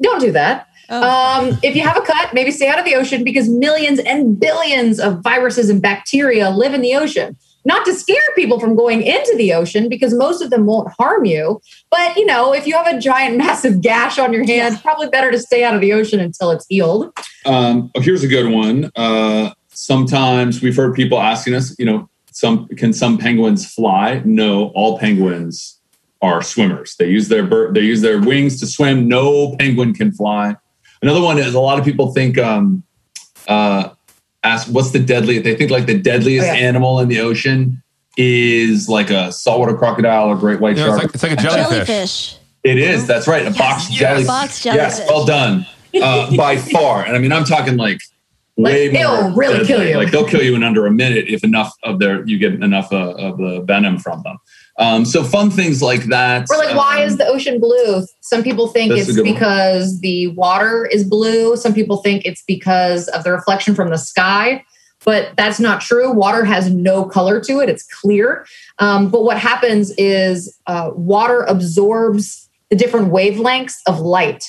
Don't 0.00 0.20
do 0.20 0.30
that. 0.32 0.68
Oh. 0.88 1.02
Um, 1.02 1.58
if 1.62 1.74
you 1.74 1.82
have 1.82 1.96
a 1.96 2.02
cut, 2.02 2.34
maybe 2.34 2.50
stay 2.50 2.68
out 2.68 2.78
of 2.78 2.84
the 2.84 2.94
ocean 2.94 3.24
because 3.24 3.48
millions 3.48 3.98
and 4.00 4.38
billions 4.38 5.00
of 5.00 5.20
viruses 5.20 5.70
and 5.70 5.80
bacteria 5.80 6.50
live 6.50 6.74
in 6.74 6.80
the 6.80 6.94
ocean. 6.94 7.36
Not 7.64 7.84
to 7.86 7.94
scare 7.94 8.16
people 8.34 8.58
from 8.58 8.74
going 8.74 9.02
into 9.02 9.34
the 9.36 9.52
ocean 9.52 9.88
because 9.88 10.14
most 10.14 10.42
of 10.42 10.50
them 10.50 10.66
won't 10.66 10.92
harm 10.98 11.24
you. 11.24 11.60
But 11.90 12.16
you 12.16 12.26
know, 12.26 12.52
if 12.52 12.66
you 12.66 12.74
have 12.74 12.86
a 12.86 12.98
giant, 12.98 13.36
massive 13.42 13.80
gash 13.80 14.18
on 14.18 14.32
your 14.32 14.44
hand, 14.44 14.80
probably 14.82 15.08
better 15.08 15.30
to 15.30 15.38
stay 15.38 15.64
out 15.64 15.74
of 15.74 15.80
the 15.80 15.92
ocean 15.92 16.20
until 16.20 16.50
it's 16.50 16.66
healed. 16.68 17.12
Um, 17.44 17.90
oh, 17.94 18.00
here's 18.00 18.22
a 18.22 18.28
good 18.28 18.52
one. 18.52 18.90
Uh, 18.96 19.52
sometimes 19.68 20.62
we've 20.62 20.76
heard 20.76 20.94
people 20.94 21.20
asking 21.20 21.54
us, 21.54 21.76
you 21.78 21.86
know, 21.86 22.08
some 22.32 22.66
can 22.68 22.92
some 22.92 23.18
penguins 23.18 23.70
fly? 23.72 24.22
No, 24.24 24.68
all 24.68 24.98
penguins 24.98 25.78
are 26.22 26.42
swimmers. 26.42 26.96
They 26.96 27.08
use 27.08 27.28
their 27.28 27.44
bir- 27.44 27.72
they 27.72 27.82
use 27.82 28.00
their 28.00 28.20
wings 28.20 28.58
to 28.60 28.66
swim. 28.66 29.06
No 29.06 29.56
penguin 29.56 29.92
can 29.92 30.12
fly. 30.12 30.56
Another 31.02 31.20
one 31.20 31.38
is 31.38 31.52
a 31.52 31.60
lot 31.60 31.78
of 31.78 31.84
people 31.84 32.12
think 32.12 32.38
um, 32.38 32.84
uh, 33.48 33.90
ask 34.44 34.68
what's 34.68 34.90
the 34.90 34.98
deadliest 34.98 35.44
They 35.44 35.54
think 35.54 35.70
like 35.70 35.86
the 35.86 35.98
deadliest 35.98 36.48
Oh, 36.48 36.52
yeah. 36.52 36.58
animal 36.60 37.00
in 37.00 37.08
the 37.08 37.20
ocean 37.20 37.82
is 38.16 38.88
like 38.88 39.10
a 39.10 39.32
saltwater 39.32 39.76
crocodile 39.76 40.28
or 40.28 40.36
great 40.36 40.60
white 40.60 40.76
You 40.76 40.84
know, 40.84 40.98
shark. 40.98 41.14
it's, 41.14 41.22
like, 41.22 41.32
it's 41.32 41.44
like 41.44 41.52
a 41.54 41.56
A 41.56 41.62
jellyfish. 41.64 41.86
jellyfish. 41.86 42.36
It 42.64 42.78
is. 42.78 43.06
That's 43.06 43.26
right. 43.26 43.46
A 43.46 43.50
box 43.50 43.88
Yes. 43.90 43.98
jelly. 43.98 44.24
Box 44.24 44.64
Yes. 44.64 45.00
Well 45.08 45.24
done. 45.24 45.66
Uh, 46.00 46.34
by 46.36 46.56
far. 46.56 47.04
And 47.04 47.16
I 47.16 47.18
mean, 47.18 47.32
I'm 47.32 47.44
talking 47.44 47.76
like 47.76 47.98
way 48.56 48.88
Like, 48.88 48.98
they'll 48.98 49.22
more. 49.30 49.32
really 49.38 49.66
kill 49.66 49.86
you. 49.86 49.96
Like 49.96 50.10
they'll 50.10 50.26
kill 50.28 50.42
you 50.42 50.54
in 50.54 50.62
under 50.62 50.86
a 50.86 50.90
minute 50.92 51.26
if 51.28 51.42
enough 51.42 51.72
of 51.82 51.98
their 51.98 52.24
you 52.26 52.38
get 52.38 52.52
enough 52.54 52.92
uh, 52.92 53.14
of 53.14 53.38
the 53.38 53.62
venom 53.62 53.98
from 53.98 54.22
them. 54.22 54.36
Um, 54.78 55.04
so 55.04 55.22
fun 55.22 55.50
things 55.50 55.82
like 55.82 56.04
that. 56.04 56.46
Or 56.50 56.56
like, 56.56 56.74
why 56.74 57.02
Um, 57.02 57.08
is 57.08 57.18
the 57.18 57.26
ocean 57.26 57.60
blue? 57.60 58.06
Some 58.20 58.42
people 58.42 58.68
think 58.68 58.92
it's 58.92 59.14
good 59.14 59.24
one. 59.24 59.34
because 59.34 60.00
the 60.00 60.28
water 60.28 60.86
is 60.86 61.04
blue. 61.04 61.56
Some 61.56 61.74
people 61.74 61.98
think 61.98 62.24
it's 62.24 62.42
because 62.46 63.08
of 63.08 63.22
the 63.24 63.32
reflection 63.32 63.74
from 63.74 63.90
the 63.90 63.98
sky. 63.98 64.64
But 65.04 65.32
that's 65.36 65.58
not 65.58 65.80
true. 65.80 66.12
Water 66.12 66.44
has 66.44 66.70
no 66.70 67.04
color 67.04 67.40
to 67.40 67.58
it, 67.60 67.68
it's 67.68 67.82
clear. 67.82 68.46
Um, 68.78 69.10
but 69.10 69.24
what 69.24 69.36
happens 69.36 69.92
is 69.98 70.56
uh, 70.66 70.90
water 70.94 71.42
absorbs 71.42 72.48
the 72.70 72.76
different 72.76 73.12
wavelengths 73.12 73.74
of 73.86 74.00
light. 74.00 74.44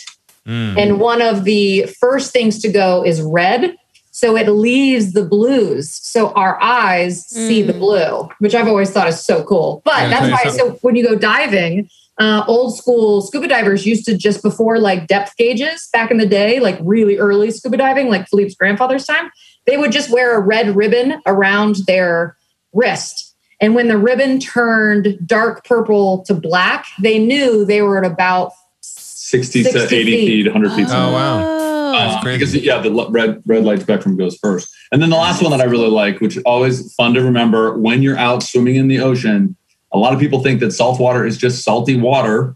Mm. 0.48 0.78
And 0.78 1.00
one 1.00 1.22
of 1.22 1.44
the 1.44 1.88
first 2.00 2.32
things 2.32 2.60
to 2.62 2.72
go 2.72 3.04
is 3.04 3.22
red. 3.22 3.76
So 4.16 4.38
it 4.38 4.48
leaves 4.48 5.14
the 5.14 5.24
blues. 5.26 5.90
So 5.92 6.30
our 6.34 6.62
eyes 6.62 7.26
see 7.26 7.64
Mm. 7.64 7.68
the 7.68 7.74
blue, 7.74 8.30
which 8.38 8.54
I've 8.54 8.68
always 8.68 8.92
thought 8.92 9.08
is 9.08 9.20
so 9.20 9.44
cool. 9.44 9.82
But 9.84 10.04
Yeah, 10.04 10.10
that's 10.10 10.32
why, 10.32 10.44
something. 10.52 10.76
so 10.76 10.80
when 10.84 10.96
you 10.96 11.04
go 11.04 11.16
diving, 11.16 11.90
uh, 12.20 12.44
old 12.48 12.78
school 12.78 13.24
scuba 13.24 13.48
divers 13.48 13.88
used 13.88 14.06
to 14.06 14.16
just 14.16 14.44
before 14.44 14.78
like 14.78 15.08
depth 15.08 15.36
gauges 15.36 15.90
back 15.92 16.12
in 16.12 16.18
the 16.18 16.28
day, 16.28 16.60
like 16.60 16.78
really 16.84 17.18
early 17.18 17.50
scuba 17.50 17.76
diving, 17.76 18.08
like 18.08 18.28
Philippe's 18.30 18.54
grandfather's 18.54 19.06
time, 19.08 19.32
they 19.66 19.78
would 19.78 19.92
just 19.92 20.12
wear 20.12 20.38
a 20.38 20.40
red 20.40 20.76
ribbon 20.76 21.20
around 21.26 21.78
their 21.88 22.38
wrist. 22.72 23.34
And 23.60 23.74
when 23.74 23.88
the 23.88 23.98
ribbon 23.98 24.40
turned 24.40 25.18
dark 25.26 25.66
purple 25.66 26.24
to 26.26 26.36
black, 26.36 26.86
they 27.02 27.18
knew 27.18 27.66
they 27.66 27.82
were 27.82 27.98
at 28.04 28.12
about 28.12 28.52
60, 28.82 29.64
to 29.64 29.70
80 29.70 29.88
feet. 29.88 30.28
feet, 30.28 30.46
100 30.54 30.72
feet. 30.76 30.88
Oh, 30.92 31.12
wow. 31.14 31.73
Uh, 31.94 32.22
crazy. 32.22 32.38
because 32.38 32.56
yeah, 32.56 32.80
the 32.80 32.90
l- 32.90 33.12
red 33.12 33.42
red 33.46 33.64
light 33.64 33.82
spectrum 33.82 34.18
goes 34.18 34.38
first, 34.38 34.74
and 34.92 35.02
then 35.02 35.10
the 35.10 35.16
last 35.18 35.42
one 35.42 35.52
that 35.52 35.62
I 35.62 35.66
really 35.66 35.90
like, 35.90 36.20
which 36.22 36.38
is 36.38 36.44
always 36.44 36.94
fun 36.96 37.14
to 37.14 37.22
remember 37.24 37.78
when 37.78 38.02
you're 38.02 38.18
out 38.18 38.44
swimming 38.44 38.76
in 38.76 38.88
the 38.88 39.00
ocean. 39.00 39.56
A 39.92 39.98
lot 39.98 40.12
of 40.14 40.20
people 40.20 40.42
think 40.42 40.60
that 40.62 40.72
salt 40.72 41.00
water 41.00 41.24
is 41.26 41.38
just 41.38 41.64
salty 41.64 41.96
water. 41.96 42.56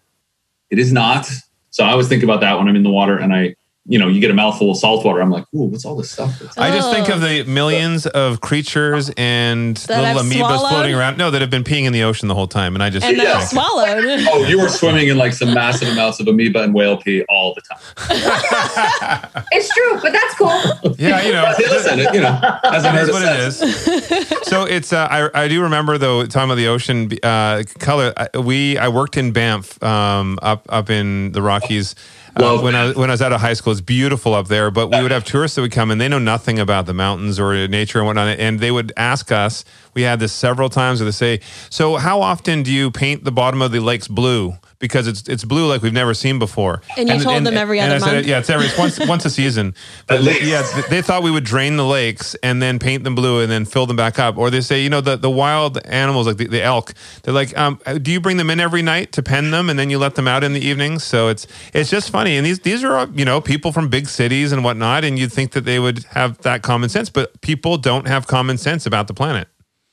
It 0.72 0.80
is 0.80 0.92
not. 0.92 1.30
So 1.70 1.84
I 1.84 1.92
always 1.92 2.08
think 2.08 2.24
about 2.24 2.42
that 2.42 2.58
when 2.58 2.68
I'm 2.68 2.76
in 2.76 2.82
the 2.82 2.90
water 2.90 3.18
and 3.18 3.32
I, 3.32 3.54
you 3.88 3.98
know, 3.98 4.08
you 4.08 4.20
get 4.20 4.30
a 4.32 4.34
mouthful 4.34 4.72
of 4.72 4.78
salt 4.78 5.06
water. 5.06 5.22
I'm 5.22 5.30
like, 5.32 5.46
ooh, 5.56 5.64
what's 5.64 5.86
all 5.86 5.96
this 5.96 6.12
stuff? 6.12 6.38
That's 6.40 6.58
I 6.58 6.72
just 6.72 6.92
think 6.92 7.10
Oh. 7.10 7.14
of 7.16 7.22
the 7.22 7.44
millions 7.46 8.06
of 8.08 8.42
creatures 8.42 9.10
and 9.16 9.78
That 9.78 10.02
little 10.02 10.20
I've 10.20 10.26
amoebas 10.26 10.38
swallowed? 10.58 10.70
floating 10.70 10.96
around. 10.96 11.18
No, 11.18 11.32
that 11.32 11.40
have 11.42 11.50
been 11.50 11.64
peeing 11.64 11.86
in 11.86 11.94
the 11.94 12.04
ocean 12.04 12.28
the 12.28 12.36
whole 12.36 12.48
time, 12.48 12.76
and 12.76 12.84
I 12.84 12.90
just 12.90 13.06
and 13.06 13.16
Yeah. 13.18 13.40
Swallowed. 13.40 14.04
oh, 14.32 14.44
you 14.46 14.60
were 14.60 14.68
swimming 14.70 15.08
in 15.08 15.18
like 15.18 15.34
some 15.34 15.54
massive 15.54 15.88
amounts 15.88 16.20
of 16.20 16.28
amoeba 16.28 16.64
and 16.64 16.74
whale 16.74 16.98
pee 16.98 17.24
all 17.30 17.54
the 17.56 17.62
time. 17.62 17.78
it's 19.52 19.74
true, 19.74 20.00
but 20.02 20.12
that's 20.12 20.34
cool. 20.36 20.96
yeah, 20.98 21.22
you 21.26 21.32
know, 21.34 21.54
listen, 21.58 22.00
you 22.14 22.22
know, 22.22 22.40
hasn't 22.64 22.94
It 22.96 22.98
hurt 22.98 23.04
is 23.04 23.10
a 23.10 23.14
what 23.14 23.22
it 23.24 23.52
sense. 23.54 24.32
is. 24.42 24.48
so 24.48 24.64
it's 24.66 24.92
uh, 24.94 25.08
I 25.10 25.44
I 25.44 25.48
do 25.48 25.62
remember 25.62 25.98
though 25.98 26.26
time 26.26 26.52
of 26.52 26.58
the 26.58 26.68
ocean 26.68 27.10
uh, 27.24 27.64
color. 27.80 28.14
I, 28.18 28.38
we 28.38 28.78
I 28.78 28.88
worked 28.90 29.18
in 29.18 29.32
Banff 29.32 29.82
um, 29.84 30.38
up 30.42 30.66
up 30.70 30.90
in 30.90 31.32
the 31.32 31.42
Rockies. 31.42 31.96
Uh, 32.40 32.62
when 32.62 32.76
I 32.76 32.92
when 32.94 33.10
I 33.10 33.14
was 33.14 33.22
out 33.22 33.34
of 33.34 33.42
high 33.42 33.54
school, 33.54 33.72
it's 33.72 33.82
beautiful 33.82 34.34
up 34.34 34.48
there. 34.48 34.70
But 34.70 34.90
we 34.90 35.02
would 35.02 35.12
have 35.12 35.24
tourists 35.24 35.56
that 35.56 35.62
would 35.62 35.72
come 35.72 35.92
and 35.92 36.00
they 36.00 36.08
know 36.08 36.20
nothing 36.20 36.60
about 36.60 36.86
the 36.86 36.94
mountains 36.94 37.40
or 37.40 37.68
nature 37.68 37.98
and 38.00 38.06
whatnot. 38.06 38.40
And 38.40 38.60
they 38.60 38.72
would 38.72 38.94
ask 38.96 39.32
us. 39.32 39.66
We 39.94 40.04
had 40.04 40.20
this 40.20 40.34
several 40.34 40.70
times 40.70 41.00
where 41.00 41.06
they 41.06 41.12
say, 41.12 41.40
"So 41.70 41.98
how 41.98 42.22
often 42.22 42.64
do 42.64 42.72
you 42.72 42.92
paint 42.92 43.24
the 43.24 43.32
bottom 43.32 43.62
of 43.62 43.72
the 43.72 43.80
lakes 43.80 44.08
blue?" 44.08 44.56
Because 44.80 45.08
it's 45.08 45.28
it's 45.28 45.44
blue 45.44 45.68
like 45.68 45.82
we've 45.82 45.92
never 45.92 46.14
seen 46.14 46.38
before. 46.38 46.82
And 46.98 47.10
you 47.10 47.20
told 47.20 47.44
them 47.44 47.58
every 47.58 47.80
and 47.80 47.92
other 47.92 47.96
I 47.96 48.08
said, 48.08 48.16
month? 48.16 48.28
Yeah, 48.28 48.40
it's 48.40 48.50
every 48.50 48.68
it's 48.68 48.78
once 48.78 49.00
once 49.08 49.26
a 49.26 49.30
season. 49.30 49.74
But 50.06 50.18
At 50.18 50.24
least. 50.24 50.44
yeah, 50.44 50.82
they 50.90 51.02
thought 51.02 51.24
we 51.24 51.32
would 51.32 51.44
drain 51.44 51.78
the 51.78 51.86
lakes 51.86 52.36
and 52.44 52.62
then 52.62 52.78
paint 52.78 53.04
them 53.04 53.16
blue 53.16 53.42
and 53.42 53.52
then 53.52 53.66
fill 53.66 53.88
them 53.88 53.96
back 53.96 54.20
up. 54.20 54.38
Or 54.38 54.50
they 54.52 54.62
say, 54.62 54.84
you 54.84 54.90
know, 54.90 55.02
the, 55.02 55.16
the 55.16 55.32
wild 55.32 55.80
animals 55.86 56.28
like 56.28 56.38
the, 56.38 56.48
the 56.48 56.62
elk, 56.62 56.94
they're 57.24 57.34
like, 57.34 57.58
um, 57.58 57.80
do 58.02 58.12
you 58.12 58.22
bring 58.22 58.38
them 58.38 58.50
in 58.50 58.60
every 58.60 58.82
night 58.84 59.12
to 59.14 59.24
pen 59.24 59.50
them 59.52 59.70
and 59.70 59.80
then 59.80 59.90
you 59.90 59.98
let 59.98 60.16
them 60.16 60.28
out 60.28 60.44
in 60.44 60.54
the 60.54 60.62
evenings? 60.62 61.04
So 61.04 61.30
it's 61.30 61.48
it's 61.74 61.90
just 61.90 62.12
funny. 62.12 62.38
And 62.38 62.46
these 62.46 62.60
these 62.60 62.84
are 62.84 63.08
you 63.14 63.26
know 63.26 63.42
people 63.42 63.72
from 63.72 63.90
big 63.90 64.08
cities 64.08 64.52
and 64.52 64.64
whatnot, 64.64 65.04
and 65.04 65.18
you'd 65.18 65.34
think 65.34 65.54
that 65.54 65.66
they 65.66 65.80
would 65.80 66.04
have 66.12 66.38
that 66.40 66.62
common 66.62 66.90
sense, 66.90 67.10
but 67.10 67.42
people 67.42 67.78
don't 67.78 68.08
have 68.08 68.28
common 68.28 68.58
sense 68.58 68.86
about 68.86 69.08
the 69.08 69.14
planet. 69.14 69.48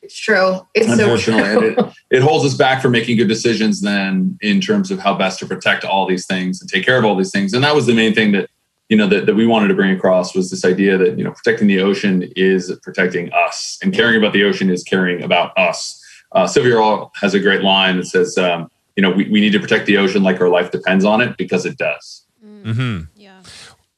It's 0.04 0.18
true. 0.18 0.66
It's 0.74 0.86
so 0.86 0.92
unfortunately 0.92 1.42
true. 1.42 1.68
and 1.68 1.88
it, 1.88 1.94
it 2.18 2.22
holds 2.22 2.44
us 2.44 2.54
back 2.54 2.82
from 2.82 2.92
making 2.92 3.16
good 3.16 3.28
decisions 3.28 3.80
then 3.80 4.38
in 4.40 4.60
terms 4.60 4.90
of 4.90 4.98
how 4.98 5.14
best 5.14 5.38
to 5.40 5.46
protect 5.46 5.84
all 5.84 6.06
these 6.06 6.26
things 6.26 6.60
and 6.60 6.70
take 6.70 6.84
care 6.84 6.98
of 6.98 7.04
all 7.04 7.16
these 7.16 7.30
things 7.30 7.52
and 7.52 7.64
that 7.64 7.74
was 7.74 7.86
the 7.86 7.94
main 7.94 8.14
thing 8.14 8.32
that 8.32 8.50
you 8.88 8.96
know 8.96 9.06
that, 9.08 9.26
that 9.26 9.34
we 9.34 9.46
wanted 9.46 9.68
to 9.68 9.74
bring 9.74 9.90
across 9.90 10.34
was 10.34 10.50
this 10.50 10.64
idea 10.64 10.98
that 10.98 11.18
you 11.18 11.24
know 11.24 11.30
protecting 11.32 11.66
the 11.66 11.80
ocean 11.80 12.30
is 12.36 12.72
protecting 12.82 13.32
us 13.32 13.78
and 13.82 13.94
caring 13.94 14.16
about 14.16 14.32
the 14.32 14.44
ocean 14.44 14.70
is 14.70 14.82
caring 14.84 15.22
about 15.22 15.56
us 15.58 16.00
uh, 16.32 16.46
sylvia 16.46 16.74
Earle 16.74 17.10
has 17.20 17.34
a 17.34 17.40
great 17.40 17.62
line 17.62 17.96
that 17.96 18.06
says 18.06 18.36
um, 18.38 18.70
you 18.96 19.02
know 19.02 19.10
we, 19.10 19.28
we 19.30 19.40
need 19.40 19.52
to 19.52 19.60
protect 19.60 19.86
the 19.86 19.96
ocean 19.96 20.22
like 20.22 20.40
our 20.40 20.48
life 20.48 20.70
depends 20.70 21.04
on 21.04 21.20
it 21.20 21.36
because 21.36 21.64
it 21.64 21.78
does 21.78 22.24
Mm-hmm. 22.64 23.20
Yeah. 23.20 23.42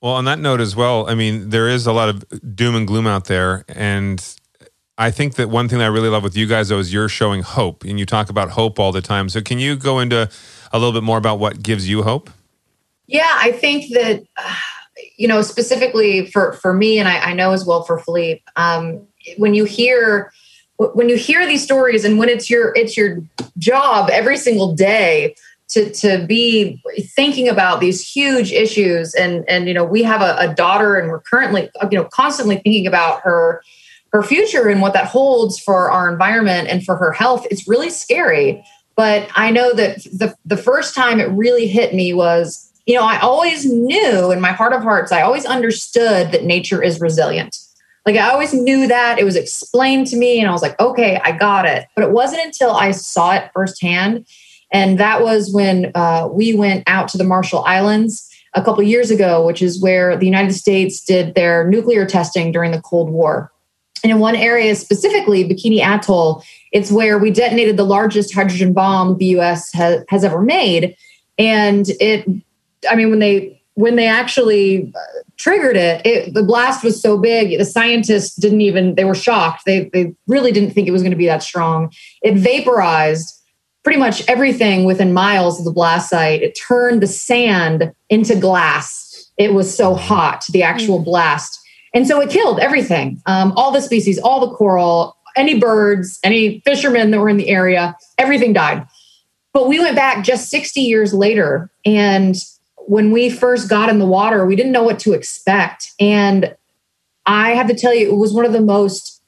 Well, 0.00 0.12
on 0.12 0.24
that 0.26 0.38
note 0.38 0.60
as 0.60 0.76
well, 0.76 1.08
I 1.08 1.14
mean, 1.14 1.50
there 1.50 1.68
is 1.68 1.86
a 1.86 1.92
lot 1.92 2.08
of 2.08 2.24
doom 2.54 2.74
and 2.74 2.86
gloom 2.86 3.06
out 3.06 3.24
there. 3.26 3.64
And 3.68 4.22
I 4.98 5.10
think 5.10 5.34
that 5.34 5.50
one 5.50 5.68
thing 5.68 5.78
that 5.78 5.84
I 5.84 5.88
really 5.88 6.08
love 6.08 6.22
with 6.22 6.36
you 6.36 6.46
guys, 6.46 6.68
though, 6.68 6.78
is 6.78 6.92
you're 6.92 7.08
showing 7.08 7.42
hope 7.42 7.84
and 7.84 7.98
you 7.98 8.06
talk 8.06 8.30
about 8.30 8.50
hope 8.50 8.78
all 8.78 8.92
the 8.92 9.02
time. 9.02 9.28
So, 9.28 9.42
can 9.42 9.58
you 9.58 9.76
go 9.76 9.98
into 9.98 10.30
a 10.72 10.78
little 10.78 10.92
bit 10.92 11.02
more 11.02 11.18
about 11.18 11.38
what 11.38 11.62
gives 11.62 11.88
you 11.88 12.02
hope? 12.02 12.30
Yeah, 13.06 13.30
I 13.30 13.52
think 13.52 13.92
that 13.92 14.24
you 15.18 15.28
know, 15.28 15.42
specifically 15.42 16.26
for 16.26 16.54
for 16.54 16.72
me, 16.72 16.98
and 16.98 17.08
I, 17.08 17.18
I 17.18 17.34
know 17.34 17.52
as 17.52 17.64
well 17.64 17.82
for 17.84 17.98
Philippe, 17.98 18.42
um, 18.56 19.06
when 19.36 19.54
you 19.54 19.64
hear 19.64 20.32
when 20.78 21.08
you 21.08 21.16
hear 21.16 21.46
these 21.46 21.62
stories, 21.62 22.04
and 22.04 22.18
when 22.18 22.28
it's 22.28 22.48
your 22.48 22.74
it's 22.74 22.96
your 22.96 23.22
job 23.58 24.08
every 24.10 24.38
single 24.38 24.74
day 24.74 25.34
to 25.68 25.90
to 25.90 26.24
be 26.26 26.80
thinking 27.14 27.48
about 27.48 27.80
these 27.80 28.06
huge 28.06 28.50
issues, 28.50 29.14
and 29.14 29.44
and 29.46 29.68
you 29.68 29.74
know, 29.74 29.84
we 29.84 30.02
have 30.02 30.22
a, 30.22 30.36
a 30.38 30.54
daughter, 30.54 30.96
and 30.96 31.08
we're 31.08 31.20
currently 31.20 31.68
you 31.90 31.98
know 31.98 32.04
constantly 32.04 32.56
thinking 32.56 32.86
about 32.86 33.20
her 33.20 33.62
her 34.12 34.22
future 34.22 34.68
and 34.68 34.80
what 34.80 34.92
that 34.94 35.06
holds 35.06 35.58
for 35.58 35.90
our 35.90 36.10
environment 36.10 36.68
and 36.68 36.84
for 36.84 36.96
her 36.96 37.12
health. 37.12 37.46
It's 37.50 37.68
really 37.68 37.90
scary. 37.90 38.64
But 38.96 39.28
I 39.34 39.50
know 39.50 39.74
that 39.74 40.04
the 40.04 40.34
the 40.44 40.56
first 40.56 40.94
time 40.94 41.20
it 41.20 41.28
really 41.30 41.66
hit 41.66 41.94
me 41.94 42.14
was 42.14 42.66
you 42.86 42.94
know, 42.94 43.04
I 43.04 43.18
always 43.18 43.66
knew 43.66 44.30
in 44.30 44.40
my 44.40 44.52
heart 44.52 44.72
of 44.72 44.82
hearts, 44.82 45.10
I 45.10 45.22
always 45.22 45.44
understood 45.44 46.30
that 46.30 46.44
nature 46.44 46.80
is 46.80 47.00
resilient. 47.00 47.58
Like 48.06 48.14
I 48.16 48.30
always 48.30 48.54
knew 48.54 48.86
that 48.86 49.18
it 49.18 49.24
was 49.24 49.34
explained 49.34 50.06
to 50.08 50.16
me, 50.16 50.38
and 50.38 50.48
I 50.48 50.52
was 50.52 50.62
like, 50.62 50.78
okay, 50.78 51.20
I 51.24 51.32
got 51.32 51.66
it. 51.66 51.88
But 51.96 52.04
it 52.04 52.12
wasn't 52.12 52.44
until 52.44 52.70
I 52.70 52.92
saw 52.92 53.34
it 53.34 53.50
firsthand. 53.52 54.24
And 54.72 54.98
that 55.00 55.22
was 55.22 55.52
when 55.52 55.90
uh, 55.96 56.28
we 56.30 56.54
went 56.54 56.84
out 56.86 57.08
to 57.08 57.18
the 57.18 57.24
Marshall 57.24 57.64
Islands 57.64 58.32
a 58.54 58.62
couple 58.62 58.82
years 58.84 59.10
ago, 59.10 59.44
which 59.44 59.60
is 59.60 59.82
where 59.82 60.16
the 60.16 60.26
United 60.26 60.52
States 60.52 61.04
did 61.04 61.34
their 61.34 61.68
nuclear 61.68 62.06
testing 62.06 62.52
during 62.52 62.70
the 62.70 62.80
Cold 62.80 63.10
War. 63.10 63.50
And 64.06 64.12
in 64.12 64.20
one 64.20 64.36
area 64.36 64.76
specifically, 64.76 65.42
Bikini 65.42 65.80
Atoll, 65.80 66.44
it's 66.70 66.92
where 66.92 67.18
we 67.18 67.32
detonated 67.32 67.76
the 67.76 67.82
largest 67.82 68.32
hydrogen 68.32 68.72
bomb 68.72 69.18
the 69.18 69.26
US 69.38 69.72
has, 69.72 70.04
has 70.08 70.22
ever 70.22 70.40
made. 70.40 70.96
And 71.38 71.88
it 71.98 72.24
I 72.88 72.94
mean, 72.94 73.10
when 73.10 73.18
they 73.18 73.60
when 73.74 73.96
they 73.96 74.06
actually 74.06 74.92
uh, 74.94 75.22
triggered 75.38 75.76
it, 75.76 76.06
it, 76.06 76.34
the 76.34 76.44
blast 76.44 76.84
was 76.84 77.02
so 77.02 77.18
big 77.18 77.58
the 77.58 77.64
scientists 77.64 78.36
didn't 78.36 78.60
even 78.60 78.94
they 78.94 79.04
were 79.04 79.16
shocked. 79.16 79.62
They, 79.66 79.90
they 79.92 80.14
really 80.28 80.52
didn't 80.52 80.70
think 80.70 80.86
it 80.86 80.92
was 80.92 81.02
going 81.02 81.10
to 81.10 81.16
be 81.16 81.26
that 81.26 81.42
strong. 81.42 81.92
It 82.22 82.36
vaporized 82.36 83.42
pretty 83.82 83.98
much 83.98 84.22
everything 84.28 84.84
within 84.84 85.12
miles 85.12 85.58
of 85.58 85.64
the 85.64 85.72
blast 85.72 86.10
site. 86.10 86.42
It 86.42 86.56
turned 86.56 87.02
the 87.02 87.08
sand 87.08 87.92
into 88.08 88.36
glass. 88.36 89.32
It 89.36 89.52
was 89.52 89.76
so 89.76 89.96
hot 89.96 90.44
the 90.52 90.62
actual 90.62 91.00
mm. 91.00 91.06
blast 91.06 91.60
and 91.96 92.06
so 92.06 92.20
it 92.20 92.30
killed 92.30 92.60
everything 92.60 93.20
um, 93.26 93.52
all 93.56 93.72
the 93.72 93.80
species 93.80 94.18
all 94.20 94.46
the 94.46 94.54
coral 94.54 95.16
any 95.36 95.58
birds 95.58 96.20
any 96.22 96.60
fishermen 96.60 97.10
that 97.10 97.18
were 97.18 97.28
in 97.28 97.36
the 97.36 97.48
area 97.48 97.96
everything 98.18 98.52
died 98.52 98.86
but 99.52 99.66
we 99.66 99.80
went 99.80 99.96
back 99.96 100.22
just 100.24 100.48
60 100.48 100.80
years 100.80 101.12
later 101.12 101.70
and 101.84 102.36
when 102.86 103.10
we 103.10 103.28
first 103.30 103.68
got 103.68 103.88
in 103.88 103.98
the 103.98 104.06
water, 104.06 104.46
we 104.46 104.56
didn't 104.56 104.72
know 104.72 104.82
what 104.82 104.98
to 105.00 105.12
expect. 105.12 105.92
And 106.00 106.56
I 107.26 107.50
have 107.50 107.66
to 107.68 107.74
tell 107.74 107.92
you, 107.92 108.08
it 108.08 108.16
was 108.16 108.32
one 108.32 108.44
of 108.44 108.52
the 108.52 108.60
most 108.60 109.20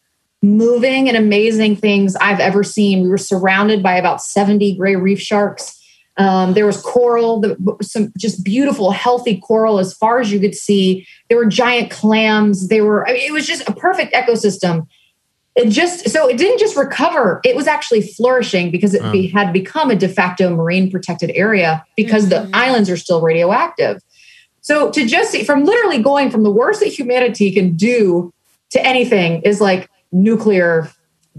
moving 0.43 1.09
and 1.09 1.17
amazing 1.17 1.77
things 1.77 2.15
I've 2.17 2.39
ever 2.39 2.63
seen. 2.63 3.03
We 3.03 3.09
were 3.09 3.19
surrounded 3.19 3.83
by 3.83 3.97
about 3.97 4.23
70 4.23 4.77
gray 4.77 4.95
reef 4.95 5.21
sharks. 5.21 5.78
Um, 6.19 6.55
there 6.55 6.67
was 6.67 6.83
coral, 6.83 7.45
some 7.81 8.13
just 8.19 8.45
beautiful, 8.45 8.91
healthy 8.91 9.39
coral 9.39 9.79
as 9.79 9.95
far 9.95 10.21
as 10.21 10.33
you 10.33 10.41
could 10.41 10.55
see. 10.55 11.07
There 11.29 11.39
were 11.39 11.47
giant 11.47 11.91
clams. 11.91 12.69
They 12.69 12.81
were, 12.81 13.09
I 13.09 13.13
mean, 13.13 13.23
it 13.23 13.33
was 13.33 13.47
just 13.47 13.69
a 13.69 13.73
perfect 13.73 14.15
ecosystem 14.15 14.87
it 15.59 15.71
just 15.71 16.09
so 16.09 16.29
it 16.29 16.39
didn't 16.39 16.59
just 16.59 16.77
recover 16.77 17.41
it 17.45 17.57
was 17.57 17.67
actually 17.67 18.01
flourishing 18.01 18.71
because 18.71 18.95
it 18.95 19.03
be, 19.11 19.27
had 19.27 19.53
become 19.53 19.91
a 19.91 19.97
de 19.97 20.09
facto 20.09 20.55
marine 20.55 20.91
protected 20.91 21.31
area 21.35 21.85
because 21.97 22.29
mm-hmm. 22.29 22.51
the 22.51 22.57
islands 22.57 22.89
are 22.89 22.97
still 22.97 23.21
radioactive 23.21 24.01
so 24.61 24.91
to 24.91 25.05
just 25.05 25.33
see 25.33 25.43
from 25.45 25.65
literally 25.65 26.01
going 26.01 26.31
from 26.31 26.45
the 26.45 26.51
worst 26.51 26.81
that 26.81 26.87
humanity 26.87 27.51
can 27.51 27.75
do 27.75 28.33
to 28.71 28.85
anything 28.87 29.43
is 29.43 29.61
like 29.61 29.91
nuclear 30.13 30.91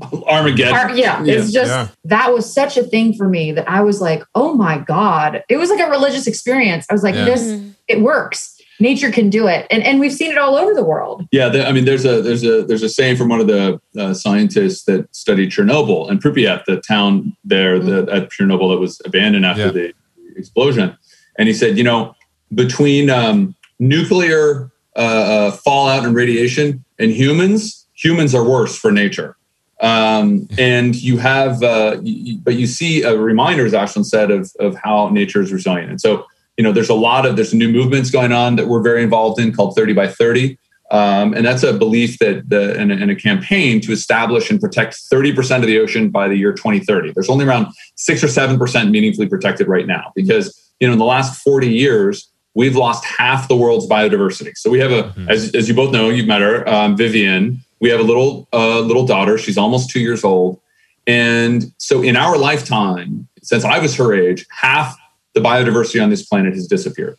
Armageddon. 0.27 0.75
Ar- 0.75 0.95
yeah, 0.95 1.23
yeah, 1.23 1.33
it's 1.33 1.51
just 1.51 1.71
yeah. 1.71 1.87
that 2.05 2.33
was 2.33 2.51
such 2.51 2.77
a 2.77 2.83
thing 2.83 3.13
for 3.13 3.27
me 3.27 3.51
that 3.51 3.69
I 3.69 3.81
was 3.81 4.01
like, 4.01 4.23
oh 4.35 4.53
my 4.53 4.77
God. 4.77 5.43
It 5.49 5.57
was 5.57 5.69
like 5.69 5.79
a 5.79 5.89
religious 5.89 6.27
experience. 6.27 6.85
I 6.89 6.93
was 6.93 7.03
like, 7.03 7.15
yeah. 7.15 7.25
this, 7.25 7.43
mm-hmm. 7.43 7.69
it 7.87 8.01
works 8.01 8.59
nature 8.79 9.11
can 9.11 9.29
do 9.29 9.47
it 9.47 9.67
and 9.69 9.83
and 9.83 9.99
we've 9.99 10.13
seen 10.13 10.31
it 10.31 10.37
all 10.37 10.55
over 10.55 10.73
the 10.73 10.83
world 10.83 11.27
yeah 11.31 11.49
the, 11.49 11.67
i 11.67 11.71
mean 11.71 11.85
there's 11.85 12.05
a 12.05 12.21
there's 12.21 12.43
a 12.43 12.63
there's 12.63 12.83
a 12.83 12.89
saying 12.89 13.15
from 13.15 13.29
one 13.29 13.39
of 13.39 13.47
the 13.47 13.79
uh, 13.97 14.13
scientists 14.13 14.85
that 14.85 15.13
studied 15.13 15.51
chernobyl 15.51 16.09
and 16.09 16.21
pripyat 16.21 16.63
the 16.65 16.79
town 16.81 17.35
there 17.43 17.77
mm-hmm. 17.77 18.05
the, 18.05 18.13
at 18.13 18.29
chernobyl 18.29 18.71
that 18.71 18.79
was 18.79 19.01
abandoned 19.05 19.45
after 19.45 19.65
yeah. 19.65 19.71
the 19.71 19.93
explosion 20.35 20.97
and 21.37 21.47
he 21.47 21.53
said 21.53 21.77
you 21.77 21.83
know 21.83 22.15
between 22.55 23.09
um, 23.09 23.55
nuclear 23.79 24.71
uh, 24.95 24.99
uh, 24.99 25.51
fallout 25.51 26.05
and 26.05 26.15
radiation 26.15 26.83
and 26.97 27.11
humans 27.11 27.85
humans 27.93 28.33
are 28.33 28.43
worse 28.43 28.77
for 28.77 28.91
nature 28.91 29.35
um, 29.81 30.47
and 30.57 30.95
you 30.95 31.17
have 31.17 31.63
uh, 31.63 31.95
but 32.43 32.55
you 32.55 32.67
see 32.67 33.03
a 33.03 33.17
reminder 33.17 33.65
as 33.65 33.73
Ashlan 33.73 34.05
said 34.05 34.31
of, 34.31 34.51
of 34.59 34.75
how 34.75 35.09
nature 35.09 35.41
is 35.41 35.51
resilient 35.51 35.89
and 35.89 36.01
so 36.01 36.25
you 36.59 36.63
know, 36.63 36.73
there's 36.73 36.89
a 36.89 36.93
lot 36.93 37.25
of 37.25 37.37
there's 37.37 37.53
new 37.53 37.71
movements 37.71 38.11
going 38.11 38.33
on 38.33 38.57
that 38.57 38.67
we're 38.67 38.81
very 38.81 39.01
involved 39.01 39.39
in 39.39 39.53
called 39.53 39.77
30 39.77 39.93
by 39.93 40.09
30. 40.09 40.59
Um, 40.91 41.33
and 41.33 41.45
that's 41.45 41.63
a 41.63 41.71
belief 41.71 42.19
that 42.19 42.49
the, 42.49 42.77
in, 42.77 42.91
a, 42.91 42.95
in 42.95 43.09
a 43.09 43.15
campaign 43.15 43.79
to 43.79 43.93
establish 43.93 44.51
and 44.51 44.59
protect 44.59 44.95
30% 45.09 45.61
of 45.61 45.67
the 45.67 45.79
ocean 45.79 46.09
by 46.09 46.27
the 46.27 46.35
year 46.35 46.51
2030. 46.51 47.13
There's 47.13 47.29
only 47.29 47.45
around 47.45 47.67
six 47.95 48.21
or 48.21 48.27
7% 48.27 48.91
meaningfully 48.91 49.29
protected 49.29 49.69
right 49.69 49.87
now 49.87 50.11
because, 50.15 50.73
you 50.81 50.87
know, 50.87 50.91
in 50.91 50.99
the 50.99 51.05
last 51.05 51.41
40 51.41 51.69
years, 51.69 52.29
we've 52.55 52.75
lost 52.75 53.05
half 53.05 53.47
the 53.47 53.55
world's 53.55 53.87
biodiversity. 53.87 54.51
So 54.57 54.69
we 54.69 54.79
have 54.79 54.91
a, 54.91 55.03
mm-hmm. 55.03 55.29
as, 55.29 55.55
as 55.55 55.69
you 55.69 55.75
both 55.75 55.93
know, 55.93 56.09
you've 56.09 56.27
met 56.27 56.41
her, 56.41 56.67
um, 56.67 56.97
Vivian. 56.97 57.63
We 57.79 57.89
have 57.89 57.99
a 57.99 58.03
little 58.03 58.47
uh, 58.53 58.79
little 58.79 59.05
daughter. 59.05 59.37
She's 59.37 59.57
almost 59.57 59.89
two 59.89 59.99
years 59.99 60.23
old, 60.23 60.59
and 61.07 61.71
so 61.77 62.01
in 62.01 62.15
our 62.15 62.37
lifetime, 62.37 63.27
since 63.41 63.63
I 63.63 63.79
was 63.79 63.95
her 63.95 64.13
age, 64.13 64.45
half 64.49 64.97
the 65.33 65.39
biodiversity 65.39 66.03
on 66.03 66.09
this 66.09 66.23
planet 66.23 66.53
has 66.53 66.67
disappeared. 66.67 67.17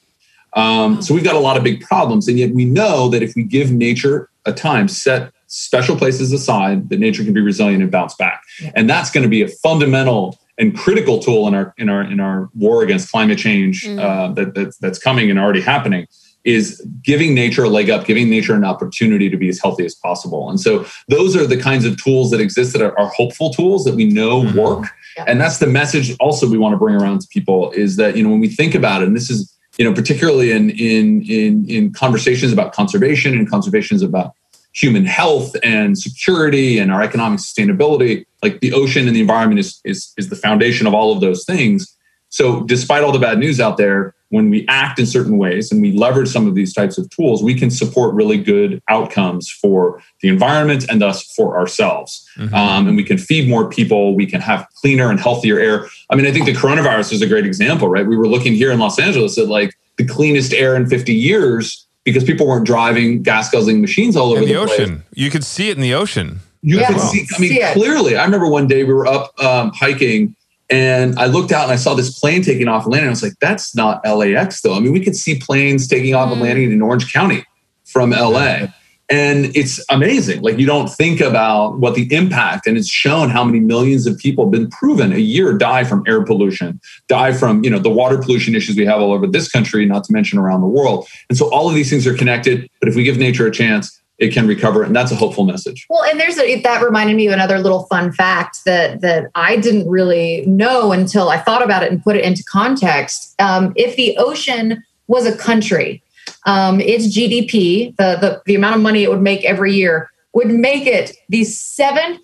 Um, 0.54 1.00
so 1.00 1.14
we've 1.14 1.24
got 1.24 1.36
a 1.36 1.40
lot 1.40 1.56
of 1.56 1.64
big 1.64 1.80
problems, 1.80 2.28
and 2.28 2.38
yet 2.38 2.50
we 2.50 2.64
know 2.64 3.08
that 3.08 3.22
if 3.22 3.34
we 3.34 3.42
give 3.42 3.70
nature 3.70 4.28
a 4.44 4.52
time, 4.52 4.88
set 4.88 5.32
special 5.46 5.96
places 5.96 6.32
aside, 6.32 6.88
that 6.90 6.98
nature 6.98 7.24
can 7.24 7.32
be 7.32 7.40
resilient 7.40 7.82
and 7.82 7.90
bounce 7.90 8.14
back, 8.14 8.42
and 8.74 8.88
that's 8.88 9.10
going 9.10 9.22
to 9.22 9.28
be 9.28 9.42
a 9.42 9.48
fundamental 9.48 10.38
and 10.58 10.76
critical 10.76 11.18
tool 11.18 11.48
in 11.48 11.54
our 11.54 11.74
in 11.78 11.88
our 11.88 12.02
in 12.02 12.20
our 12.20 12.50
war 12.54 12.82
against 12.82 13.10
climate 13.10 13.38
change 13.38 13.84
mm. 13.84 13.98
uh, 13.98 14.32
that, 14.34 14.54
that 14.54 14.74
that's 14.80 14.98
coming 14.98 15.30
and 15.30 15.38
already 15.38 15.60
happening 15.60 16.06
is 16.44 16.80
giving 17.02 17.34
nature 17.34 17.64
a 17.64 17.68
leg 17.68 17.90
up, 17.90 18.06
giving 18.06 18.30
nature 18.30 18.54
an 18.54 18.64
opportunity 18.64 19.28
to 19.28 19.36
be 19.36 19.48
as 19.48 19.60
healthy 19.60 19.84
as 19.84 19.94
possible. 19.94 20.48
And 20.48 20.58
so 20.58 20.86
those 21.08 21.36
are 21.36 21.46
the 21.46 21.56
kinds 21.56 21.84
of 21.84 22.02
tools 22.02 22.30
that 22.30 22.40
exist 22.40 22.72
that 22.72 22.82
are, 22.82 22.98
are 22.98 23.08
hopeful 23.08 23.50
tools 23.50 23.84
that 23.84 23.94
we 23.94 24.06
know 24.06 24.42
mm-hmm. 24.42 24.58
work. 24.58 24.86
Yeah. 25.16 25.24
And 25.26 25.40
that's 25.40 25.58
the 25.58 25.66
message 25.66 26.16
also 26.18 26.48
we 26.48 26.56
want 26.56 26.72
to 26.72 26.78
bring 26.78 26.94
around 26.94 27.20
to 27.20 27.28
people 27.28 27.72
is 27.72 27.96
that, 27.96 28.16
you 28.16 28.22
know, 28.22 28.30
when 28.30 28.40
we 28.40 28.48
think 28.48 28.74
about 28.74 29.02
it, 29.02 29.08
and 29.08 29.16
this 29.16 29.28
is, 29.28 29.54
you 29.76 29.84
know, 29.84 29.94
particularly 29.94 30.50
in 30.52 30.70
in 30.70 31.22
in 31.22 31.68
in 31.68 31.92
conversations 31.92 32.52
about 32.52 32.72
conservation 32.72 33.34
and 33.34 33.48
conservations 33.50 34.02
about 34.02 34.34
human 34.72 35.04
health 35.04 35.56
and 35.62 35.98
security 35.98 36.78
and 36.78 36.92
our 36.92 37.02
economic 37.02 37.40
sustainability, 37.40 38.24
like 38.42 38.60
the 38.60 38.72
ocean 38.72 39.06
and 39.06 39.16
the 39.16 39.20
environment 39.20 39.58
is 39.58 39.80
is 39.84 40.12
is 40.16 40.28
the 40.28 40.36
foundation 40.36 40.86
of 40.86 40.94
all 40.94 41.12
of 41.12 41.20
those 41.20 41.44
things. 41.44 41.96
So 42.28 42.62
despite 42.62 43.02
all 43.02 43.12
the 43.12 43.18
bad 43.18 43.38
news 43.38 43.58
out 43.60 43.76
there, 43.76 44.14
when 44.30 44.48
we 44.48 44.64
act 44.68 44.98
in 44.98 45.06
certain 45.06 45.38
ways 45.38 45.70
and 45.70 45.82
we 45.82 45.92
leverage 45.92 46.28
some 46.28 46.46
of 46.46 46.54
these 46.54 46.72
types 46.72 46.98
of 46.98 47.10
tools, 47.10 47.42
we 47.42 47.54
can 47.54 47.70
support 47.70 48.14
really 48.14 48.38
good 48.38 48.80
outcomes 48.88 49.50
for 49.50 50.00
the 50.22 50.28
environment 50.28 50.86
and 50.88 51.00
thus 51.00 51.24
for 51.34 51.58
ourselves. 51.58 52.28
Mm-hmm. 52.36 52.54
Um, 52.54 52.88
and 52.88 52.96
we 52.96 53.04
can 53.04 53.18
feed 53.18 53.48
more 53.48 53.68
people. 53.68 54.14
We 54.14 54.26
can 54.26 54.40
have 54.40 54.66
cleaner 54.76 55.10
and 55.10 55.18
healthier 55.18 55.58
air. 55.58 55.86
I 56.10 56.16
mean, 56.16 56.26
I 56.26 56.32
think 56.32 56.46
the 56.46 56.54
coronavirus 56.54 57.12
is 57.12 57.22
a 57.22 57.26
great 57.26 57.44
example, 57.44 57.88
right? 57.88 58.06
We 58.06 58.16
were 58.16 58.28
looking 58.28 58.54
here 58.54 58.70
in 58.70 58.78
Los 58.78 58.98
Angeles 59.00 59.36
at 59.36 59.48
like 59.48 59.74
the 59.98 60.06
cleanest 60.06 60.54
air 60.54 60.76
in 60.76 60.88
50 60.88 61.12
years 61.12 61.86
because 62.04 62.22
people 62.22 62.46
weren't 62.46 62.66
driving 62.66 63.22
gas 63.22 63.50
guzzling 63.50 63.80
machines 63.80 64.16
all 64.16 64.30
over 64.30 64.42
in 64.42 64.46
the, 64.46 64.54
the 64.54 64.60
ocean. 64.60 64.96
Place. 64.96 65.08
You 65.14 65.30
could 65.30 65.44
see 65.44 65.70
it 65.70 65.76
in 65.76 65.82
the 65.82 65.94
ocean. 65.94 66.40
You 66.62 66.78
yeah. 66.78 66.88
could 66.88 67.00
see, 67.00 67.26
I 67.34 67.40
mean, 67.40 67.50
see 67.50 67.72
clearly. 67.72 68.16
I 68.16 68.24
remember 68.24 68.46
one 68.46 68.68
day 68.68 68.84
we 68.84 68.94
were 68.94 69.06
up 69.06 69.32
um, 69.42 69.72
hiking 69.74 70.36
and 70.70 71.18
I 71.18 71.26
looked 71.26 71.50
out 71.50 71.64
and 71.64 71.72
I 71.72 71.76
saw 71.76 71.94
this 71.94 72.18
plane 72.18 72.42
taking 72.42 72.68
off 72.68 72.84
and 72.84 72.92
landing. 72.92 73.08
I 73.08 73.10
was 73.10 73.22
like, 73.22 73.34
that's 73.40 73.74
not 73.74 74.00
LAX 74.06 74.60
though. 74.60 74.74
I 74.74 74.80
mean, 74.80 74.92
we 74.92 75.04
could 75.04 75.16
see 75.16 75.38
planes 75.38 75.88
taking 75.88 76.14
off 76.14 76.28
mm. 76.28 76.32
and 76.32 76.40
landing 76.40 76.70
in 76.70 76.80
Orange 76.80 77.12
County 77.12 77.44
from 77.84 78.10
LA. 78.10 78.66
And 79.10 79.56
it's 79.56 79.84
amazing. 79.90 80.40
Like 80.42 80.58
you 80.58 80.66
don't 80.66 80.86
think 80.86 81.20
about 81.20 81.80
what 81.80 81.96
the 81.96 82.06
impact, 82.14 82.68
and 82.68 82.78
it's 82.78 82.88
shown 82.88 83.28
how 83.28 83.42
many 83.42 83.58
millions 83.58 84.06
of 84.06 84.16
people 84.16 84.44
have 84.44 84.52
been 84.52 84.70
proven 84.70 85.12
a 85.12 85.18
year 85.18 85.52
die 85.58 85.82
from 85.82 86.04
air 86.06 86.24
pollution, 86.24 86.80
die 87.08 87.32
from 87.32 87.64
you 87.64 87.70
know 87.70 87.80
the 87.80 87.90
water 87.90 88.18
pollution 88.18 88.54
issues 88.54 88.76
we 88.76 88.86
have 88.86 89.00
all 89.00 89.12
over 89.12 89.26
this 89.26 89.50
country, 89.50 89.84
not 89.84 90.04
to 90.04 90.12
mention 90.12 90.38
around 90.38 90.60
the 90.60 90.68
world. 90.68 91.08
And 91.28 91.36
so 91.36 91.50
all 91.50 91.68
of 91.68 91.74
these 91.74 91.90
things 91.90 92.06
are 92.06 92.14
connected. 92.14 92.70
But 92.78 92.88
if 92.88 92.94
we 92.94 93.02
give 93.02 93.18
nature 93.18 93.48
a 93.48 93.50
chance, 93.50 93.99
it 94.20 94.32
can 94.32 94.46
recover 94.46 94.82
and 94.82 94.94
that's 94.94 95.10
a 95.10 95.16
hopeful 95.16 95.44
message 95.44 95.86
well 95.90 96.04
and 96.04 96.20
there's 96.20 96.38
a, 96.38 96.60
that 96.60 96.82
reminded 96.82 97.16
me 97.16 97.26
of 97.26 97.32
another 97.32 97.58
little 97.58 97.84
fun 97.84 98.12
fact 98.12 98.64
that 98.64 99.00
that 99.00 99.30
i 99.34 99.56
didn't 99.56 99.88
really 99.88 100.44
know 100.46 100.92
until 100.92 101.30
i 101.30 101.38
thought 101.38 101.62
about 101.62 101.82
it 101.82 101.90
and 101.90 102.02
put 102.04 102.16
it 102.16 102.24
into 102.24 102.44
context 102.44 103.34
um, 103.40 103.72
if 103.76 103.96
the 103.96 104.16
ocean 104.18 104.82
was 105.08 105.26
a 105.26 105.36
country 105.36 106.02
um, 106.46 106.80
its 106.80 107.06
GDP, 107.06 107.94
the, 107.96 108.16
the 108.20 108.42
the 108.46 108.54
amount 108.54 108.76
of 108.76 108.82
money 108.82 109.02
it 109.02 109.10
would 109.10 109.22
make 109.22 109.44
every 109.44 109.74
year, 109.74 110.10
would 110.32 110.48
make 110.48 110.86
it 110.86 111.12
the 111.28 111.44
seventh 111.44 112.20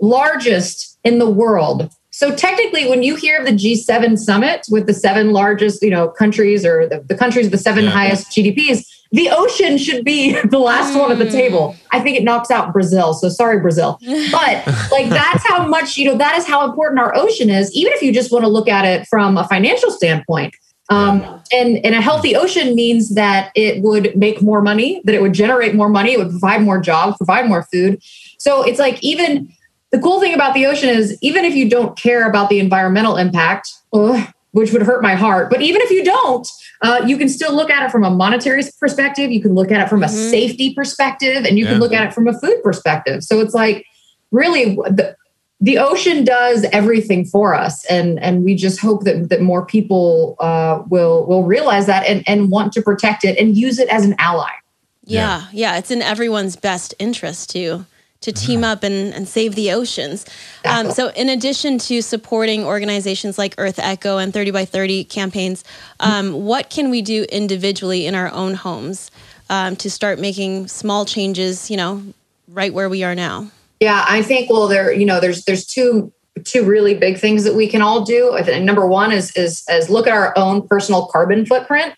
largest 0.00 0.98
in 1.04 1.18
the 1.18 1.30
world. 1.30 1.90
So 2.10 2.34
technically, 2.34 2.88
when 2.88 3.02
you 3.02 3.16
hear 3.16 3.38
of 3.38 3.46
the 3.46 3.52
G7 3.52 4.18
summit 4.18 4.66
with 4.70 4.86
the 4.86 4.92
seven 4.92 5.32
largest, 5.32 5.82
you 5.82 5.90
know, 5.90 6.08
countries 6.08 6.64
or 6.64 6.86
the, 6.86 7.00
the 7.00 7.14
countries 7.14 7.46
with 7.46 7.52
the 7.52 7.58
seven 7.58 7.84
Yeah. 7.84 7.90
highest 7.90 8.28
GDPs, 8.30 8.84
the 9.12 9.28
ocean 9.30 9.78
should 9.78 10.04
be 10.04 10.40
the 10.44 10.58
last 10.58 10.98
one 10.98 11.12
at 11.12 11.18
the 11.18 11.30
table. 11.30 11.76
I 11.92 12.00
think 12.00 12.16
it 12.16 12.24
knocks 12.24 12.50
out 12.50 12.72
Brazil. 12.72 13.14
So 13.14 13.28
sorry, 13.28 13.60
Brazil. 13.60 13.98
But 14.32 14.66
like 14.90 15.08
that's 15.08 15.46
how 15.46 15.66
much, 15.66 15.96
you 15.96 16.06
know, 16.06 16.16
that 16.16 16.36
is 16.38 16.46
how 16.46 16.64
important 16.64 17.00
our 17.00 17.14
ocean 17.14 17.50
is, 17.50 17.72
even 17.74 17.92
if 17.92 18.02
you 18.02 18.12
just 18.12 18.32
want 18.32 18.44
to 18.44 18.48
look 18.48 18.68
at 18.68 18.84
it 18.84 19.06
from 19.08 19.36
a 19.36 19.46
financial 19.46 19.90
standpoint. 19.90 20.54
Um, 20.88 21.22
and, 21.52 21.78
and 21.84 21.94
a 21.94 22.00
healthy 22.00 22.34
ocean 22.34 22.74
means 22.74 23.14
that 23.14 23.52
it 23.54 23.82
would 23.82 24.16
make 24.16 24.42
more 24.42 24.60
money, 24.60 25.00
that 25.04 25.14
it 25.14 25.22
would 25.22 25.32
generate 25.32 25.74
more 25.74 25.88
money, 25.88 26.12
it 26.12 26.18
would 26.18 26.30
provide 26.30 26.62
more 26.62 26.80
jobs, 26.80 27.16
provide 27.16 27.48
more 27.48 27.62
food. 27.72 28.02
So 28.38 28.62
it's 28.62 28.78
like 28.78 29.02
even 29.02 29.52
the 29.90 29.98
cool 30.00 30.20
thing 30.20 30.34
about 30.34 30.54
the 30.54 30.66
ocean 30.66 30.88
is 30.88 31.16
even 31.20 31.44
if 31.44 31.54
you 31.54 31.68
don't 31.68 31.96
care 31.96 32.28
about 32.28 32.48
the 32.48 32.58
environmental 32.58 33.16
impact, 33.16 33.70
ugh, 33.92 34.26
which 34.52 34.72
would 34.72 34.82
hurt 34.82 35.02
my 35.02 35.14
heart, 35.14 35.50
but 35.50 35.60
even 35.62 35.80
if 35.82 35.90
you 35.90 36.04
don't, 36.04 36.46
uh, 36.82 37.02
you 37.06 37.16
can 37.16 37.28
still 37.28 37.54
look 37.54 37.70
at 37.70 37.82
it 37.82 37.90
from 37.90 38.04
a 38.04 38.10
monetary 38.10 38.62
perspective. 38.78 39.30
You 39.30 39.40
can 39.40 39.54
look 39.54 39.70
at 39.70 39.80
it 39.80 39.88
from 39.88 40.02
a 40.02 40.06
Mhm. 40.06 40.30
safety 40.30 40.74
perspective, 40.74 41.44
and 41.44 41.58
you 41.58 41.66
can 41.66 41.78
look 41.78 41.92
at 41.92 42.06
it 42.06 42.14
from 42.14 42.28
a 42.28 42.38
food 42.38 42.62
perspective. 42.62 43.24
So 43.24 43.40
it's 43.40 43.54
like 43.54 43.86
really 44.30 44.74
the, 44.74 45.16
the 45.60 45.78
ocean 45.78 46.24
does 46.24 46.64
everything 46.72 47.24
for 47.24 47.54
us, 47.54 47.84
and 47.86 48.20
and 48.22 48.44
we 48.44 48.54
just 48.54 48.80
hope 48.80 49.04
that 49.04 49.28
that 49.30 49.40
more 49.40 49.64
people 49.64 50.36
uh, 50.40 50.82
will 50.88 51.24
will 51.26 51.44
realize 51.44 51.86
that 51.86 52.06
and 52.06 52.22
and 52.26 52.50
want 52.50 52.72
to 52.74 52.82
protect 52.82 53.24
it 53.24 53.38
and 53.38 53.56
use 53.56 53.78
it 53.78 53.88
as 53.88 54.04
an 54.04 54.14
ally. 54.18 54.50
Yeah, 55.04 55.44
yeah, 55.52 55.78
it's 55.78 55.90
in 55.90 56.02
everyone's 56.02 56.56
best 56.56 56.94
interest 56.98 57.50
to 57.50 57.86
to 58.22 58.32
team 58.32 58.64
up 58.64 58.82
and, 58.82 59.12
and 59.14 59.28
save 59.28 59.54
the 59.54 59.72
oceans. 59.72 60.24
Um, 60.64 60.90
so, 60.90 61.08
in 61.10 61.28
addition 61.28 61.78
to 61.78 62.02
supporting 62.02 62.64
organizations 62.64 63.38
like 63.38 63.54
EarthEcho 63.56 64.22
and 64.22 64.32
30 64.32 64.50
by 64.50 64.64
30 64.64 65.04
campaigns, 65.04 65.64
um, 66.00 66.32
what 66.32 66.70
can 66.70 66.90
we 66.90 67.02
do 67.02 67.24
individually 67.24 68.06
in 68.06 68.14
our 68.14 68.32
own 68.32 68.54
homes 68.54 69.10
um, 69.50 69.76
to 69.76 69.90
start 69.90 70.18
making 70.18 70.68
small 70.68 71.04
changes? 71.04 71.70
You 71.70 71.76
know, 71.76 72.02
right 72.48 72.72
where 72.72 72.88
we 72.88 73.04
are 73.04 73.14
now. 73.14 73.50
Yeah, 73.80 74.04
I 74.08 74.22
think 74.22 74.48
well 74.48 74.68
there 74.68 74.92
you 74.92 75.04
know 75.04 75.20
there's 75.20 75.44
there's 75.44 75.66
two 75.66 76.12
two 76.44 76.64
really 76.64 76.94
big 76.94 77.18
things 77.18 77.44
that 77.44 77.54
we 77.54 77.68
can 77.68 77.82
all 77.82 78.04
do. 78.04 78.32
I 78.32 78.42
think 78.42 78.64
number 78.64 78.86
one 78.86 79.12
is 79.12 79.36
is 79.36 79.64
is 79.68 79.90
look 79.90 80.06
at 80.06 80.12
our 80.12 80.36
own 80.36 80.66
personal 80.66 81.06
carbon 81.06 81.46
footprint. 81.46 81.94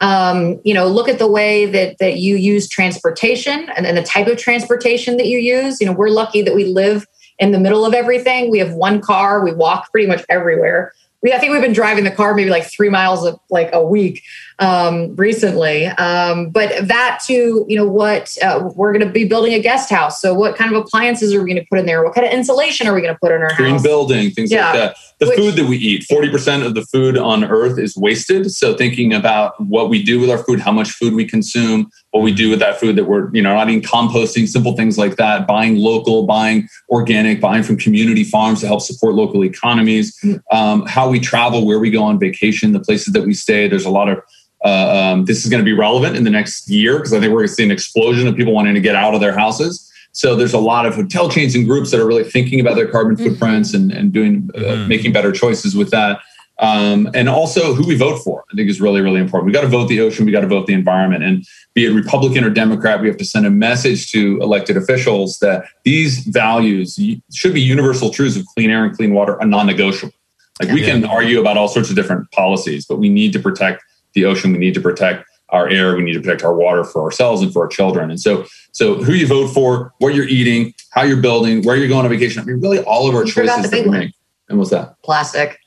Um, 0.00 0.60
you 0.64 0.74
know, 0.74 0.86
look 0.86 1.08
at 1.08 1.18
the 1.18 1.26
way 1.26 1.66
that 1.66 1.98
that 1.98 2.18
you 2.18 2.36
use 2.36 2.68
transportation 2.68 3.68
and, 3.76 3.86
and 3.86 3.96
the 3.96 4.02
type 4.02 4.28
of 4.28 4.36
transportation 4.36 5.16
that 5.16 5.26
you 5.26 5.38
use. 5.38 5.80
You 5.80 5.86
know, 5.86 5.92
we're 5.92 6.10
lucky 6.10 6.42
that 6.42 6.54
we 6.54 6.64
live 6.64 7.06
in 7.38 7.52
the 7.52 7.58
middle 7.58 7.84
of 7.84 7.94
everything. 7.94 8.50
We 8.50 8.58
have 8.58 8.72
one 8.74 9.00
car. 9.00 9.42
We 9.42 9.52
walk 9.52 9.90
pretty 9.90 10.06
much 10.06 10.24
everywhere. 10.28 10.92
We, 11.22 11.32
I 11.32 11.38
think 11.38 11.52
we've 11.52 11.62
been 11.62 11.72
driving 11.72 12.04
the 12.04 12.10
car 12.12 12.34
maybe 12.34 12.50
like 12.50 12.70
three 12.70 12.88
miles 12.88 13.24
of 13.24 13.40
like 13.50 13.70
a 13.72 13.84
week 13.84 14.22
um, 14.60 15.16
recently. 15.16 15.86
Um, 15.86 16.50
but 16.50 16.86
that 16.86 17.20
too, 17.24 17.64
you 17.68 17.76
know, 17.76 17.86
what 17.86 18.36
uh, 18.42 18.70
we're 18.74 18.92
going 18.92 19.04
to 19.04 19.12
be 19.12 19.24
building 19.24 19.52
a 19.54 19.60
guest 19.60 19.90
house. 19.90 20.20
So 20.20 20.32
what 20.34 20.56
kind 20.56 20.72
of 20.74 20.80
appliances 20.80 21.34
are 21.34 21.42
we 21.42 21.50
going 21.52 21.62
to 21.62 21.68
put 21.68 21.80
in 21.80 21.86
there? 21.86 22.04
What 22.04 22.14
kind 22.14 22.26
of 22.26 22.32
insulation 22.32 22.86
are 22.86 22.94
we 22.94 23.00
going 23.00 23.14
to 23.14 23.18
put 23.18 23.32
in 23.32 23.42
our 23.42 23.52
green 23.56 23.72
house? 23.72 23.82
building, 23.82 24.30
things 24.30 24.52
Yeah. 24.52 24.66
like 24.66 24.74
that. 24.74 24.96
The 25.18 25.26
Which- 25.26 25.38
food 25.38 25.56
that 25.56 25.66
we 25.66 25.76
eat, 25.76 26.06
40% 26.08 26.64
of 26.64 26.74
the 26.74 26.82
food 26.82 27.18
on 27.18 27.42
earth 27.44 27.78
is 27.78 27.96
wasted. 27.96 28.52
So 28.52 28.74
thinking 28.74 29.12
about 29.12 29.60
what 29.60 29.88
we 29.88 30.00
do 30.02 30.20
with 30.20 30.30
our 30.30 30.38
food, 30.38 30.60
how 30.60 30.70
much 30.70 30.90
food 30.92 31.14
we 31.14 31.24
consume, 31.24 31.90
what 32.12 32.22
we 32.22 32.32
do 32.32 32.48
with 32.48 32.58
that 32.60 32.80
food 32.80 32.96
that 32.96 33.04
we're, 33.04 33.30
you 33.34 33.42
know, 33.42 33.54
not 33.54 33.68
even 33.68 33.82
composting, 33.82 34.48
simple 34.48 34.74
things 34.74 34.96
like 34.96 35.16
that, 35.16 35.46
buying 35.46 35.76
local, 35.76 36.26
buying 36.26 36.66
organic, 36.88 37.40
buying 37.40 37.62
from 37.62 37.76
community 37.76 38.24
farms 38.24 38.60
to 38.60 38.66
help 38.66 38.80
support 38.80 39.14
local 39.14 39.44
economies, 39.44 40.18
um, 40.50 40.86
how 40.86 41.08
we 41.08 41.20
travel, 41.20 41.66
where 41.66 41.78
we 41.78 41.90
go 41.90 42.02
on 42.02 42.18
vacation, 42.18 42.72
the 42.72 42.80
places 42.80 43.12
that 43.12 43.24
we 43.26 43.34
stay. 43.34 43.68
There's 43.68 43.84
a 43.84 43.90
lot 43.90 44.08
of 44.08 44.22
uh, 44.64 45.12
um, 45.12 45.24
this 45.26 45.44
is 45.44 45.50
going 45.50 45.60
to 45.60 45.64
be 45.64 45.72
relevant 45.72 46.16
in 46.16 46.24
the 46.24 46.30
next 46.30 46.68
year 46.68 46.96
because 46.96 47.12
I 47.12 47.20
think 47.20 47.30
we're 47.30 47.40
going 47.40 47.48
to 47.48 47.54
see 47.54 47.64
an 47.64 47.70
explosion 47.70 48.26
of 48.26 48.34
people 48.34 48.52
wanting 48.52 48.74
to 48.74 48.80
get 48.80 48.96
out 48.96 49.14
of 49.14 49.20
their 49.20 49.36
houses. 49.36 49.84
So 50.10 50.34
there's 50.34 50.54
a 50.54 50.58
lot 50.58 50.84
of 50.84 50.96
hotel 50.96 51.30
chains 51.30 51.54
and 51.54 51.64
groups 51.64 51.92
that 51.92 52.00
are 52.00 52.06
really 52.06 52.24
thinking 52.24 52.58
about 52.58 52.74
their 52.74 52.88
carbon 52.88 53.16
footprints 53.16 53.72
and, 53.72 53.92
and 53.92 54.12
doing 54.12 54.50
uh, 54.56 54.58
Mhm. 54.60 54.88
making 54.88 55.12
better 55.12 55.30
choices 55.30 55.76
with 55.76 55.90
that. 55.90 56.18
Um, 56.60 57.08
and 57.14 57.28
also 57.28 57.72
who 57.74 57.86
we 57.86 57.94
vote 57.96 58.18
for, 58.18 58.44
I 58.52 58.56
think 58.56 58.68
is 58.68 58.80
really, 58.80 59.00
really 59.00 59.20
important. 59.20 59.46
We 59.46 59.52
got 59.52 59.60
to 59.60 59.68
vote 59.68 59.86
the 59.88 60.00
ocean, 60.00 60.26
we 60.26 60.32
got 60.32 60.40
to 60.40 60.48
vote 60.48 60.66
the 60.66 60.72
environment. 60.74 61.22
And 61.22 61.44
be 61.74 61.86
it 61.86 61.90
Republican 61.90 62.42
or 62.42 62.50
Democrat, 62.50 63.00
we 63.00 63.06
have 63.06 63.16
to 63.18 63.24
send 63.24 63.46
a 63.46 63.50
message 63.50 64.10
to 64.10 64.38
elected 64.40 64.76
officials 64.76 65.38
that 65.38 65.66
these 65.84 66.18
values 66.26 66.98
should 67.32 67.54
be 67.54 67.60
universal 67.60 68.10
truths 68.10 68.36
of 68.36 68.44
clean 68.56 68.70
air 68.70 68.84
and 68.84 68.96
clean 68.96 69.14
water 69.14 69.40
are 69.40 69.46
non-negotiable. 69.46 70.12
Like 70.60 70.72
we 70.72 70.80
Yeah. 70.80 70.94
can 70.94 71.04
argue 71.04 71.38
about 71.40 71.56
all 71.56 71.68
sorts 71.68 71.90
of 71.90 71.94
different 71.96 72.28
policies, 72.32 72.84
but 72.86 72.98
we 72.98 73.08
need 73.08 73.32
to 73.34 73.38
protect 73.38 73.84
the 74.14 74.24
ocean. 74.24 74.50
We 74.50 74.58
need 74.58 74.74
to 74.74 74.80
protect 74.80 75.24
our 75.50 75.68
air. 75.68 75.94
We 75.96 76.02
need 76.02 76.14
to 76.14 76.20
protect 76.20 76.42
our 76.42 76.54
water 76.54 76.82
for 76.82 77.02
ourselves 77.04 77.40
and 77.40 77.52
for 77.52 77.62
our 77.62 77.68
children. 77.68 78.10
And 78.10 78.20
so, 78.20 78.44
so 78.72 78.96
who 78.96 79.12
you 79.12 79.26
vote 79.28 79.48
for, 79.48 79.94
what 79.98 80.14
you're 80.14 80.26
eating, 80.26 80.74
how 80.90 81.02
you're 81.02 81.16
building, 81.22 81.62
where 81.62 81.76
you're 81.76 81.88
going 81.88 82.04
on 82.04 82.10
vacation. 82.10 82.42
I 82.42 82.44
mean, 82.44 82.60
really 82.60 82.80
all 82.80 83.08
of 83.08 83.14
our 83.14 83.24
You 83.24 83.30
choices 83.30 83.70
that 83.70 83.84
we 83.84 83.88
one. 83.88 83.98
make. 84.00 84.14
And 84.48 84.58
what's 84.58 84.70
that? 84.70 84.96
plastic 85.04 85.57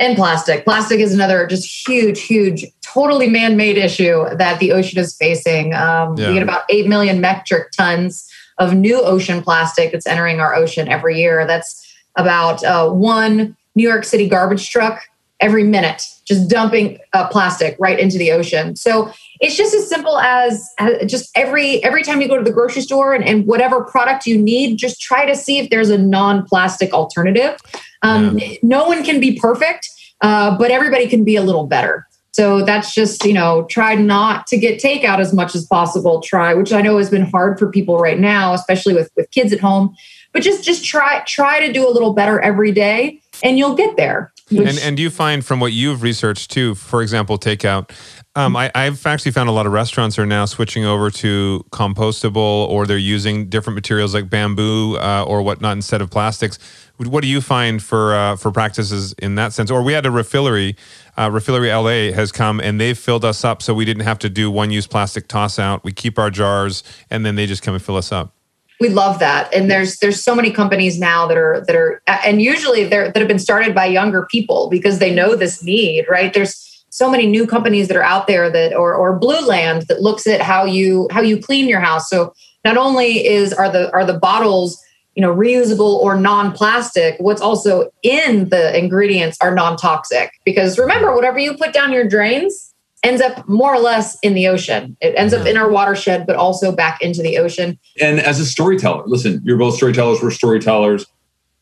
and 0.00 0.16
plastic. 0.16 0.64
Plastic 0.64 0.98
is 0.98 1.14
another 1.14 1.46
just 1.46 1.86
huge 1.86 2.22
huge 2.22 2.64
totally 2.82 3.28
man-made 3.28 3.78
issue 3.78 4.24
that 4.34 4.58
the 4.58 4.72
ocean 4.72 4.98
is 4.98 5.14
facing. 5.16 5.74
Um, 5.74 6.16
Yeah. 6.16 6.28
we 6.28 6.34
get 6.34 6.42
about 6.42 6.62
8 6.68 6.88
million 6.88 7.20
metric 7.20 7.70
tons 7.76 8.28
of 8.58 8.74
new 8.74 9.00
ocean 9.00 9.42
plastic 9.42 9.92
that's 9.92 10.06
entering 10.06 10.40
our 10.40 10.54
ocean 10.54 10.88
every 10.88 11.20
year. 11.20 11.46
That's 11.46 11.86
about 12.16 12.64
uh, 12.64 12.90
one 12.90 13.56
new 13.76 13.88
york 13.88 14.04
city 14.04 14.28
garbage 14.28 14.68
truck 14.68 15.02
every 15.38 15.62
minute 15.62 16.02
just 16.26 16.48
dumping 16.48 16.98
uh, 17.12 17.26
plastic 17.28 17.76
right 17.78 17.98
into 17.98 18.18
the 18.18 18.30
ocean. 18.32 18.76
So 18.76 19.10
it's 19.40 19.56
just 19.56 19.74
as 19.74 19.88
simple 19.88 20.18
as, 20.18 20.68
as 20.78 21.10
just 21.10 21.30
every 21.34 21.82
every 21.84 22.02
time 22.02 22.20
you 22.20 22.28
go 22.28 22.36
to 22.36 22.44
the 22.44 22.52
grocery 22.52 22.82
store 22.82 23.14
and, 23.14 23.24
and 23.24 23.46
whatever 23.46 23.84
product 23.84 24.26
you 24.26 24.36
need 24.38 24.76
just 24.76 25.00
try 25.00 25.24
to 25.24 25.34
see 25.36 25.58
if 25.58 25.70
there's 25.70 25.90
a 25.90 25.98
non-plastic 25.98 26.92
alternative 26.92 27.58
um, 28.02 28.40
no 28.62 28.84
one 28.86 29.04
can 29.04 29.20
be 29.20 29.38
perfect 29.38 29.88
uh, 30.20 30.56
but 30.58 30.70
everybody 30.70 31.08
can 31.08 31.24
be 31.24 31.36
a 31.36 31.42
little 31.42 31.66
better. 31.66 32.06
So 32.32 32.64
that's 32.64 32.94
just 32.94 33.24
you 33.24 33.32
know 33.32 33.64
try 33.70 33.94
not 33.94 34.46
to 34.48 34.58
get 34.58 34.80
takeout 34.80 35.18
as 35.18 35.32
much 35.32 35.54
as 35.54 35.66
possible. 35.66 36.20
Try 36.20 36.54
which 36.54 36.72
i 36.72 36.80
know 36.80 36.98
has 36.98 37.10
been 37.10 37.22
hard 37.30 37.58
for 37.58 37.70
people 37.70 37.98
right 37.98 38.18
now 38.18 38.52
especially 38.54 38.94
with 38.94 39.10
with 39.16 39.30
kids 39.30 39.52
at 39.52 39.60
home 39.60 39.96
but 40.32 40.42
just 40.42 40.62
just 40.64 40.84
try 40.84 41.22
try 41.26 41.66
to 41.66 41.72
do 41.72 41.88
a 41.88 41.90
little 41.90 42.12
better 42.12 42.40
every 42.40 42.72
day 42.72 43.20
and 43.42 43.58
you'll 43.58 43.74
get 43.74 43.96
there. 43.96 44.32
Which- 44.50 44.68
And 44.68 44.78
and 44.78 44.96
do 44.96 45.02
you 45.02 45.10
find 45.10 45.44
from 45.44 45.60
what 45.60 45.72
you've 45.72 46.02
researched 46.02 46.50
too, 46.50 46.74
for 46.74 47.02
example, 47.02 47.38
takeout. 47.38 47.90
Um, 48.36 48.54
I, 48.54 48.70
I've 48.76 49.04
actually 49.06 49.32
found 49.32 49.48
a 49.48 49.52
lot 49.52 49.66
of 49.66 49.72
restaurants 49.72 50.16
are 50.16 50.26
now 50.26 50.44
switching 50.44 50.84
over 50.84 51.10
to 51.10 51.64
compostable, 51.70 52.36
or 52.36 52.86
they're 52.86 52.96
using 52.96 53.48
different 53.48 53.74
materials 53.74 54.14
like 54.14 54.30
bamboo 54.30 54.96
uh, 54.98 55.24
or 55.26 55.42
whatnot 55.42 55.72
instead 55.72 56.00
of 56.00 56.10
plastics. 56.10 56.58
What 56.98 57.22
do 57.22 57.28
you 57.28 57.40
find 57.40 57.82
for 57.82 58.14
uh, 58.14 58.36
for 58.36 58.52
practices 58.52 59.14
in 59.14 59.34
that 59.34 59.52
sense? 59.52 59.68
Or 59.68 59.82
we 59.82 59.94
had 59.94 60.06
a 60.06 60.10
refillery, 60.10 60.76
uh, 61.16 61.28
refillery 61.28 61.70
LA 61.74 62.14
has 62.14 62.30
come 62.30 62.60
and 62.60 62.80
they've 62.80 62.96
filled 62.96 63.24
us 63.24 63.44
up, 63.44 63.62
so 63.62 63.74
we 63.74 63.84
didn't 63.84 64.04
have 64.04 64.18
to 64.20 64.28
do 64.28 64.48
one 64.48 64.70
use 64.70 64.86
plastic 64.86 65.26
toss 65.26 65.58
out. 65.58 65.82
We 65.82 65.90
keep 65.92 66.16
our 66.16 66.30
jars, 66.30 66.84
and 67.10 67.26
then 67.26 67.34
they 67.34 67.46
just 67.46 67.62
come 67.62 67.74
and 67.74 67.82
fill 67.82 67.96
us 67.96 68.12
up. 68.12 68.32
we 68.80 68.88
love 68.88 69.18
that 69.18 69.52
and 69.52 69.70
there's 69.70 69.98
there's 69.98 70.22
so 70.22 70.34
many 70.36 70.52
companies 70.52 70.98
now 71.00 71.26
that 71.26 71.36
are 71.36 71.64
that 71.66 71.74
are 71.74 72.00
and 72.06 72.40
usually 72.40 72.84
they're 72.84 73.10
that 73.10 73.16
have 73.16 73.28
been 73.28 73.38
started 73.40 73.74
by 73.74 73.86
younger 73.86 74.26
people 74.30 74.68
because 74.70 75.00
they 75.00 75.12
know 75.12 75.34
this 75.34 75.62
need 75.62 76.06
right 76.08 76.32
there's 76.32 76.69
so 76.90 77.08
many 77.08 77.26
new 77.26 77.46
companies 77.46 77.88
that 77.88 77.96
are 77.96 78.02
out 78.02 78.26
there 78.26 78.50
that 78.50 78.74
or 78.74 78.94
or 78.94 79.18
Blueland 79.18 79.86
that 79.86 80.02
looks 80.02 80.26
at 80.26 80.40
how 80.40 80.64
you 80.64 81.08
how 81.10 81.22
you 81.22 81.40
clean 81.40 81.68
your 81.68 81.80
house. 81.80 82.10
So 82.10 82.34
not 82.64 82.76
only 82.76 83.26
is 83.26 83.52
are 83.52 83.70
the 83.70 83.90
are 83.92 84.04
the 84.04 84.18
bottles 84.18 84.78
you 85.14 85.22
know 85.22 85.34
reusable 85.34 85.94
or 85.98 86.16
non-plastic 86.16 87.16
what's 87.18 87.40
also 87.40 87.90
in 88.02 88.48
the 88.50 88.76
ingredients 88.76 89.38
are 89.40 89.54
non-toxic. 89.54 90.32
Because 90.44 90.78
remember 90.78 91.14
whatever 91.14 91.38
you 91.38 91.56
put 91.56 91.72
down 91.72 91.92
your 91.92 92.06
drains 92.06 92.74
ends 93.02 93.22
up 93.22 93.48
more 93.48 93.74
or 93.74 93.78
less 93.78 94.18
in 94.20 94.34
the 94.34 94.46
ocean. 94.46 94.96
It 95.00 95.14
ends 95.16 95.32
up 95.32 95.40
mm-hmm. 95.40 95.48
in 95.48 95.56
our 95.56 95.70
watershed 95.70 96.26
but 96.26 96.36
also 96.36 96.70
back 96.70 97.00
into 97.00 97.22
the 97.22 97.38
ocean. 97.38 97.78
And 98.00 98.20
as 98.20 98.40
a 98.40 98.44
storyteller, 98.44 99.04
listen, 99.06 99.40
you're 99.44 99.56
both 99.56 99.76
storytellers, 99.76 100.22
we're 100.22 100.30
storytellers. 100.30 101.06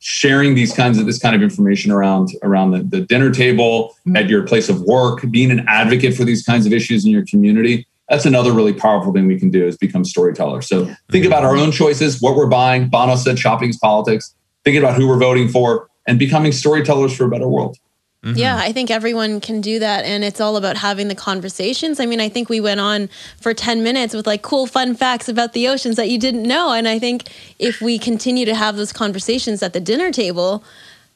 Sharing 0.00 0.54
these 0.54 0.72
kinds 0.72 0.98
of 0.98 1.06
this 1.06 1.18
kind 1.18 1.34
of 1.34 1.42
information 1.42 1.90
around 1.90 2.30
around 2.42 2.70
the, 2.70 2.82
the 2.82 3.00
dinner 3.00 3.32
table, 3.32 3.96
mm-hmm. 4.00 4.16
at 4.16 4.28
your 4.28 4.46
place 4.46 4.68
of 4.68 4.80
work, 4.82 5.24
being 5.30 5.50
an 5.50 5.64
advocate 5.68 6.14
for 6.14 6.24
these 6.24 6.44
kinds 6.44 6.66
of 6.66 6.72
issues 6.72 7.04
in 7.04 7.10
your 7.10 7.24
community. 7.26 7.86
That's 8.08 8.24
another 8.24 8.52
really 8.52 8.72
powerful 8.72 9.12
thing 9.12 9.26
we 9.26 9.38
can 9.38 9.50
do 9.50 9.66
is 9.66 9.76
become 9.76 10.04
storytellers. 10.04 10.66
So 10.66 10.90
think 11.10 11.26
about 11.26 11.44
our 11.44 11.56
own 11.56 11.72
choices, 11.72 12.22
what 12.22 12.36
we're 12.36 12.46
buying. 12.46 12.88
Bono 12.88 13.16
said 13.16 13.38
shopping 13.38 13.70
is 13.70 13.76
politics. 13.76 14.34
Thinking 14.64 14.82
about 14.82 14.96
who 14.96 15.06
we're 15.06 15.18
voting 15.18 15.48
for 15.48 15.88
and 16.06 16.18
becoming 16.18 16.52
storytellers 16.52 17.14
for 17.14 17.24
a 17.24 17.28
better 17.28 17.48
world. 17.48 17.76
Mm-hmm. 18.24 18.36
Yeah, 18.36 18.56
I 18.56 18.72
think 18.72 18.90
everyone 18.90 19.40
can 19.40 19.60
do 19.60 19.78
that. 19.78 20.04
And 20.04 20.24
it's 20.24 20.40
all 20.40 20.56
about 20.56 20.76
having 20.76 21.06
the 21.06 21.14
conversations. 21.14 22.00
I 22.00 22.06
mean, 22.06 22.20
I 22.20 22.28
think 22.28 22.48
we 22.48 22.60
went 22.60 22.80
on 22.80 23.08
for 23.40 23.54
10 23.54 23.82
minutes 23.82 24.12
with 24.12 24.26
like 24.26 24.42
cool, 24.42 24.66
fun 24.66 24.96
facts 24.96 25.28
about 25.28 25.52
the 25.52 25.68
oceans 25.68 25.96
that 25.96 26.08
you 26.08 26.18
didn't 26.18 26.42
know. 26.42 26.72
And 26.72 26.88
I 26.88 26.98
think 26.98 27.28
if 27.58 27.80
we 27.80 27.98
continue 27.98 28.44
to 28.46 28.54
have 28.54 28.76
those 28.76 28.92
conversations 28.92 29.62
at 29.62 29.72
the 29.72 29.80
dinner 29.80 30.10
table, 30.10 30.64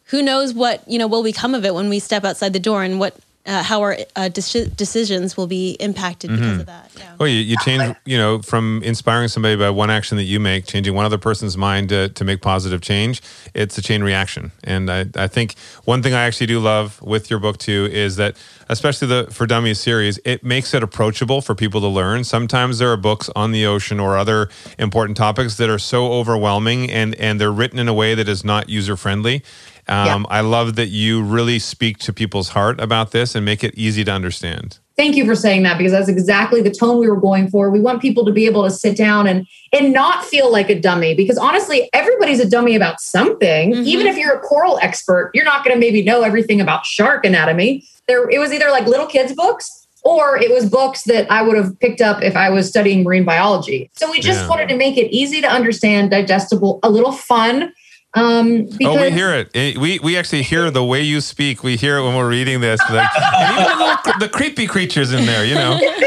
who 0.07 0.22
knows 0.22 0.55
what, 0.55 0.86
you 0.88 0.98
know, 0.98 1.09
will 1.09 1.24
become 1.24 1.55
of 1.55 1.64
it 1.64 1.74
when 1.74 1.88
we 1.88 1.98
step 1.98 2.24
outside 2.24 2.53
the 2.53 2.61
door 2.61 2.84
and 2.84 3.00
what 3.00 3.16
uh, 3.45 3.62
how 3.62 3.80
our 3.80 3.97
uh, 4.14 4.28
decisions 4.28 5.36
will 5.36 5.49
be 5.49 5.72
impacted 5.80 6.30
because 6.30 6.47
mm-hmm. 6.47 6.61
of 6.61 6.66
that. 6.66 6.90
Yeah. 6.97 7.16
Well, 7.18 7.28
you, 7.28 7.40
you 7.40 7.57
change, 7.64 7.97
you 8.05 8.16
know, 8.16 8.40
from 8.40 8.82
inspiring 8.84 9.28
somebody 9.28 9.57
by 9.57 9.70
one 9.70 9.90
action 9.90 10.16
that 10.16 10.24
you 10.24 10.38
make, 10.38 10.64
changing 10.66 10.95
one 10.95 11.05
other 11.05 11.18
person's 11.18 11.57
mind 11.57 11.88
to, 11.88 12.09
to 12.11 12.24
make 12.24 12.40
positive 12.40 12.80
change, 12.80 13.20
it's 13.53 13.76
a 13.76 13.82
chain 13.82 14.05
reaction. 14.05 14.53
And 14.62 14.90
I, 14.90 15.07
I 15.16 15.26
think 15.26 15.57
one 15.84 16.03
thing 16.03 16.14
I 16.14 16.22
actually 16.22 16.47
do 16.47 16.61
love 16.61 17.03
with 17.03 17.30
your 17.30 17.40
book 17.40 17.59
too 17.59 17.88
is 17.90 18.14
that, 18.16 18.36
especially 18.68 19.09
the 19.09 19.28
For 19.32 19.47
Dummies 19.47 19.80
series, 19.80 20.20
it 20.24 20.45
makes 20.45 20.72
it 20.72 20.84
approachable 20.84 21.40
for 21.43 21.57
people 21.57 21.80
to 21.80 21.88
learn. 21.88 22.22
Sometimes 22.22 22.78
there 22.78 22.93
are 22.93 22.97
books 22.97 23.28
on 23.34 23.51
the 23.51 23.66
ocean 23.66 23.99
or 23.99 24.16
other 24.16 24.51
important 24.78 25.16
topics 25.16 25.57
that 25.57 25.68
are 25.68 25.80
so 25.80 26.12
overwhelming 26.12 26.90
and, 26.90 27.16
and 27.16 27.40
they're 27.40 27.53
written 27.53 27.80
in 27.80 27.88
a 27.88 27.95
way 27.95 28.14
that 28.14 28.28
is 28.28 28.45
not 28.45 28.68
user 28.68 28.97
friendly. 28.97 29.43
Um, 29.88 30.22
yeah. 30.28 30.36
I 30.36 30.40
love 30.40 30.76
that 30.76 30.88
you 30.88 31.22
really 31.22 31.58
speak 31.58 31.98
to 31.98 32.12
people's 32.12 32.50
heart 32.50 32.80
about 32.80 33.10
this 33.10 33.34
and 33.34 33.44
make 33.44 33.64
it 33.64 33.74
easy 33.74 34.04
to 34.04 34.12
understand. 34.12 34.78
Thank 34.96 35.16
you 35.16 35.24
for 35.24 35.34
saying 35.34 35.62
that 35.62 35.78
because 35.78 35.92
that's 35.92 36.08
exactly 36.08 36.60
the 36.60 36.70
tone 36.70 36.98
we 36.98 37.08
were 37.08 37.20
going 37.20 37.48
for. 37.48 37.70
We 37.70 37.80
want 37.80 38.02
people 38.02 38.24
to 38.26 38.32
be 38.32 38.46
able 38.46 38.62
to 38.64 38.70
sit 38.70 38.96
down 38.96 39.26
and 39.26 39.46
and 39.72 39.92
not 39.92 40.24
feel 40.24 40.52
like 40.52 40.68
a 40.68 40.78
dummy 40.78 41.14
because 41.14 41.38
honestly, 41.38 41.88
everybody's 41.94 42.40
a 42.40 42.48
dummy 42.48 42.76
about 42.76 43.00
something. 43.00 43.72
Mm-hmm. 43.72 43.84
Even 43.84 44.06
if 44.06 44.16
you're 44.16 44.34
a 44.34 44.40
coral 44.40 44.78
expert, 44.82 45.30
you're 45.34 45.46
not 45.46 45.64
going 45.64 45.74
to 45.74 45.80
maybe 45.80 46.02
know 46.02 46.22
everything 46.22 46.60
about 46.60 46.84
shark 46.84 47.24
anatomy. 47.24 47.84
There, 48.06 48.28
it 48.28 48.38
was 48.38 48.52
either 48.52 48.70
like 48.70 48.86
little 48.86 49.06
kids' 49.06 49.32
books 49.32 49.86
or 50.04 50.36
it 50.36 50.52
was 50.52 50.68
books 50.68 51.04
that 51.04 51.30
I 51.30 51.42
would 51.42 51.56
have 51.56 51.78
picked 51.80 52.00
up 52.00 52.22
if 52.22 52.36
I 52.36 52.50
was 52.50 52.68
studying 52.68 53.02
marine 53.02 53.24
biology. 53.24 53.90
So 53.94 54.10
we 54.10 54.20
just 54.20 54.42
yeah. 54.42 54.48
wanted 54.48 54.68
to 54.68 54.76
make 54.76 54.98
it 54.98 55.10
easy 55.10 55.40
to 55.40 55.48
understand, 55.48 56.10
digestible, 56.10 56.80
a 56.82 56.90
little 56.90 57.12
fun 57.12 57.72
um, 58.14 58.64
because- 58.66 58.96
oh, 58.96 59.00
we 59.00 59.10
hear 59.10 59.32
it. 59.32 59.78
We 59.78 59.98
we 60.00 60.16
actually 60.16 60.42
hear 60.42 60.70
the 60.70 60.84
way 60.84 61.02
you 61.02 61.20
speak. 61.20 61.62
We 61.62 61.76
hear 61.76 61.98
it 61.98 62.02
when 62.04 62.14
we're 62.14 62.28
reading 62.28 62.60
this. 62.60 62.80
Like, 62.90 63.08
and 63.16 63.58
even 63.58 63.78
the, 63.78 64.14
the 64.20 64.28
creepy 64.28 64.66
creatures 64.66 65.12
in 65.12 65.24
there, 65.26 65.44
you 65.44 65.54
know. 65.54 65.78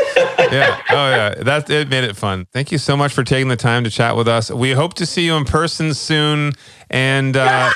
yeah. 0.52 0.82
Oh, 0.90 1.10
yeah. 1.10 1.36
That 1.44 1.70
it 1.70 1.90
made 1.90 2.04
it 2.04 2.16
fun. 2.16 2.48
Thank 2.52 2.72
you 2.72 2.78
so 2.78 2.96
much 2.96 3.14
for 3.14 3.24
taking 3.24 3.48
the 3.48 3.56
time 3.56 3.84
to 3.84 3.90
chat 3.90 4.16
with 4.16 4.28
us. 4.28 4.52
We 4.52 4.72
hope 4.72 4.94
to 4.96 5.06
see 5.06 5.26
you 5.26 5.36
in 5.36 5.46
person 5.46 5.94
soon. 5.94 6.54
And 6.90 7.36
uh, 7.36 7.72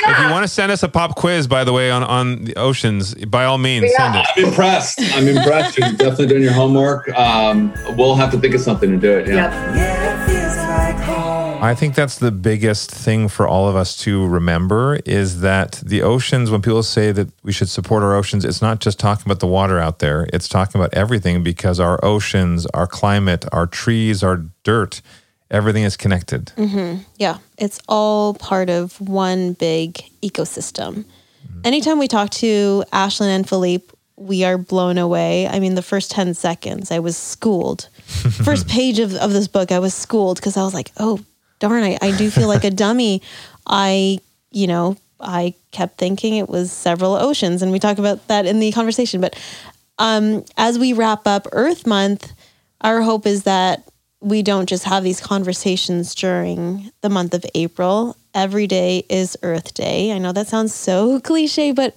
yeah. 0.00 0.10
if 0.10 0.18
you 0.20 0.30
want 0.30 0.44
to 0.44 0.48
send 0.48 0.72
us 0.72 0.82
a 0.82 0.88
pop 0.88 1.16
quiz, 1.16 1.46
by 1.46 1.64
the 1.64 1.72
way, 1.72 1.90
on 1.90 2.02
on 2.02 2.44
the 2.44 2.56
oceans, 2.56 3.14
by 3.26 3.44
all 3.44 3.58
means, 3.58 3.90
yeah. 3.92 4.12
send 4.12 4.16
it. 4.16 4.26
I'm 4.36 4.44
impressed. 4.50 5.00
I'm 5.14 5.28
impressed. 5.28 5.78
You're 5.78 5.92
definitely 5.92 6.28
doing 6.28 6.42
your 6.42 6.52
homework. 6.52 7.08
Um, 7.10 7.74
we'll 7.96 8.14
have 8.14 8.30
to 8.32 8.38
think 8.38 8.54
of 8.54 8.60
something 8.60 8.90
to 8.90 8.96
do 8.96 9.18
it. 9.18 9.28
Yeah. 9.28 10.26
Yep. 10.26 10.35
I 11.66 11.74
think 11.74 11.96
that's 11.96 12.18
the 12.18 12.30
biggest 12.30 12.92
thing 12.92 13.26
for 13.26 13.48
all 13.48 13.68
of 13.68 13.74
us 13.74 13.96
to 14.04 14.24
remember 14.24 15.00
is 15.04 15.40
that 15.40 15.82
the 15.84 16.00
oceans, 16.00 16.48
when 16.48 16.62
people 16.62 16.84
say 16.84 17.10
that 17.10 17.28
we 17.42 17.50
should 17.50 17.68
support 17.68 18.04
our 18.04 18.14
oceans, 18.14 18.44
it's 18.44 18.62
not 18.62 18.78
just 18.78 19.00
talking 19.00 19.24
about 19.26 19.40
the 19.40 19.48
water 19.48 19.80
out 19.80 19.98
there, 19.98 20.28
it's 20.32 20.48
talking 20.48 20.80
about 20.80 20.94
everything 20.94 21.42
because 21.42 21.80
our 21.80 21.98
oceans, 22.04 22.66
our 22.66 22.86
climate, 22.86 23.44
our 23.50 23.66
trees, 23.66 24.22
our 24.22 24.44
dirt, 24.62 25.02
everything 25.50 25.82
is 25.82 25.96
connected. 25.96 26.52
Mm-hmm. 26.56 27.02
Yeah, 27.16 27.38
it's 27.58 27.80
all 27.88 28.34
part 28.34 28.70
of 28.70 29.00
one 29.00 29.54
big 29.54 29.94
ecosystem. 30.22 31.04
Mm-hmm. 31.04 31.60
Anytime 31.64 31.98
we 31.98 32.06
talk 32.06 32.30
to 32.30 32.84
Ashlan 32.92 33.34
and 33.34 33.48
Philippe, 33.48 33.92
we 34.14 34.44
are 34.44 34.56
blown 34.56 34.98
away. 34.98 35.48
I 35.48 35.58
mean, 35.58 35.74
the 35.74 35.82
first 35.82 36.12
10 36.12 36.34
seconds, 36.34 36.92
I 36.92 37.00
was 37.00 37.16
schooled. 37.16 37.88
first 38.44 38.68
page 38.68 39.00
of, 39.00 39.16
of 39.16 39.32
this 39.32 39.48
book, 39.48 39.72
I 39.72 39.80
was 39.80 39.94
schooled 39.94 40.36
because 40.36 40.56
I 40.56 40.62
was 40.62 40.72
like, 40.72 40.92
oh, 40.96 41.18
darn, 41.58 41.82
I, 41.82 41.98
I 42.00 42.16
do 42.16 42.30
feel 42.30 42.48
like 42.48 42.64
a 42.64 42.70
dummy. 42.70 43.22
I, 43.66 44.20
you 44.50 44.66
know, 44.66 44.96
I 45.20 45.54
kept 45.72 45.98
thinking 45.98 46.36
it 46.36 46.48
was 46.48 46.72
several 46.72 47.14
oceans, 47.14 47.62
and 47.62 47.72
we 47.72 47.78
talk 47.78 47.98
about 47.98 48.26
that 48.28 48.46
in 48.46 48.60
the 48.60 48.72
conversation. 48.72 49.20
But 49.20 49.38
um, 49.98 50.44
as 50.56 50.78
we 50.78 50.92
wrap 50.92 51.26
up 51.26 51.46
Earth 51.52 51.86
Month, 51.86 52.32
our 52.80 53.02
hope 53.02 53.26
is 53.26 53.44
that 53.44 53.88
we 54.20 54.42
don't 54.42 54.68
just 54.68 54.84
have 54.84 55.04
these 55.04 55.20
conversations 55.20 56.14
during 56.14 56.90
the 57.00 57.08
month 57.08 57.34
of 57.34 57.44
April. 57.54 58.16
Every 58.34 58.66
day 58.66 59.04
is 59.08 59.36
Earth 59.42 59.74
Day. 59.74 60.12
I 60.12 60.18
know 60.18 60.32
that 60.32 60.48
sounds 60.48 60.74
so 60.74 61.20
cliche, 61.24 61.72
but 61.72 61.94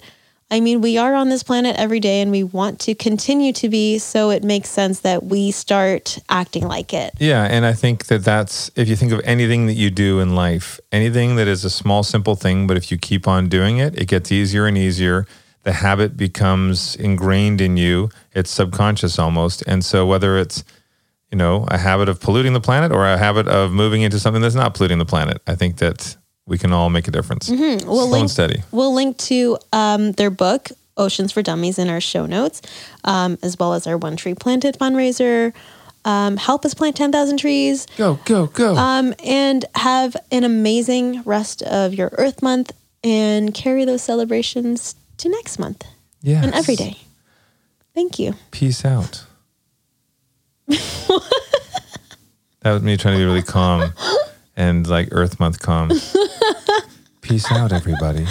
I 0.52 0.58
mean, 0.58 0.80
we 0.80 0.98
are 0.98 1.14
on 1.14 1.28
this 1.28 1.44
planet 1.44 1.76
every 1.76 2.00
day 2.00 2.20
and 2.20 2.30
we 2.30 2.42
want 2.42 2.80
to 2.80 2.94
continue 2.94 3.52
to 3.52 3.68
be. 3.68 3.98
So 3.98 4.30
it 4.30 4.42
makes 4.42 4.68
sense 4.68 5.00
that 5.00 5.22
we 5.22 5.52
start 5.52 6.18
acting 6.28 6.66
like 6.66 6.92
it. 6.92 7.14
Yeah. 7.18 7.44
And 7.44 7.64
I 7.64 7.72
think 7.72 8.06
that 8.06 8.24
that's, 8.24 8.70
if 8.74 8.88
you 8.88 8.96
think 8.96 9.12
of 9.12 9.20
anything 9.24 9.66
that 9.66 9.74
you 9.74 9.90
do 9.90 10.18
in 10.18 10.34
life, 10.34 10.80
anything 10.90 11.36
that 11.36 11.46
is 11.46 11.64
a 11.64 11.70
small, 11.70 12.02
simple 12.02 12.34
thing, 12.34 12.66
but 12.66 12.76
if 12.76 12.90
you 12.90 12.98
keep 12.98 13.28
on 13.28 13.48
doing 13.48 13.78
it, 13.78 13.96
it 13.96 14.08
gets 14.08 14.32
easier 14.32 14.66
and 14.66 14.76
easier. 14.76 15.24
The 15.62 15.72
habit 15.72 16.16
becomes 16.16 16.96
ingrained 16.96 17.60
in 17.60 17.76
you, 17.76 18.08
it's 18.32 18.50
subconscious 18.50 19.18
almost. 19.18 19.62
And 19.66 19.84
so 19.84 20.06
whether 20.06 20.38
it's, 20.38 20.64
you 21.30 21.38
know, 21.38 21.66
a 21.68 21.78
habit 21.78 22.08
of 22.08 22.18
polluting 22.18 22.54
the 22.54 22.60
planet 22.60 22.90
or 22.90 23.06
a 23.06 23.18
habit 23.18 23.46
of 23.46 23.70
moving 23.70 24.02
into 24.02 24.18
something 24.18 24.42
that's 24.42 24.54
not 24.54 24.74
polluting 24.74 24.98
the 24.98 25.04
planet, 25.04 25.42
I 25.46 25.54
think 25.54 25.76
that 25.76 26.16
we 26.50 26.58
can 26.58 26.72
all 26.72 26.90
make 26.90 27.06
a 27.06 27.12
difference. 27.12 27.48
Mm-hmm. 27.48 27.86
We'll 27.86 27.98
Slow 27.98 28.06
link, 28.06 28.22
and 28.22 28.30
steady. 28.30 28.62
We'll 28.72 28.92
link 28.92 29.16
to 29.18 29.56
um, 29.72 30.12
their 30.12 30.30
book, 30.30 30.70
Oceans 30.96 31.30
for 31.30 31.42
Dummies, 31.42 31.78
in 31.78 31.88
our 31.88 32.00
show 32.00 32.26
notes, 32.26 32.60
um, 33.04 33.38
as 33.40 33.56
well 33.56 33.72
as 33.72 33.86
our 33.86 33.96
One 33.96 34.16
Tree 34.16 34.34
Planted 34.34 34.76
fundraiser. 34.76 35.54
Um, 36.04 36.36
help 36.36 36.64
us 36.64 36.74
plant 36.74 36.96
10,000 36.96 37.36
trees. 37.36 37.86
Go, 37.96 38.18
go, 38.24 38.46
go. 38.46 38.74
Um, 38.74 39.14
and 39.24 39.64
have 39.76 40.16
an 40.32 40.42
amazing 40.42 41.22
rest 41.22 41.62
of 41.62 41.94
your 41.94 42.10
Earth 42.18 42.42
Month 42.42 42.72
and 43.04 43.54
carry 43.54 43.84
those 43.84 44.02
celebrations 44.02 44.96
to 45.18 45.28
next 45.28 45.60
month. 45.60 45.84
Yeah. 46.20 46.42
And 46.42 46.52
every 46.52 46.74
day. 46.74 46.96
Thank 47.94 48.18
you. 48.18 48.34
Peace 48.50 48.84
out. 48.84 49.24
that 50.66 51.22
was 52.64 52.82
me 52.82 52.96
trying 52.96 53.14
to 53.14 53.18
be 53.18 53.24
really 53.24 53.42
calm 53.42 53.92
and 54.56 54.86
like 54.88 55.08
Earth 55.12 55.38
Month 55.38 55.60
calm. 55.60 55.90
Peace 57.30 57.52
out, 57.52 57.70
everybody. 57.72 58.26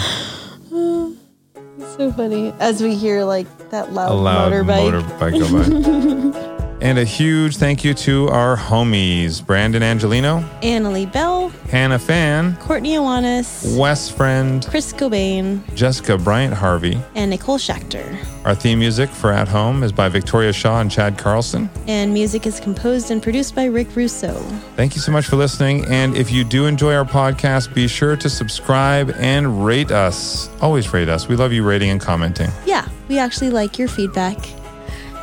It's 0.68 1.96
so 1.96 2.12
funny 2.12 2.52
as 2.60 2.82
we 2.82 2.94
hear 2.94 3.24
like 3.24 3.70
that 3.70 3.94
loud, 3.94 4.12
a 4.12 4.14
loud 4.14 4.52
motorbike. 4.52 5.02
motorbike 5.02 6.42
by. 6.42 6.56
And 6.82 6.98
a 6.98 7.04
huge 7.04 7.58
thank 7.58 7.84
you 7.84 7.92
to 7.92 8.28
our 8.28 8.56
homies 8.56 9.44
Brandon 9.44 9.82
Angelino, 9.82 10.40
Annalie 10.62 11.10
Bell, 11.12 11.50
Hannah 11.68 11.98
Fan, 11.98 12.56
Courtney 12.56 12.94
Iwanis, 12.94 13.76
Wes 13.76 14.10
Friend, 14.10 14.66
Chris 14.66 14.90
Cobain, 14.94 15.62
Jessica 15.74 16.16
Bryant 16.16 16.54
Harvey, 16.54 16.98
and 17.14 17.30
Nicole 17.30 17.58
Schachter. 17.58 18.16
Our 18.46 18.54
theme 18.54 18.78
music 18.78 19.10
for 19.10 19.30
At 19.30 19.46
Home 19.48 19.82
is 19.82 19.92
by 19.92 20.08
Victoria 20.08 20.54
Shaw 20.54 20.80
and 20.80 20.90
Chad 20.90 21.18
Carlson. 21.18 21.68
And 21.86 22.14
music 22.14 22.46
is 22.46 22.58
composed 22.58 23.10
and 23.10 23.22
produced 23.22 23.54
by 23.54 23.66
Rick 23.66 23.94
Russo. 23.94 24.32
Thank 24.76 24.94
you 24.94 25.02
so 25.02 25.12
much 25.12 25.26
for 25.26 25.36
listening. 25.36 25.84
And 25.86 26.16
if 26.16 26.32
you 26.32 26.44
do 26.44 26.64
enjoy 26.64 26.94
our 26.94 27.04
podcast, 27.04 27.74
be 27.74 27.88
sure 27.88 28.16
to 28.16 28.30
subscribe 28.30 29.10
and 29.18 29.66
rate 29.66 29.90
us. 29.90 30.48
Always 30.62 30.90
rate 30.94 31.10
us. 31.10 31.28
We 31.28 31.36
love 31.36 31.52
you 31.52 31.62
rating 31.62 31.90
and 31.90 32.00
commenting. 32.00 32.50
Yeah, 32.64 32.88
we 33.08 33.18
actually 33.18 33.50
like 33.50 33.78
your 33.78 33.88
feedback 33.88 34.38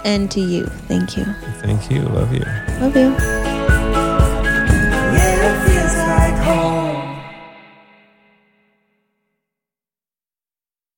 and 0.08 0.32
to 0.32 0.40
you. 0.40 0.66
Thank 0.88 1.18
you. 1.18 1.26
Thank 1.62 1.92
you. 1.92 2.02
Love 2.04 2.34
you. 2.34 2.46
Love 2.80 2.96
you. 2.96 3.47